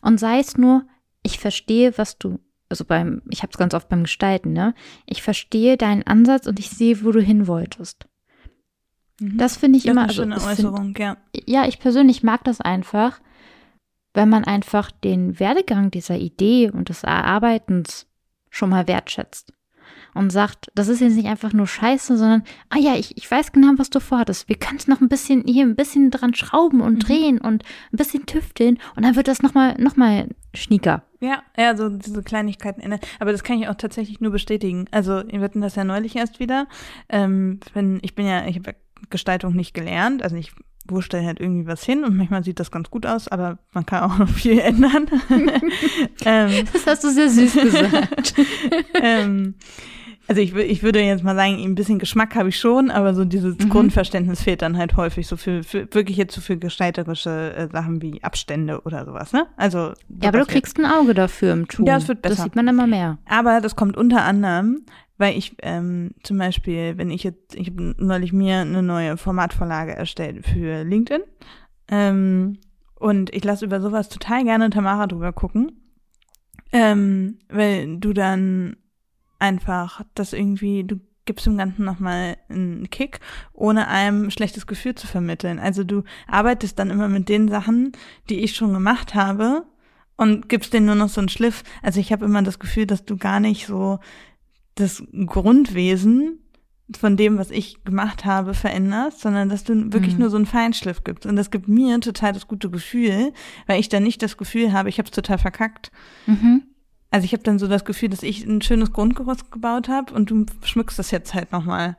Und 0.02 0.20
sei 0.20 0.40
es 0.40 0.58
nur, 0.58 0.86
ich 1.24 1.40
verstehe, 1.40 1.98
was 1.98 2.18
du, 2.18 2.40
also 2.70 2.86
beim, 2.86 3.22
ich 3.30 3.44
habe 3.44 3.52
es 3.52 3.58
ganz 3.58 3.74
oft 3.74 3.90
beim 3.90 4.04
Gestalten, 4.04 4.54
ne? 4.54 4.74
Ich 5.06 5.22
verstehe 5.22 5.78
deinen 5.78 6.04
Ansatz 6.04 6.48
und 6.48 6.60
ich 6.60 6.70
sehe, 6.70 7.04
wo 7.04 7.12
du 7.12 7.22
hin 7.22 7.48
wolltest. 7.48 8.08
Mhm. 9.20 9.38
Das 9.38 9.58
finde 9.58 9.78
ich 9.78 9.84
das 9.84 9.92
immer, 9.92 10.10
ist 10.10 10.20
eine 10.20 10.34
also 10.34 10.42
schöne 10.42 10.54
es 10.54 10.58
find- 10.60 10.68
Äußerung, 10.70 10.96
ja. 10.98 11.18
ja, 11.46 11.68
ich 11.68 11.80
persönlich 11.80 12.24
mag 12.24 12.44
das 12.44 12.62
einfach, 12.62 13.22
wenn 14.16 14.30
man 14.30 14.44
einfach 14.46 14.92
den 14.92 15.40
Werdegang 15.40 15.92
dieser 15.92 16.18
Idee 16.18 16.72
und 16.72 16.90
des 16.90 17.04
Erarbeitens 17.04 18.08
schon 18.50 18.70
mal 18.70 18.88
wertschätzt 18.88 19.54
und 20.14 20.32
sagt, 20.32 20.72
das 20.74 20.88
ist 20.88 21.02
jetzt 21.02 21.16
nicht 21.16 21.28
einfach 21.28 21.52
nur 21.54 21.68
Scheiße, 21.68 22.18
sondern, 22.18 22.44
ah 22.70 22.80
ja, 22.80 22.96
ich, 22.96 23.18
ich 23.18 23.30
weiß 23.30 23.52
genau, 23.52 23.74
was 23.78 23.90
du 23.90 24.00
vorhattest. 24.00 24.48
Wir 24.48 24.56
können 24.58 24.78
es 24.78 24.88
noch 24.88 25.02
ein 25.02 25.10
bisschen 25.10 25.44
hier 25.46 25.66
ein 25.66 25.76
bisschen 25.76 26.10
dran 26.10 26.34
schrauben 26.34 26.82
und 26.82 26.94
Mhm. 26.96 27.00
drehen 27.00 27.38
und 27.40 27.64
ein 27.94 27.98
bisschen 27.98 28.26
tüfteln 28.26 28.80
und 28.96 29.04
dann 29.04 29.16
wird 29.16 29.28
das 29.28 29.42
nochmal 29.44 29.76
noch 29.78 29.98
mal 29.98 30.30
schnieker. 30.54 31.04
Ja, 31.20 31.44
ja, 31.58 31.76
so 31.76 31.90
diese 31.90 32.24
Kleinigkeiten 32.24 32.82
ändern. 32.82 33.00
Aber 33.20 33.32
das 33.32 33.44
kann 33.44 33.60
ich 33.62 33.68
auch 33.68 33.76
tatsächlich 33.76 34.22
nur 34.22 34.32
bestätigen. 34.32 34.86
Also, 34.92 35.24
wir 35.28 35.42
hatten 35.42 35.62
das 35.62 35.76
ja 35.76 35.84
neulich 35.84 36.16
erst 36.16 36.40
wieder. 36.40 36.68
Ähm, 37.10 37.60
wenn, 37.74 38.00
ich 38.02 38.16
bin 38.16 38.26
ja, 38.26 38.46
ich 38.48 38.58
habe 38.58 38.72
ja 38.72 38.76
Gestaltung 39.10 39.54
nicht 39.56 39.74
gelernt. 39.74 40.24
Also 40.24 40.36
ich 40.36 40.52
wurstelle 40.88 41.26
halt 41.26 41.40
irgendwie 41.40 41.68
was 41.68 41.84
hin 41.84 42.04
und 42.04 42.16
manchmal 42.18 42.44
sieht 42.44 42.60
das 42.60 42.72
ganz 42.72 42.90
gut 42.90 43.06
aus, 43.06 43.28
aber 43.28 43.58
man 43.74 43.86
kann 43.86 44.04
auch 44.04 44.18
noch 44.20 44.30
viel 44.30 44.60
ändern. 44.60 45.08
ähm, 46.26 46.52
Das 46.74 46.86
hast 46.88 47.04
du 47.04 47.10
sehr 47.10 47.30
süß 47.30 47.54
gesagt. 47.54 48.34
ähm, 49.02 49.56
also 50.28 50.42
ich, 50.42 50.56
ich 50.56 50.82
würde 50.82 51.02
jetzt 51.02 51.24
mal 51.24 51.36
sagen, 51.36 51.62
ein 51.64 51.76
bisschen 51.76 52.00
Geschmack 52.00 52.36
habe 52.36 52.50
ich 52.50 52.60
schon, 52.60 52.90
aber 52.90 53.14
so 53.14 53.26
dieses 53.26 53.58
Mhm. 53.60 53.70
Grundverständnis 53.70 54.42
fehlt 54.42 54.64
dann 54.64 54.76
halt 54.76 54.98
häufig 54.98 55.28
so 55.28 55.38
für, 55.38 55.62
für 55.64 55.88
wirklich 55.94 56.18
jetzt 56.18 56.34
so 56.34 56.42
für 56.42 56.58
gestalterische 56.58 57.54
äh, 57.56 57.68
Sachen 57.72 58.02
wie 58.02 58.24
Abstände 58.24 58.82
oder 58.82 59.06
sowas, 59.06 59.34
ne? 59.34 59.46
Also 59.56 59.94
ja, 60.22 60.30
aber 60.30 60.40
du 60.40 60.46
kriegst 60.48 60.80
ein 60.80 60.86
Auge 60.86 61.14
dafür 61.14 61.54
im 61.54 61.68
Tun. 61.68 61.86
Ja, 61.86 61.98
es 61.98 62.08
wird 62.08 62.26
Das 62.26 62.32
besser. 62.32 62.44
sieht 62.46 62.56
man 62.56 62.68
immer 62.68 62.88
mehr. 62.88 63.20
Aber 63.30 63.62
das 63.62 63.76
kommt 63.76 63.98
unter 63.98 64.24
anderem, 64.24 64.82
weil 65.18 65.38
ich 65.38 65.56
ähm, 65.62 66.12
zum 66.24 66.38
Beispiel, 66.38 66.98
wenn 66.98 67.10
ich 67.10 67.24
jetzt, 67.24 67.56
ich 67.56 67.70
habe 67.70 67.96
neulich 67.98 68.34
mir 68.34 68.60
eine 68.60 68.84
neue 68.84 69.18
Formatvorlage 69.18 69.96
erstellt 69.96 70.46
für 70.46 70.84
LinkedIn. 70.84 71.24
Ähm, 71.90 72.58
Und 72.98 73.34
ich 73.36 73.44
lasse 73.44 73.66
über 73.66 73.82
sowas 73.82 74.10
total 74.10 74.44
gerne 74.46 74.70
Tamara 74.70 75.06
drüber 75.06 75.34
gucken. 75.34 75.72
Ähm, 76.72 77.40
weil 77.50 77.98
du 77.98 78.14
dann 78.14 78.78
einfach 79.38 80.02
das 80.16 80.34
irgendwie, 80.34 80.84
du 80.84 81.00
gibst 81.26 81.46
dem 81.46 81.58
Ganzen 81.58 81.86
nochmal 81.86 82.38
einen 82.50 82.90
Kick, 82.90 83.20
ohne 83.54 83.88
einem 83.88 84.32
schlechtes 84.32 84.66
Gefühl 84.66 84.96
zu 84.96 85.08
vermitteln. 85.08 85.60
Also 85.60 85.84
du 85.84 86.04
arbeitest 86.28 86.80
dann 86.80 86.90
immer 86.90 87.08
mit 87.08 87.30
den 87.30 87.48
Sachen, 87.48 87.92
die 88.30 88.40
ich 88.40 88.56
schon 88.56 88.74
gemacht 88.74 89.14
habe 89.14 89.66
und 90.18 90.50
gibst 90.50 90.74
denen 90.74 90.86
nur 90.86 90.96
noch 90.96 91.10
so 91.10 91.20
einen 91.20 91.30
Schliff. 91.30 91.64
Also 91.82 92.00
ich 92.00 92.12
habe 92.12 92.26
immer 92.26 92.42
das 92.44 92.60
Gefühl, 92.60 92.86
dass 92.88 93.06
du 93.06 93.18
gar 93.18 93.40
nicht 93.40 93.68
so 93.68 94.00
das 94.76 95.04
Grundwesen 95.26 96.40
von 96.96 97.18
dem, 97.18 97.38
was 97.38 97.50
ich 97.50 97.84
gemacht 97.84 98.26
habe, 98.26 98.54
veränderst, 98.54 99.22
sondern 99.22 99.50
dass 99.50 99.64
du 99.64 99.92
wirklich 99.92 100.14
mhm. 100.14 100.20
nur 100.22 100.30
so 100.30 100.38
einen 100.38 100.46
Feinschliff 100.46 101.04
gibst. 101.04 101.26
Und 101.26 101.36
das 101.36 101.50
gibt 101.50 101.68
mir 101.68 102.00
total 102.00 102.34
das 102.34 102.48
gute 102.48 102.70
Gefühl, 102.70 103.34
weil 103.66 103.80
ich 103.80 103.90
dann 103.90 104.04
nicht 104.04 104.22
das 104.22 104.38
Gefühl 104.38 104.72
habe, 104.72 104.90
ich 104.90 105.00
habe 105.00 105.08
es 105.08 105.16
total 105.16 105.40
verkackt. 105.40 105.92
Mhm. 106.28 106.64
Also 107.10 107.26
ich 107.26 107.34
habe 107.34 107.44
dann 107.44 107.58
so 107.58 107.68
das 107.68 107.86
Gefühl, 107.86 108.10
dass 108.10 108.24
ich 108.24 108.46
ein 108.46 108.62
schönes 108.62 108.92
Grundgerüst 108.92 109.52
gebaut 109.52 109.90
habe 109.90 110.14
und 110.14 110.30
du 110.30 110.46
schmückst 110.64 111.00
das 111.00 111.12
jetzt 111.12 111.34
halt 111.34 111.52
nochmal. 111.52 111.98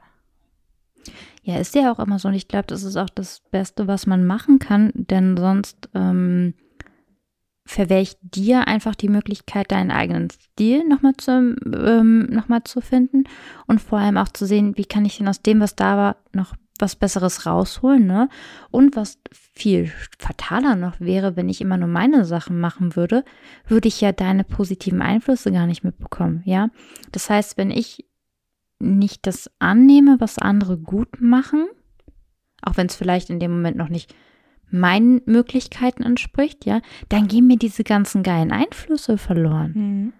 Ja, 1.42 1.58
ist 1.58 1.74
ja 1.74 1.92
auch 1.92 1.98
immer 1.98 2.18
so. 2.18 2.28
Und 2.28 2.34
ich 2.34 2.48
glaube, 2.48 2.66
das 2.66 2.82
ist 2.82 2.96
auch 2.96 3.10
das 3.10 3.40
Beste, 3.50 3.86
was 3.86 4.06
man 4.06 4.26
machen 4.26 4.58
kann, 4.58 4.92
denn 4.94 5.36
sonst 5.36 5.88
ähm, 5.94 6.54
verwehre 7.66 8.00
ich 8.00 8.16
dir 8.22 8.68
einfach 8.68 8.94
die 8.94 9.08
Möglichkeit, 9.08 9.72
deinen 9.72 9.90
eigenen 9.90 10.30
Stil 10.30 10.86
nochmal 10.88 11.14
zu, 11.16 11.56
ähm, 11.64 12.26
noch 12.30 12.46
zu 12.64 12.80
finden 12.80 13.24
und 13.66 13.80
vor 13.80 13.98
allem 13.98 14.16
auch 14.16 14.28
zu 14.28 14.46
sehen, 14.46 14.76
wie 14.76 14.84
kann 14.84 15.04
ich 15.04 15.18
denn 15.18 15.28
aus 15.28 15.42
dem, 15.42 15.60
was 15.60 15.76
da 15.76 15.96
war, 15.96 16.16
noch 16.32 16.54
was 16.78 16.96
Besseres 16.96 17.46
rausholen, 17.46 18.06
ne? 18.06 18.28
Und 18.70 18.96
was 18.96 19.18
viel 19.30 19.90
fataler 20.18 20.76
noch 20.76 21.00
wäre, 21.00 21.36
wenn 21.36 21.48
ich 21.48 21.60
immer 21.60 21.76
nur 21.76 21.88
meine 21.88 22.24
Sachen 22.24 22.60
machen 22.60 22.96
würde, 22.96 23.24
würde 23.66 23.88
ich 23.88 24.00
ja 24.00 24.12
deine 24.12 24.44
positiven 24.44 25.00
Einflüsse 25.02 25.50
gar 25.52 25.66
nicht 25.66 25.84
mitbekommen, 25.84 26.42
ja? 26.44 26.68
Das 27.12 27.30
heißt, 27.30 27.56
wenn 27.56 27.70
ich 27.70 28.06
nicht 28.78 29.26
das 29.26 29.50
annehme, 29.58 30.16
was 30.18 30.38
andere 30.38 30.76
gut 30.76 31.20
machen, 31.20 31.66
auch 32.62 32.76
wenn 32.76 32.88
es 32.88 32.96
vielleicht 32.96 33.30
in 33.30 33.40
dem 33.40 33.52
Moment 33.52 33.76
noch 33.76 33.88
nicht 33.88 34.14
meinen 34.70 35.20
Möglichkeiten 35.26 36.02
entspricht, 36.02 36.64
ja, 36.66 36.80
dann 37.08 37.28
gehen 37.28 37.46
mir 37.46 37.56
diese 37.56 37.84
ganzen 37.84 38.22
geilen 38.22 38.52
Einflüsse 38.52 39.18
verloren. 39.18 39.72
Mhm. 39.74 40.12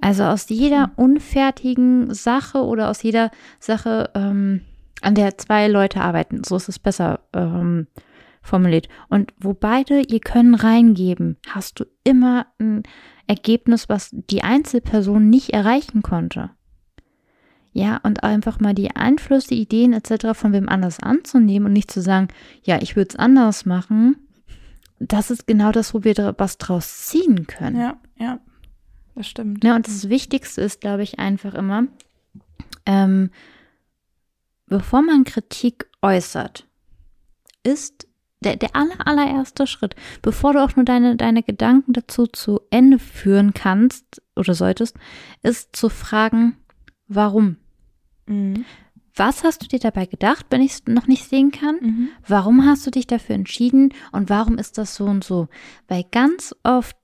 Also 0.00 0.24
aus 0.24 0.48
jeder 0.48 0.92
unfertigen 0.96 2.14
Sache 2.14 2.64
oder 2.64 2.88
aus 2.88 3.02
jeder 3.02 3.30
Sache, 3.58 4.10
ähm, 4.14 4.60
an 5.00 5.14
der 5.14 5.38
zwei 5.38 5.68
Leute 5.68 6.00
arbeiten, 6.00 6.42
so 6.44 6.56
ist 6.56 6.68
es 6.68 6.78
besser 6.78 7.20
ähm, 7.32 7.86
formuliert. 8.42 8.88
Und 9.08 9.32
wo 9.38 9.54
beide 9.54 10.00
ihr 10.00 10.20
Können 10.20 10.54
reingeben, 10.54 11.36
hast 11.48 11.80
du 11.80 11.84
immer 12.04 12.46
ein 12.58 12.82
Ergebnis, 13.26 13.88
was 13.88 14.10
die 14.12 14.42
Einzelperson 14.42 15.28
nicht 15.28 15.50
erreichen 15.50 16.02
konnte. 16.02 16.50
Ja, 17.78 17.98
und 17.98 18.24
einfach 18.24 18.58
mal 18.58 18.74
die 18.74 18.96
Einflüsse, 18.96 19.54
Ideen 19.54 19.92
etc. 19.92 20.36
von 20.36 20.52
wem 20.52 20.68
anders 20.68 20.98
anzunehmen 20.98 21.66
und 21.66 21.72
nicht 21.72 21.92
zu 21.92 22.00
sagen, 22.02 22.26
ja, 22.64 22.82
ich 22.82 22.96
würde 22.96 23.10
es 23.10 23.16
anders 23.16 23.66
machen. 23.66 24.16
Das 24.98 25.30
ist 25.30 25.46
genau 25.46 25.70
das, 25.70 25.94
wo 25.94 26.02
wir 26.02 26.34
was 26.38 26.58
draus 26.58 27.06
ziehen 27.06 27.46
können. 27.46 27.80
Ja, 27.80 27.96
ja, 28.18 28.40
das 29.14 29.28
stimmt. 29.28 29.62
Ja, 29.62 29.76
und 29.76 29.86
das 29.86 30.08
Wichtigste 30.08 30.60
ist, 30.60 30.80
glaube 30.80 31.04
ich, 31.04 31.20
einfach 31.20 31.54
immer, 31.54 31.84
ähm, 32.84 33.30
bevor 34.66 35.02
man 35.02 35.22
Kritik 35.22 35.86
äußert, 36.02 36.66
ist 37.62 38.08
der, 38.40 38.56
der 38.56 38.74
aller, 38.74 39.06
allererste 39.06 39.68
Schritt, 39.68 39.94
bevor 40.20 40.52
du 40.52 40.64
auch 40.64 40.74
nur 40.74 40.84
deine, 40.84 41.14
deine 41.14 41.44
Gedanken 41.44 41.92
dazu 41.92 42.26
zu 42.26 42.60
Ende 42.70 42.98
führen 42.98 43.54
kannst 43.54 44.20
oder 44.34 44.54
solltest, 44.54 44.96
ist 45.44 45.76
zu 45.76 45.88
fragen, 45.88 46.56
warum? 47.06 47.56
Mhm. 48.28 48.64
Was 49.14 49.42
hast 49.42 49.62
du 49.62 49.66
dir 49.66 49.80
dabei 49.80 50.06
gedacht, 50.06 50.46
wenn 50.50 50.62
ich 50.62 50.72
es 50.72 50.82
noch 50.86 51.08
nicht 51.08 51.28
sehen 51.28 51.50
kann? 51.50 51.76
Mhm. 51.80 52.08
Warum 52.26 52.64
hast 52.64 52.86
du 52.86 52.90
dich 52.90 53.06
dafür 53.06 53.34
entschieden 53.34 53.92
und 54.12 54.30
warum 54.30 54.58
ist 54.58 54.78
das 54.78 54.94
so 54.94 55.06
und 55.06 55.24
so? 55.24 55.48
Weil 55.88 56.04
ganz 56.12 56.54
oft 56.62 56.96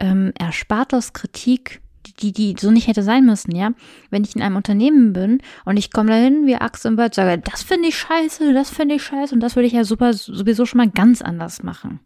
ähm, 0.00 0.32
erspart 0.38 0.94
das 0.94 1.12
Kritik, 1.12 1.82
die, 2.20 2.32
die 2.32 2.56
so 2.58 2.70
nicht 2.70 2.86
hätte 2.86 3.02
sein 3.02 3.26
müssen, 3.26 3.54
ja. 3.54 3.72
Wenn 4.08 4.24
ich 4.24 4.34
in 4.34 4.40
einem 4.40 4.56
Unternehmen 4.56 5.12
bin 5.12 5.42
und 5.66 5.76
ich 5.76 5.92
komme 5.92 6.08
dahin 6.08 6.46
wie 6.46 6.56
Axel 6.56 6.92
und 6.92 6.96
Bird, 6.96 7.14
sage, 7.14 7.38
das 7.38 7.62
finde 7.62 7.88
ich 7.88 7.98
scheiße, 7.98 8.54
das 8.54 8.70
finde 8.70 8.94
ich 8.94 9.02
scheiße 9.02 9.34
und 9.34 9.40
das 9.40 9.54
würde 9.54 9.66
ich 9.66 9.74
ja 9.74 9.84
super 9.84 10.14
sowieso 10.14 10.64
schon 10.64 10.78
mal 10.78 10.90
ganz 10.90 11.20
anders 11.20 11.62
machen. 11.62 12.00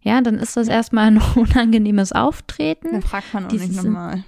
Ja, 0.00 0.20
dann 0.20 0.38
ist 0.38 0.56
das 0.56 0.68
erstmal 0.68 1.08
ein 1.08 1.20
unangenehmes 1.34 2.12
Auftreten. 2.12 2.92
Dann 2.92 3.02
fragt 3.02 3.34
man 3.34 3.46
auch 3.46 3.52
nicht 3.52 3.72
nochmal. 3.72 4.24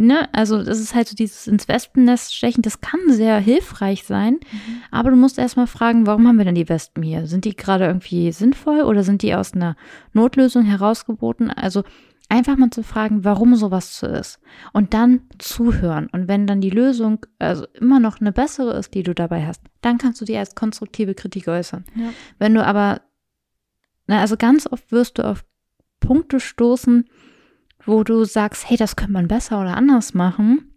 Ne? 0.00 0.32
Also 0.32 0.62
das 0.62 0.78
ist 0.78 0.94
halt 0.94 1.08
so 1.08 1.16
dieses 1.16 1.48
ins 1.48 1.66
Wespennest 1.66 2.32
stechen, 2.32 2.62
das 2.62 2.80
kann 2.80 3.00
sehr 3.08 3.38
hilfreich 3.40 4.04
sein, 4.04 4.34
mhm. 4.34 4.82
aber 4.92 5.10
du 5.10 5.16
musst 5.16 5.40
erstmal 5.40 5.66
fragen, 5.66 6.06
warum 6.06 6.28
haben 6.28 6.38
wir 6.38 6.44
denn 6.44 6.54
die 6.54 6.68
Wespen 6.68 7.02
hier? 7.02 7.26
Sind 7.26 7.44
die 7.44 7.56
gerade 7.56 7.86
irgendwie 7.86 8.30
sinnvoll 8.30 8.82
oder 8.82 9.02
sind 9.02 9.22
die 9.22 9.34
aus 9.34 9.54
einer 9.54 9.74
Notlösung 10.12 10.64
herausgeboten? 10.64 11.50
Also 11.50 11.82
einfach 12.28 12.56
mal 12.56 12.70
zu 12.70 12.84
fragen, 12.84 13.24
warum 13.24 13.56
sowas 13.56 13.98
so 13.98 14.06
ist 14.06 14.38
und 14.72 14.94
dann 14.94 15.22
zuhören 15.38 16.08
und 16.12 16.28
wenn 16.28 16.46
dann 16.46 16.60
die 16.60 16.70
Lösung 16.70 17.26
also 17.40 17.66
immer 17.74 17.98
noch 17.98 18.20
eine 18.20 18.30
bessere 18.30 18.78
ist, 18.78 18.94
die 18.94 19.02
du 19.02 19.16
dabei 19.16 19.46
hast, 19.46 19.62
dann 19.80 19.98
kannst 19.98 20.20
du 20.20 20.24
die 20.24 20.36
als 20.36 20.54
konstruktive 20.54 21.16
Kritik 21.16 21.48
äußern. 21.48 21.84
Ja. 21.96 22.10
Wenn 22.38 22.54
du 22.54 22.64
aber 22.64 23.00
na, 24.06 24.20
also 24.20 24.36
ganz 24.36 24.68
oft 24.70 24.92
wirst 24.92 25.18
du 25.18 25.26
auf 25.26 25.44
Punkte 25.98 26.38
stoßen, 26.38 27.08
wo 27.84 28.04
du 28.04 28.24
sagst, 28.24 28.68
hey, 28.68 28.76
das 28.76 28.96
könnte 28.96 29.12
man 29.12 29.28
besser 29.28 29.60
oder 29.60 29.76
anders 29.76 30.14
machen. 30.14 30.72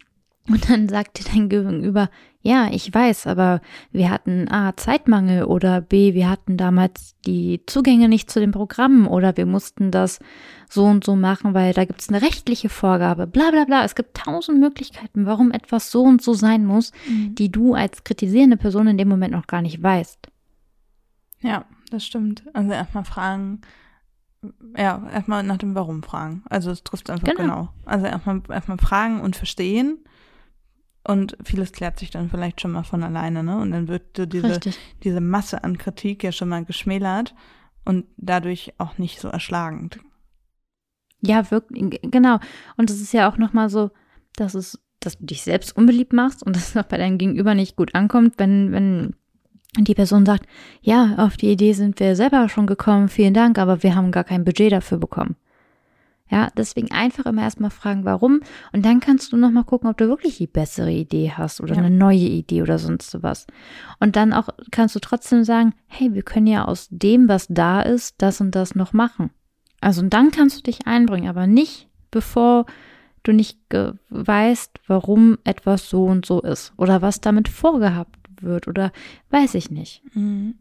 Und 0.47 0.69
dann 0.69 0.89
sagt 0.89 1.19
dir 1.19 1.31
dein 1.31 1.49
Gegenüber, 1.49 2.09
ja, 2.41 2.69
ich 2.71 2.91
weiß, 2.91 3.27
aber 3.27 3.61
wir 3.91 4.09
hatten 4.09 4.51
A, 4.51 4.75
Zeitmangel 4.75 5.43
oder 5.43 5.81
B, 5.81 6.15
wir 6.15 6.27
hatten 6.27 6.57
damals 6.57 7.15
die 7.27 7.61
Zugänge 7.67 8.09
nicht 8.09 8.31
zu 8.31 8.39
den 8.39 8.51
Programmen 8.51 9.05
oder 9.05 9.37
wir 9.37 9.45
mussten 9.45 9.91
das 9.91 10.19
so 10.67 10.85
und 10.85 11.03
so 11.03 11.15
machen, 11.15 11.53
weil 11.53 11.73
da 11.73 11.85
gibt 11.85 12.01
es 12.01 12.09
eine 12.09 12.23
rechtliche 12.23 12.69
Vorgabe, 12.69 13.27
bla 13.27 13.51
bla 13.51 13.65
bla. 13.65 13.83
Es 13.85 13.93
gibt 13.93 14.17
tausend 14.17 14.59
Möglichkeiten, 14.59 15.27
warum 15.27 15.51
etwas 15.51 15.91
so 15.91 16.01
und 16.01 16.23
so 16.23 16.33
sein 16.33 16.65
muss, 16.65 16.91
mhm. 17.07 17.35
die 17.35 17.51
du 17.51 17.75
als 17.75 18.03
kritisierende 18.03 18.57
Person 18.57 18.87
in 18.87 18.97
dem 18.97 19.07
Moment 19.07 19.33
noch 19.33 19.45
gar 19.45 19.61
nicht 19.61 19.83
weißt. 19.83 20.27
Ja, 21.41 21.65
das 21.91 22.03
stimmt. 22.03 22.43
Also 22.53 22.71
erstmal 22.71 23.05
fragen, 23.05 23.61
ja, 24.75 25.07
erstmal 25.11 25.43
nach 25.43 25.57
dem 25.57 25.75
Warum 25.75 26.03
fragen. 26.03 26.43
Also 26.49 26.71
es 26.71 26.83
trifft 26.83 27.09
einfach 27.09 27.27
genau. 27.27 27.37
genau. 27.37 27.69
Also 27.85 28.05
erstmal 28.05 28.41
erstmal 28.49 28.77
fragen 28.77 29.21
und 29.21 29.35
verstehen. 29.35 29.99
Und 31.03 31.35
vieles 31.43 31.71
klärt 31.71 31.97
sich 31.97 32.11
dann 32.11 32.29
vielleicht 32.29 32.61
schon 32.61 32.71
mal 32.71 32.83
von 32.83 33.03
alleine, 33.03 33.43
ne? 33.43 33.59
Und 33.59 33.71
dann 33.71 33.87
wird 33.87 34.17
so 34.17 34.27
diese, 34.27 34.59
diese 35.03 35.21
Masse 35.21 35.63
an 35.63 35.79
Kritik 35.79 36.23
ja 36.23 36.31
schon 36.31 36.49
mal 36.49 36.63
geschmälert 36.63 37.33
und 37.85 38.05
dadurch 38.17 38.73
auch 38.77 38.99
nicht 38.99 39.19
so 39.19 39.27
erschlagend. 39.27 39.99
Ja, 41.21 41.49
wirklich, 41.49 41.99
genau. 42.03 42.39
Und 42.77 42.89
es 42.89 43.01
ist 43.01 43.13
ja 43.13 43.31
auch 43.31 43.37
nochmal 43.37 43.69
so, 43.69 43.89
dass 44.35 44.53
es, 44.53 44.79
dass 44.99 45.17
du 45.17 45.25
dich 45.25 45.41
selbst 45.41 45.75
unbeliebt 45.75 46.13
machst 46.13 46.43
und 46.43 46.55
dass 46.55 46.69
es 46.69 46.77
auch 46.77 46.87
bei 46.87 46.97
deinem 46.97 47.17
Gegenüber 47.17 47.55
nicht 47.55 47.75
gut 47.75 47.95
ankommt, 47.95 48.35
wenn, 48.37 48.71
wenn 48.71 49.15
und 49.77 49.87
die 49.87 49.95
Person 49.95 50.25
sagt, 50.25 50.47
ja, 50.81 51.15
auf 51.17 51.37
die 51.37 51.51
Idee 51.51 51.73
sind 51.73 51.99
wir 51.99 52.15
selber 52.15 52.49
schon 52.49 52.67
gekommen, 52.67 53.07
vielen 53.07 53.33
Dank, 53.33 53.57
aber 53.57 53.83
wir 53.83 53.95
haben 53.95 54.11
gar 54.11 54.25
kein 54.25 54.43
Budget 54.43 54.71
dafür 54.71 54.97
bekommen. 54.97 55.35
Ja, 56.29 56.47
deswegen 56.55 56.91
einfach 56.91 57.25
immer 57.25 57.41
erstmal 57.41 57.71
fragen, 57.71 58.05
warum. 58.05 58.39
Und 58.71 58.85
dann 58.85 59.01
kannst 59.01 59.33
du 59.33 59.37
nochmal 59.37 59.65
gucken, 59.65 59.89
ob 59.89 59.97
du 59.97 60.07
wirklich 60.07 60.37
die 60.37 60.47
bessere 60.47 60.91
Idee 60.91 61.33
hast 61.35 61.59
oder 61.59 61.75
ja. 61.75 61.81
eine 61.81 61.89
neue 61.89 62.19
Idee 62.19 62.61
oder 62.61 62.79
sonst 62.79 63.21
was. 63.21 63.47
Und 63.99 64.15
dann 64.15 64.31
auch 64.31 64.47
kannst 64.71 64.95
du 64.95 64.99
trotzdem 64.99 65.43
sagen, 65.43 65.73
hey, 65.87 66.13
wir 66.13 66.23
können 66.23 66.47
ja 66.47 66.65
aus 66.65 66.87
dem, 66.89 67.27
was 67.27 67.47
da 67.49 67.81
ist, 67.81 68.15
das 68.21 68.39
und 68.39 68.55
das 68.55 68.75
noch 68.75 68.93
machen. 68.93 69.31
Also 69.81 70.01
und 70.01 70.13
dann 70.13 70.31
kannst 70.31 70.57
du 70.57 70.61
dich 70.63 70.87
einbringen, 70.87 71.27
aber 71.27 71.47
nicht 71.47 71.89
bevor 72.11 72.65
du 73.23 73.33
nicht 73.33 73.59
weißt, 74.09 74.79
warum 74.87 75.37
etwas 75.43 75.89
so 75.89 76.05
und 76.05 76.25
so 76.25 76.41
ist 76.41 76.73
oder 76.77 77.01
was 77.01 77.21
damit 77.21 77.49
vorgehabt 77.49 78.20
wird 78.43 78.67
oder 78.67 78.91
weiß 79.29 79.55
ich 79.55 79.71
nicht. 79.71 80.03
Mhm. 80.13 80.55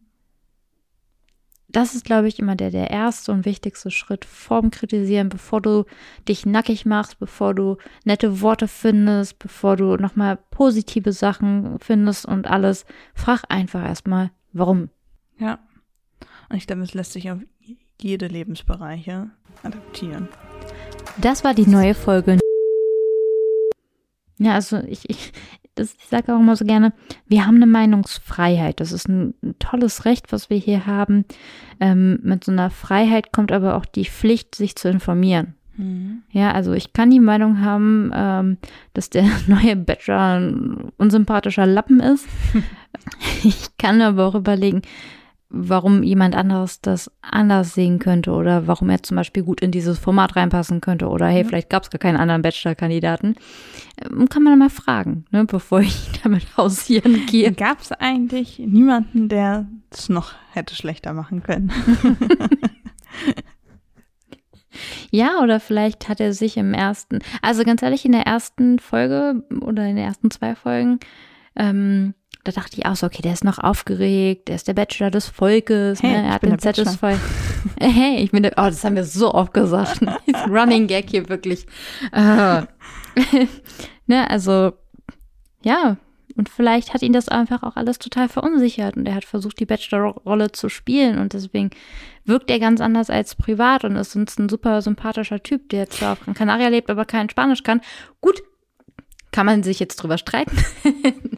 Das 1.73 1.95
ist, 1.95 2.05
glaube 2.05 2.27
ich, 2.27 2.41
immer 2.41 2.57
der, 2.57 2.71
der 2.71 2.91
erste 2.91 3.31
und 3.31 3.45
wichtigste 3.45 3.93
Schritt 3.93 4.25
vorm 4.25 4.71
Kritisieren, 4.71 5.29
bevor 5.29 5.61
du 5.61 5.85
dich 6.27 6.45
nackig 6.45 6.85
machst, 6.85 7.21
bevor 7.21 7.55
du 7.55 7.77
nette 8.05 8.41
Worte 8.41 8.67
findest, 8.67 9.39
bevor 9.39 9.77
du 9.77 9.97
nochmal 9.97 10.37
positive 10.51 11.13
Sachen 11.13 11.79
findest 11.79 12.27
und 12.27 12.49
alles. 12.49 12.87
Frag 13.15 13.45
einfach 13.49 13.85
erstmal, 13.85 14.33
warum. 14.53 14.89
Ja. 15.39 15.61
Und 16.49 16.57
ich 16.57 16.67
glaube, 16.67 16.83
es 16.83 16.95
lässt 16.95 17.13
sich 17.13 17.31
auf 17.31 17.39
jede 18.01 18.27
Lebensbereiche 18.27 19.31
adaptieren. 19.63 20.29
Das 21.19 21.45
war 21.45 21.55
die 21.55 21.67
neue 21.67 21.95
Folge. 21.95 22.39
Ja, 24.39 24.55
also 24.55 24.79
ich, 24.79 25.09
ich, 25.09 25.33
das, 25.81 25.97
ich 25.99 26.07
sage 26.07 26.35
auch 26.35 26.41
immer 26.41 26.57
so 26.57 26.65
gerne, 26.65 26.93
wir 27.27 27.47
haben 27.47 27.57
eine 27.57 27.67
Meinungsfreiheit. 27.67 28.81
Das 28.81 28.93
ist 28.93 29.09
ein, 29.09 29.35
ein 29.43 29.59
tolles 29.59 30.05
Recht, 30.05 30.33
was 30.33 30.51
wir 30.51 30.59
hier 30.59 30.87
haben. 30.87 31.25
Ähm, 31.81 32.21
mit 32.23 32.45
so 32.45 32.53
einer 32.53 32.71
Freiheit 32.71 33.33
kommt 33.33 33.51
aber 33.51 33.77
auch 33.77 33.87
die 33.87 34.05
Pflicht, 34.05 34.55
sich 34.55 34.77
zu 34.77 34.89
informieren. 34.89 35.55
Mhm. 35.77 36.23
Ja, 36.31 36.53
also 36.53 36.73
ich 36.73 36.93
kann 36.93 37.11
die 37.11 37.21
Meinung 37.21 37.63
haben, 37.63 38.11
ähm, 38.15 38.59
dass 38.93 39.11
der 39.11 39.25
neue 39.47 39.77
Bachelor 39.77 40.39
ein 40.39 40.93
unsympathischer 40.99 41.67
Lappen 41.67 42.01
ist. 42.01 42.29
ich 43.43 43.77
kann 43.79 44.03
aber 44.03 44.27
auch 44.27 44.35
überlegen, 44.35 44.83
warum 45.51 46.03
jemand 46.05 46.35
anderes 46.37 46.81
das 46.81 47.11
anders 47.23 47.75
sehen 47.75 47.99
könnte 47.99 48.31
oder 48.31 48.67
warum 48.69 48.89
er 48.89 49.03
zum 49.03 49.17
Beispiel 49.17 49.43
gut 49.43 49.61
in 49.61 49.71
dieses 49.73 49.99
Format 49.99 50.37
reinpassen 50.37 50.81
könnte 50.81 51.09
oder 51.09 51.27
hey, 51.27 51.43
Ja. 51.43 51.49
vielleicht 51.49 51.71
gab 51.71 51.83
es 51.83 51.91
gar 51.91 51.99
keinen 51.99 52.17
anderen 52.17 52.43
Bachelor-Kandidaten. 52.43 53.35
Ähm, 54.05 54.29
Kann 54.29 54.43
man 54.45 54.59
mal 54.59 54.71
fragen, 54.71 55.25
ne, 55.31 55.45
bevor 55.45 55.81
ich 55.81 56.09
damit 56.23 56.57
hausieren 56.57 57.27
gehe. 57.27 57.53
Gab 57.53 57.81
es 57.81 57.93
eigentlich 57.93 58.59
niemanden, 58.61 59.29
der 59.29 59.67
es 59.91 60.09
noch 60.09 60.33
hätte 60.53 60.75
schlechter 60.75 61.13
machen 61.13 61.43
können? 61.43 61.73
Ja, 65.11 65.41
oder 65.43 65.59
vielleicht 65.59 66.09
hat 66.09 66.21
er 66.21 66.33
sich 66.33 66.57
im 66.57 66.73
ersten, 66.75 67.19
also 67.43 67.65
ganz 67.65 67.83
ehrlich, 67.83 68.05
in 68.05 68.13
der 68.13 68.23
ersten 68.27 68.79
Folge 68.79 69.43
oder 69.63 69.85
in 69.87 69.97
den 69.97 70.05
ersten 70.05 70.31
zwei 70.31 70.55
Folgen, 70.55 71.01
ähm, 71.57 72.15
da 72.45 72.53
dachte 72.53 72.79
ich 72.79 72.87
auch 72.87 72.97
so, 72.97 73.07
okay, 73.07 73.23
der 73.23 73.33
ist 73.33 73.45
noch 73.45 73.59
aufgeregt, 73.59 74.49
der 74.49 74.57
ist 74.57 74.69
der 74.69 74.75
Bachelor 74.75 75.11
des 75.11 75.29
Volkes, 75.29 76.03
Hey, 76.03 76.11
ne? 76.13 76.25
er 76.25 76.35
hat 76.35 76.43
den. 76.43 76.59
Satisfy. 76.59 77.17
hey, 77.81 78.17
ich 78.17 78.31
bin 78.31 78.43
der, 78.43 78.53
oh, 78.53 78.65
das 78.65 78.85
haben 78.85 78.97
wir 78.97 79.05
so 79.05 79.35
oft 79.35 79.53
gesagt. 79.53 80.03
ne? 80.03 80.17
Running 80.49 80.87
Gag 80.87 81.11
hier 81.11 81.29
wirklich. 81.29 81.67
Äh. 82.13 82.63
ne, 84.07 84.31
also, 84.31 84.73
ja, 85.63 85.97
und 86.37 86.49
vielleicht 86.49 86.95
hat 86.95 87.03
ihn 87.03 87.13
das 87.13 87.29
einfach 87.29 87.63
auch 87.63 87.77
alles 87.77 87.99
total 87.99 88.29
verunsichert 88.29 88.97
und 88.97 89.07
er 89.07 89.15
hat 89.15 89.25
versucht, 89.25 89.61
die 89.61 89.67
Bachelor-Rolle 89.67 90.53
zu 90.53 90.69
spielen 90.69 91.19
und 91.19 91.33
deswegen 91.35 91.71
wirkt 92.25 92.51
er 92.51 92.59
ganz 92.59 92.81
anders 92.81 93.11
als 93.11 93.35
privat 93.35 93.85
und 93.85 93.97
ist 93.97 94.13
sonst 94.13 94.39
ein 94.39 94.49
super 94.49 94.81
sympathischer 94.81 95.43
Typ, 95.43 95.69
der 95.69 95.91
zwar 95.91 96.13
auf 96.13 96.21
Gran 96.21 96.35
Canaria 96.35 96.69
lebt, 96.69 96.89
aber 96.89 97.05
kein 97.05 97.29
Spanisch 97.29 97.63
kann. 97.63 97.81
Gut, 98.21 98.43
kann 99.33 99.47
man 99.47 99.63
sich 99.63 99.79
jetzt 99.81 99.97
drüber 99.97 100.19
streiten. 100.19 100.57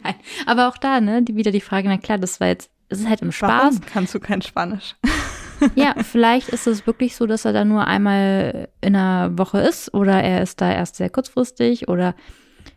Nein, 0.03 0.15
aber 0.45 0.67
auch 0.67 0.77
da, 0.77 0.99
ne, 1.01 1.21
die, 1.21 1.35
wieder 1.35 1.51
die 1.51 1.61
Frage, 1.61 1.87
na 1.87 1.97
klar, 1.97 2.17
das 2.17 2.39
war 2.39 2.47
jetzt, 2.47 2.69
es 2.89 2.99
ist 2.99 3.09
halt 3.09 3.21
im 3.21 3.31
Spaß. 3.31 3.75
Warum 3.75 3.81
kannst 3.81 4.13
du 4.15 4.19
kein 4.19 4.41
Spanisch? 4.41 4.95
Ja, 5.75 5.95
vielleicht 6.03 6.49
ist 6.49 6.67
es 6.67 6.85
wirklich 6.85 7.15
so, 7.15 7.25
dass 7.25 7.45
er 7.45 7.53
da 7.53 7.63
nur 7.63 7.87
einmal 7.87 8.67
in 8.81 8.97
einer 8.97 9.37
Woche 9.37 9.59
ist 9.59 9.93
oder 9.93 10.21
er 10.21 10.41
ist 10.41 10.59
da 10.59 10.69
erst 10.69 10.97
sehr 10.97 11.09
kurzfristig 11.09 11.87
oder 11.87 12.15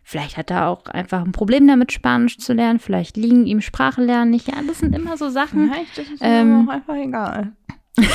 vielleicht 0.03 0.37
hat 0.37 0.51
er 0.51 0.69
auch 0.69 0.85
einfach 0.85 1.25
ein 1.25 1.33
Problem 1.33 1.67
damit, 1.67 1.91
Spanisch 1.91 2.37
zu 2.37 2.53
lernen. 2.53 2.79
Vielleicht 2.79 3.17
liegen 3.17 3.45
ihm 3.45 3.59
Sprache 3.59 4.01
lernen 4.01 4.31
nicht. 4.31 4.47
Ja, 4.47 4.61
das 4.65 4.79
sind 4.79 4.95
immer 4.95 5.17
so 5.17 5.29
Sachen. 5.29 5.69
Vielleicht 5.69 5.97
ist 5.97 6.11
es 6.13 6.19
Ähm, 6.21 6.61
ihm 6.61 6.69
auch 6.69 6.73
einfach 6.73 6.95
egal. 6.95 7.51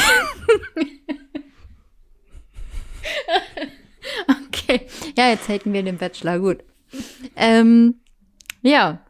Okay, 4.28 4.86
ja, 5.16 5.28
jetzt 5.28 5.48
hätten 5.48 5.72
wir 5.72 5.82
den 5.82 5.98
Bachelor, 5.98 6.38
gut. 6.38 6.64
Ähm, 7.36 7.94
ja. 8.62 9.00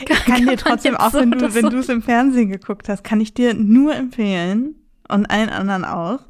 Ich 0.00 0.24
kann 0.24 0.46
dir 0.46 0.56
trotzdem, 0.56 0.96
auch 0.96 1.10
so 1.10 1.18
wenn 1.18 1.30
du, 1.32 1.50
so- 1.50 1.78
es 1.78 1.88
im 1.88 2.02
Fernsehen 2.02 2.50
geguckt 2.50 2.88
hast, 2.88 3.02
kann 3.02 3.20
ich 3.20 3.34
dir 3.34 3.54
nur 3.54 3.94
empfehlen 3.94 4.76
und 5.08 5.26
allen 5.26 5.48
anderen 5.48 5.84
auch, 5.84 6.20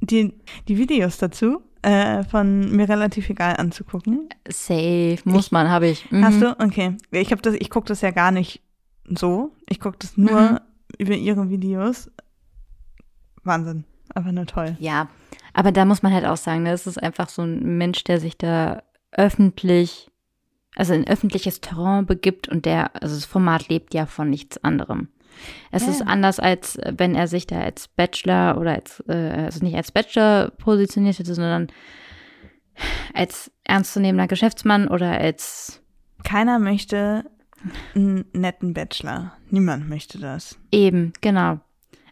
die, 0.00 0.34
die 0.68 0.76
Videos 0.76 1.16
dazu 1.18 1.62
äh, 1.82 2.22
von 2.24 2.70
mir 2.76 2.88
relativ 2.88 3.30
egal 3.30 3.56
anzugucken. 3.56 4.28
Safe, 4.48 5.18
muss 5.24 5.50
man, 5.52 5.68
habe 5.70 5.88
ich. 5.88 6.10
Mhm. 6.10 6.24
Hast 6.24 6.42
du? 6.42 6.58
Okay. 6.60 6.96
Ich 7.10 7.30
habe 7.32 7.40
das, 7.40 7.54
ich 7.54 7.70
gucke 7.70 7.88
das 7.88 8.02
ja 8.02 8.10
gar 8.10 8.30
nicht 8.30 8.62
so. 9.06 9.52
Ich 9.68 9.80
gucke 9.80 9.96
das 9.98 10.16
nur 10.16 10.40
Mhm. 10.52 10.58
über 10.98 11.14
ihre 11.14 11.48
Videos. 11.48 12.10
Wahnsinn. 13.42 13.84
Einfach 14.14 14.32
nur 14.32 14.46
toll. 14.46 14.76
Ja, 14.78 15.08
aber 15.54 15.72
da 15.72 15.84
muss 15.86 16.02
man 16.02 16.12
halt 16.12 16.26
auch 16.26 16.36
sagen, 16.36 16.64
ne, 16.64 16.72
es 16.72 16.86
ist 16.86 17.02
einfach 17.02 17.28
so 17.30 17.42
ein 17.42 17.78
Mensch, 17.78 18.04
der 18.04 18.20
sich 18.20 18.36
da 18.36 18.82
öffentlich, 19.12 20.10
also 20.76 20.94
in 20.94 21.06
öffentliches 21.06 21.60
Terrain 21.60 22.06
begibt 22.06 22.48
und 22.48 22.64
der, 22.66 22.94
also 23.02 23.14
das 23.14 23.24
Format 23.24 23.68
lebt 23.68 23.94
ja 23.94 24.06
von 24.06 24.28
nichts 24.30 24.62
anderem. 24.64 25.08
Es 25.70 25.84
Ja. 25.86 25.90
ist 25.92 26.02
anders, 26.02 26.38
als 26.40 26.78
wenn 26.84 27.14
er 27.14 27.26
sich 27.26 27.46
da 27.46 27.60
als 27.60 27.88
Bachelor 27.88 28.58
oder 28.58 28.72
als, 28.72 29.02
äh, 29.08 29.12
also 29.44 29.64
nicht 29.64 29.76
als 29.76 29.90
Bachelor 29.92 30.50
positioniert 30.58 31.18
hätte, 31.18 31.34
sondern 31.34 31.68
als 33.14 33.50
ernstzunehmender 33.64 34.28
Geschäftsmann 34.28 34.88
oder 34.88 35.10
als 35.12 35.82
Keiner 36.24 36.58
möchte 36.58 37.24
einen 37.94 38.24
netten 38.32 38.74
Bachelor. 38.74 39.32
Niemand 39.50 39.88
möchte 39.88 40.18
das. 40.18 40.58
Eben, 40.70 41.12
genau. 41.20 41.60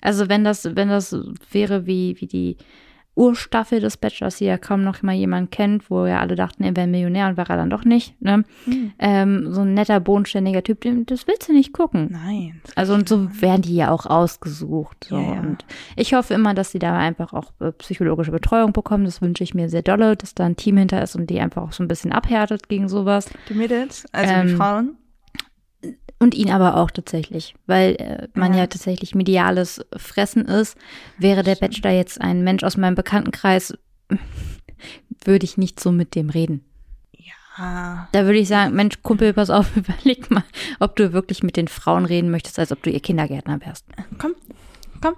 Also 0.00 0.28
wenn 0.28 0.44
das, 0.44 0.64
wenn 0.76 0.88
das 0.88 1.14
wäre 1.50 1.86
wie, 1.86 2.16
wie 2.20 2.26
die 2.26 2.56
Urstaffel 3.20 3.80
des 3.80 3.98
Bachelors, 3.98 4.38
die 4.38 4.46
ja 4.46 4.56
kaum 4.56 4.82
noch 4.82 5.02
mal 5.02 5.14
jemand 5.14 5.50
kennt, 5.50 5.90
wo 5.90 6.06
ja 6.06 6.20
alle 6.20 6.36
dachten, 6.36 6.64
er 6.64 6.74
wäre 6.74 6.86
Millionär 6.86 7.28
und 7.28 7.36
war 7.36 7.48
er 7.50 7.56
dann 7.56 7.68
doch 7.68 7.84
nicht, 7.84 8.20
ne? 8.22 8.44
Hm. 8.64 8.92
Ähm, 8.98 9.52
so 9.52 9.60
ein 9.60 9.74
netter, 9.74 10.00
bodenständiger 10.00 10.62
Typ, 10.62 10.80
das 11.06 11.26
willst 11.26 11.48
du 11.48 11.52
nicht 11.52 11.74
gucken. 11.74 12.08
Nein. 12.10 12.62
Also 12.76 12.94
und 12.94 13.06
so 13.08 13.28
werden 13.42 13.60
die 13.60 13.76
ja 13.76 13.90
auch 13.90 14.06
ausgesucht. 14.06 15.08
So. 15.10 15.16
Ja, 15.16 15.34
ja. 15.34 15.40
Und 15.40 15.66
ich 15.96 16.14
hoffe 16.14 16.32
immer, 16.32 16.54
dass 16.54 16.72
sie 16.72 16.78
da 16.78 16.96
einfach 16.96 17.34
auch 17.34 17.52
äh, 17.60 17.72
psychologische 17.72 18.30
Betreuung 18.30 18.72
bekommen. 18.72 19.04
Das 19.04 19.20
wünsche 19.20 19.44
ich 19.44 19.54
mir 19.54 19.68
sehr 19.68 19.82
dolle, 19.82 20.16
dass 20.16 20.34
da 20.34 20.46
ein 20.46 20.56
Team 20.56 20.78
hinter 20.78 21.02
ist 21.02 21.14
und 21.14 21.28
die 21.28 21.40
einfach 21.40 21.62
auch 21.62 21.72
so 21.72 21.82
ein 21.84 21.88
bisschen 21.88 22.12
abhärtet 22.12 22.70
gegen 22.70 22.88
sowas. 22.88 23.28
Die 23.50 23.54
Mädels, 23.54 24.06
also 24.12 24.32
die 24.32 24.50
Ähm, 24.52 24.56
Frauen. 24.56 24.96
Und 26.22 26.34
ihn 26.34 26.50
aber 26.50 26.76
auch 26.76 26.90
tatsächlich, 26.90 27.54
weil 27.66 27.94
äh, 27.96 28.28
man 28.34 28.52
Ja. 28.52 28.60
ja. 28.60 28.66
tatsächlich 28.66 29.14
mediales 29.14 29.80
Fressen 29.96 30.44
ist. 30.44 30.76
Wäre 31.18 31.42
der. 31.42 31.54
Bachelor 31.56 31.92
jetzt 31.92 32.20
ein 32.20 32.44
Mensch 32.44 32.62
aus 32.62 32.76
meinem 32.76 32.94
Bekanntenkreis, 32.94 33.74
würde 35.24 35.44
ich 35.44 35.56
nicht 35.56 35.80
so 35.80 35.90
mit 35.92 36.14
dem 36.14 36.30
reden. 36.30 36.64
Ah, 37.56 38.06
Da 38.12 38.24
würde 38.24 38.38
ich 38.38 38.48
sagen, 38.48 38.74
Mensch, 38.74 39.02
Kumpel, 39.02 39.32
pass 39.34 39.50
auf, 39.50 39.66
überleg 39.76 40.30
mal, 40.30 40.44
ob 40.78 40.96
du 40.96 41.12
wirklich 41.12 41.42
mit 41.42 41.56
den 41.56 41.68
Frauen 41.68 42.04
reden 42.04 42.30
möchtest, 42.30 42.58
als 42.58 42.70
ob 42.72 42.82
du 42.82 42.90
ihr 42.90 43.00
Kindergärtner 43.00 43.60
wärst. 43.60 43.84
komm, 44.18 44.34
komm. 45.02 45.14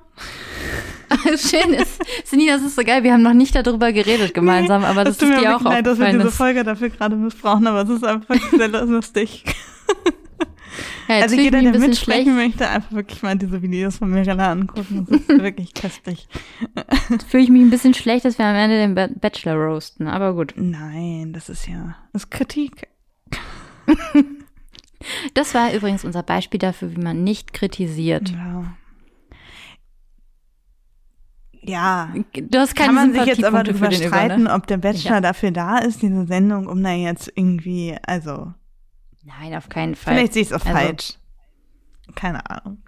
Schön 1.37 1.75
ist, 1.75 2.01
Senina, 2.25 2.55
das 2.55 2.63
ist 2.63 2.77
so 2.77 2.83
geil, 2.83 3.03
wir 3.05 3.13
haben 3.13 3.23
noch 3.23 3.35
nicht 3.35 3.55
darüber 3.55 3.93
geredet 3.93 4.33
gemeinsam, 4.35 4.83
aber 4.85 5.05
das 5.05 5.19
tut 5.19 5.29
ist 5.29 5.41
dir 5.41 5.57
auch 5.57 5.63
leid, 5.63 5.87
dass 5.87 5.99
wir 5.99 6.07
aufgefallen. 6.07 6.19
diese 6.19 6.31
Folge 6.31 6.65
dafür 6.65 6.89
gerade 6.89 7.17
missbrauchen, 7.17 7.67
aber 7.67 7.83
es 7.83 7.91
ist 7.91 8.05
einfach 8.05 8.35
sehr 8.51 8.69
lustig. 8.69 9.45
Ja, 11.13 11.19
jetzt 11.21 11.31
also 11.33 11.43
jeder, 11.43 11.61
der 11.63 11.79
mitsprechen 11.79 11.97
schlecht, 11.97 12.27
möchte, 12.29 12.69
einfach 12.69 12.93
wirklich 12.93 13.23
mal 13.23 13.37
diese 13.37 13.63
Videos 13.63 13.99
von 13.99 14.11
Mirella 14.11 14.51
angucken. 14.53 15.07
Das 15.09 15.21
ist 15.21 15.29
wirklich 15.43 15.75
köstlich. 15.75 16.27
fühle 17.29 17.43
ich 17.45 17.51
mich 17.51 17.63
ein 17.63 17.71
bisschen 17.71 17.95
schlecht, 17.95 18.25
dass 18.25 18.39
wir 18.39 18.47
am 18.47 18.55
Ende 18.57 18.77
den 18.79 18.95
Ba- 18.95 19.09
Bachelor 19.21 19.55
roasten, 19.55 20.07
aber 20.09 20.35
gut. 20.35 20.55
Nein, 20.57 21.33
das 21.33 21.49
ist 21.49 21.67
ja, 21.69 21.97
das 22.13 22.25
ist 22.25 22.31
Kritik. 22.31 22.89
Das 25.35 25.53
war 25.53 25.75
übrigens 25.75 26.05
unser 26.05 26.23
Beispiel 26.23 26.61
dafür, 26.61 26.95
wie 26.95 27.01
man 27.01 27.25
nicht 27.25 27.53
kritisiert. 27.53 28.31
Ja. 28.31 28.73
Ja, 31.65 32.13
Du 32.35 32.59
hast 32.59 32.75
keine 32.75 32.87
kann 32.87 32.95
man 32.95 33.13
sich 33.13 33.25
jetzt 33.25 33.45
aber 33.45 33.63
darüber 33.63 33.89
den 33.89 34.01
Über, 34.01 34.09
streiten, 34.09 34.43
ne? 34.45 34.53
ob 34.55 34.67
der 34.67 34.79
Bachelor 34.79 35.15
Ja. 35.17 35.21
dafür 35.21 35.53
da 35.53 35.79
ist, 35.79 36.03
diese 36.03 36.27
Sendung, 36.27 36.67
um 36.67 36.83
da 36.83 36.93
jetzt 36.93 37.33
irgendwie, 37.37 37.97
also, 38.05 38.53
Nein, 39.25 39.55
auf 39.55 39.69
keinen 39.69 39.95
Fall. 39.95 40.15
vielleicht 40.15 40.33
sehe 40.35 40.43
ich 40.43 40.51
es 40.51 40.53
auch 40.55 40.65
Also- 40.67 40.79
falsch. 40.79 41.19
Keine 42.15 42.49
Ahnung. 42.51 42.83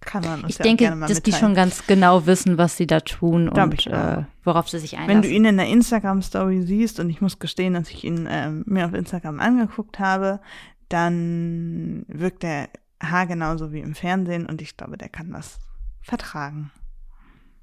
Kann 0.00 0.24
man 0.24 0.42
uns 0.44 0.52
ich 0.54 0.58
ja 0.58 0.62
denke, 0.64 0.84
gerne 0.84 0.96
mal 0.96 1.06
dass 1.08 1.22
die 1.22 1.30
mitteilen. 1.30 1.46
schon 1.48 1.54
ganz 1.54 1.86
genau 1.86 2.24
wissen, 2.26 2.56
was 2.56 2.76
sie 2.78 2.86
da 2.86 3.00
tun 3.00 3.50
Glaub 3.52 3.70
und 3.70 3.86
äh, 3.86 4.24
worauf 4.44 4.68
sie 4.70 4.78
sich 4.78 4.92
Wenn 4.92 5.00
einlassen. 5.00 5.22
du 5.22 5.28
ihn 5.28 5.44
in 5.44 5.56
der 5.58 5.68
Instagram-Story 5.68 6.62
siehst, 6.62 6.98
und 7.00 7.10
ich 7.10 7.20
muss 7.20 7.38
gestehen, 7.38 7.74
dass 7.74 7.90
ich 7.90 8.04
ihn 8.04 8.26
ähm, 8.28 8.64
mir 8.66 8.86
auf 8.86 8.94
Instagram 8.94 9.40
angeguckt 9.40 9.98
habe, 9.98 10.40
dann 10.88 12.04
wirkt 12.08 12.44
er 12.44 12.70
haargenauso 13.02 13.72
wie 13.72 13.80
im 13.80 13.94
Fernsehen 13.94 14.46
und 14.46 14.62
ich 14.62 14.76
glaube, 14.76 14.96
der 14.96 15.10
kann 15.10 15.30
das 15.32 15.58
vertragen. 16.00 16.70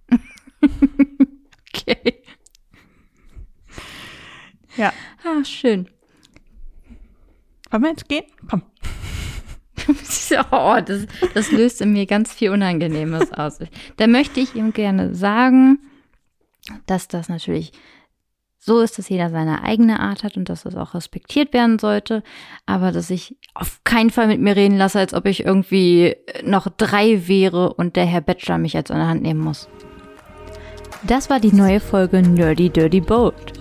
okay. 1.73 2.21
Ja. 4.77 4.93
Ah, 5.25 5.43
schön. 5.43 5.89
Wollen 7.69 7.83
wir 7.83 7.89
jetzt 7.89 8.09
gehen? 8.09 8.25
Komm. 8.49 8.63
oh, 10.51 10.77
das, 10.85 11.05
das 11.33 11.51
löst 11.51 11.81
in 11.81 11.93
mir 11.93 12.05
ganz 12.05 12.33
viel 12.33 12.51
Unangenehmes 12.51 13.31
aus. 13.31 13.59
Da 13.97 14.07
möchte 14.07 14.39
ich 14.39 14.55
ihm 14.55 14.73
gerne 14.73 15.15
sagen, 15.15 15.79
dass 16.85 17.07
das 17.07 17.29
natürlich 17.29 17.71
so 18.59 18.81
ist, 18.81 18.97
dass 18.97 19.07
jeder 19.07 19.29
seine 19.29 19.63
eigene 19.63 20.01
Art 20.01 20.23
hat 20.23 20.35
und 20.35 20.49
dass 20.49 20.63
das 20.63 20.75
auch 20.75 20.93
respektiert 20.93 21.53
werden 21.53 21.79
sollte, 21.79 22.21
aber 22.65 22.91
dass 22.91 23.09
ich 23.09 23.37
auf 23.53 23.81
keinen 23.85 24.09
Fall 24.09 24.27
mit 24.27 24.41
mir 24.41 24.57
reden 24.57 24.77
lasse, 24.77 24.99
als 24.99 25.13
ob 25.13 25.25
ich 25.25 25.45
irgendwie 25.45 26.17
noch 26.43 26.67
drei 26.75 27.27
wäre 27.27 27.73
und 27.73 27.95
der 27.95 28.05
Herr 28.05 28.21
Bachelor 28.21 28.57
mich 28.57 28.73
jetzt 28.73 28.91
an 28.91 28.97
der 28.97 29.07
Hand 29.07 29.21
nehmen 29.21 29.39
muss. 29.39 29.69
Das 31.03 31.29
war 31.29 31.39
die 31.39 31.53
neue 31.53 31.79
Folge 31.79 32.21
Nerdy 32.21 32.69
Dirty 32.69 32.99
Bold. 32.99 33.53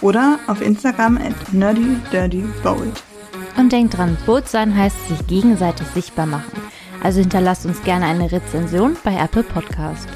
oder 0.00 0.38
auf 0.46 0.62
Instagram 0.62 1.18
at 1.18 1.52
nerdydirtybold. 1.52 3.02
Und 3.56 3.72
denkt 3.72 3.98
dran, 3.98 4.16
Boot 4.26 4.46
sein 4.48 4.76
heißt 4.76 5.08
sich 5.08 5.26
gegenseitig 5.26 5.88
sichtbar 5.88 6.26
machen. 6.26 6.52
Also 7.02 7.18
hinterlasst 7.20 7.66
uns 7.66 7.82
gerne 7.82 8.04
eine 8.06 8.30
Rezension 8.30 8.96
bei 9.04 9.16
Apple 9.16 9.42
Podcast. 9.42 10.06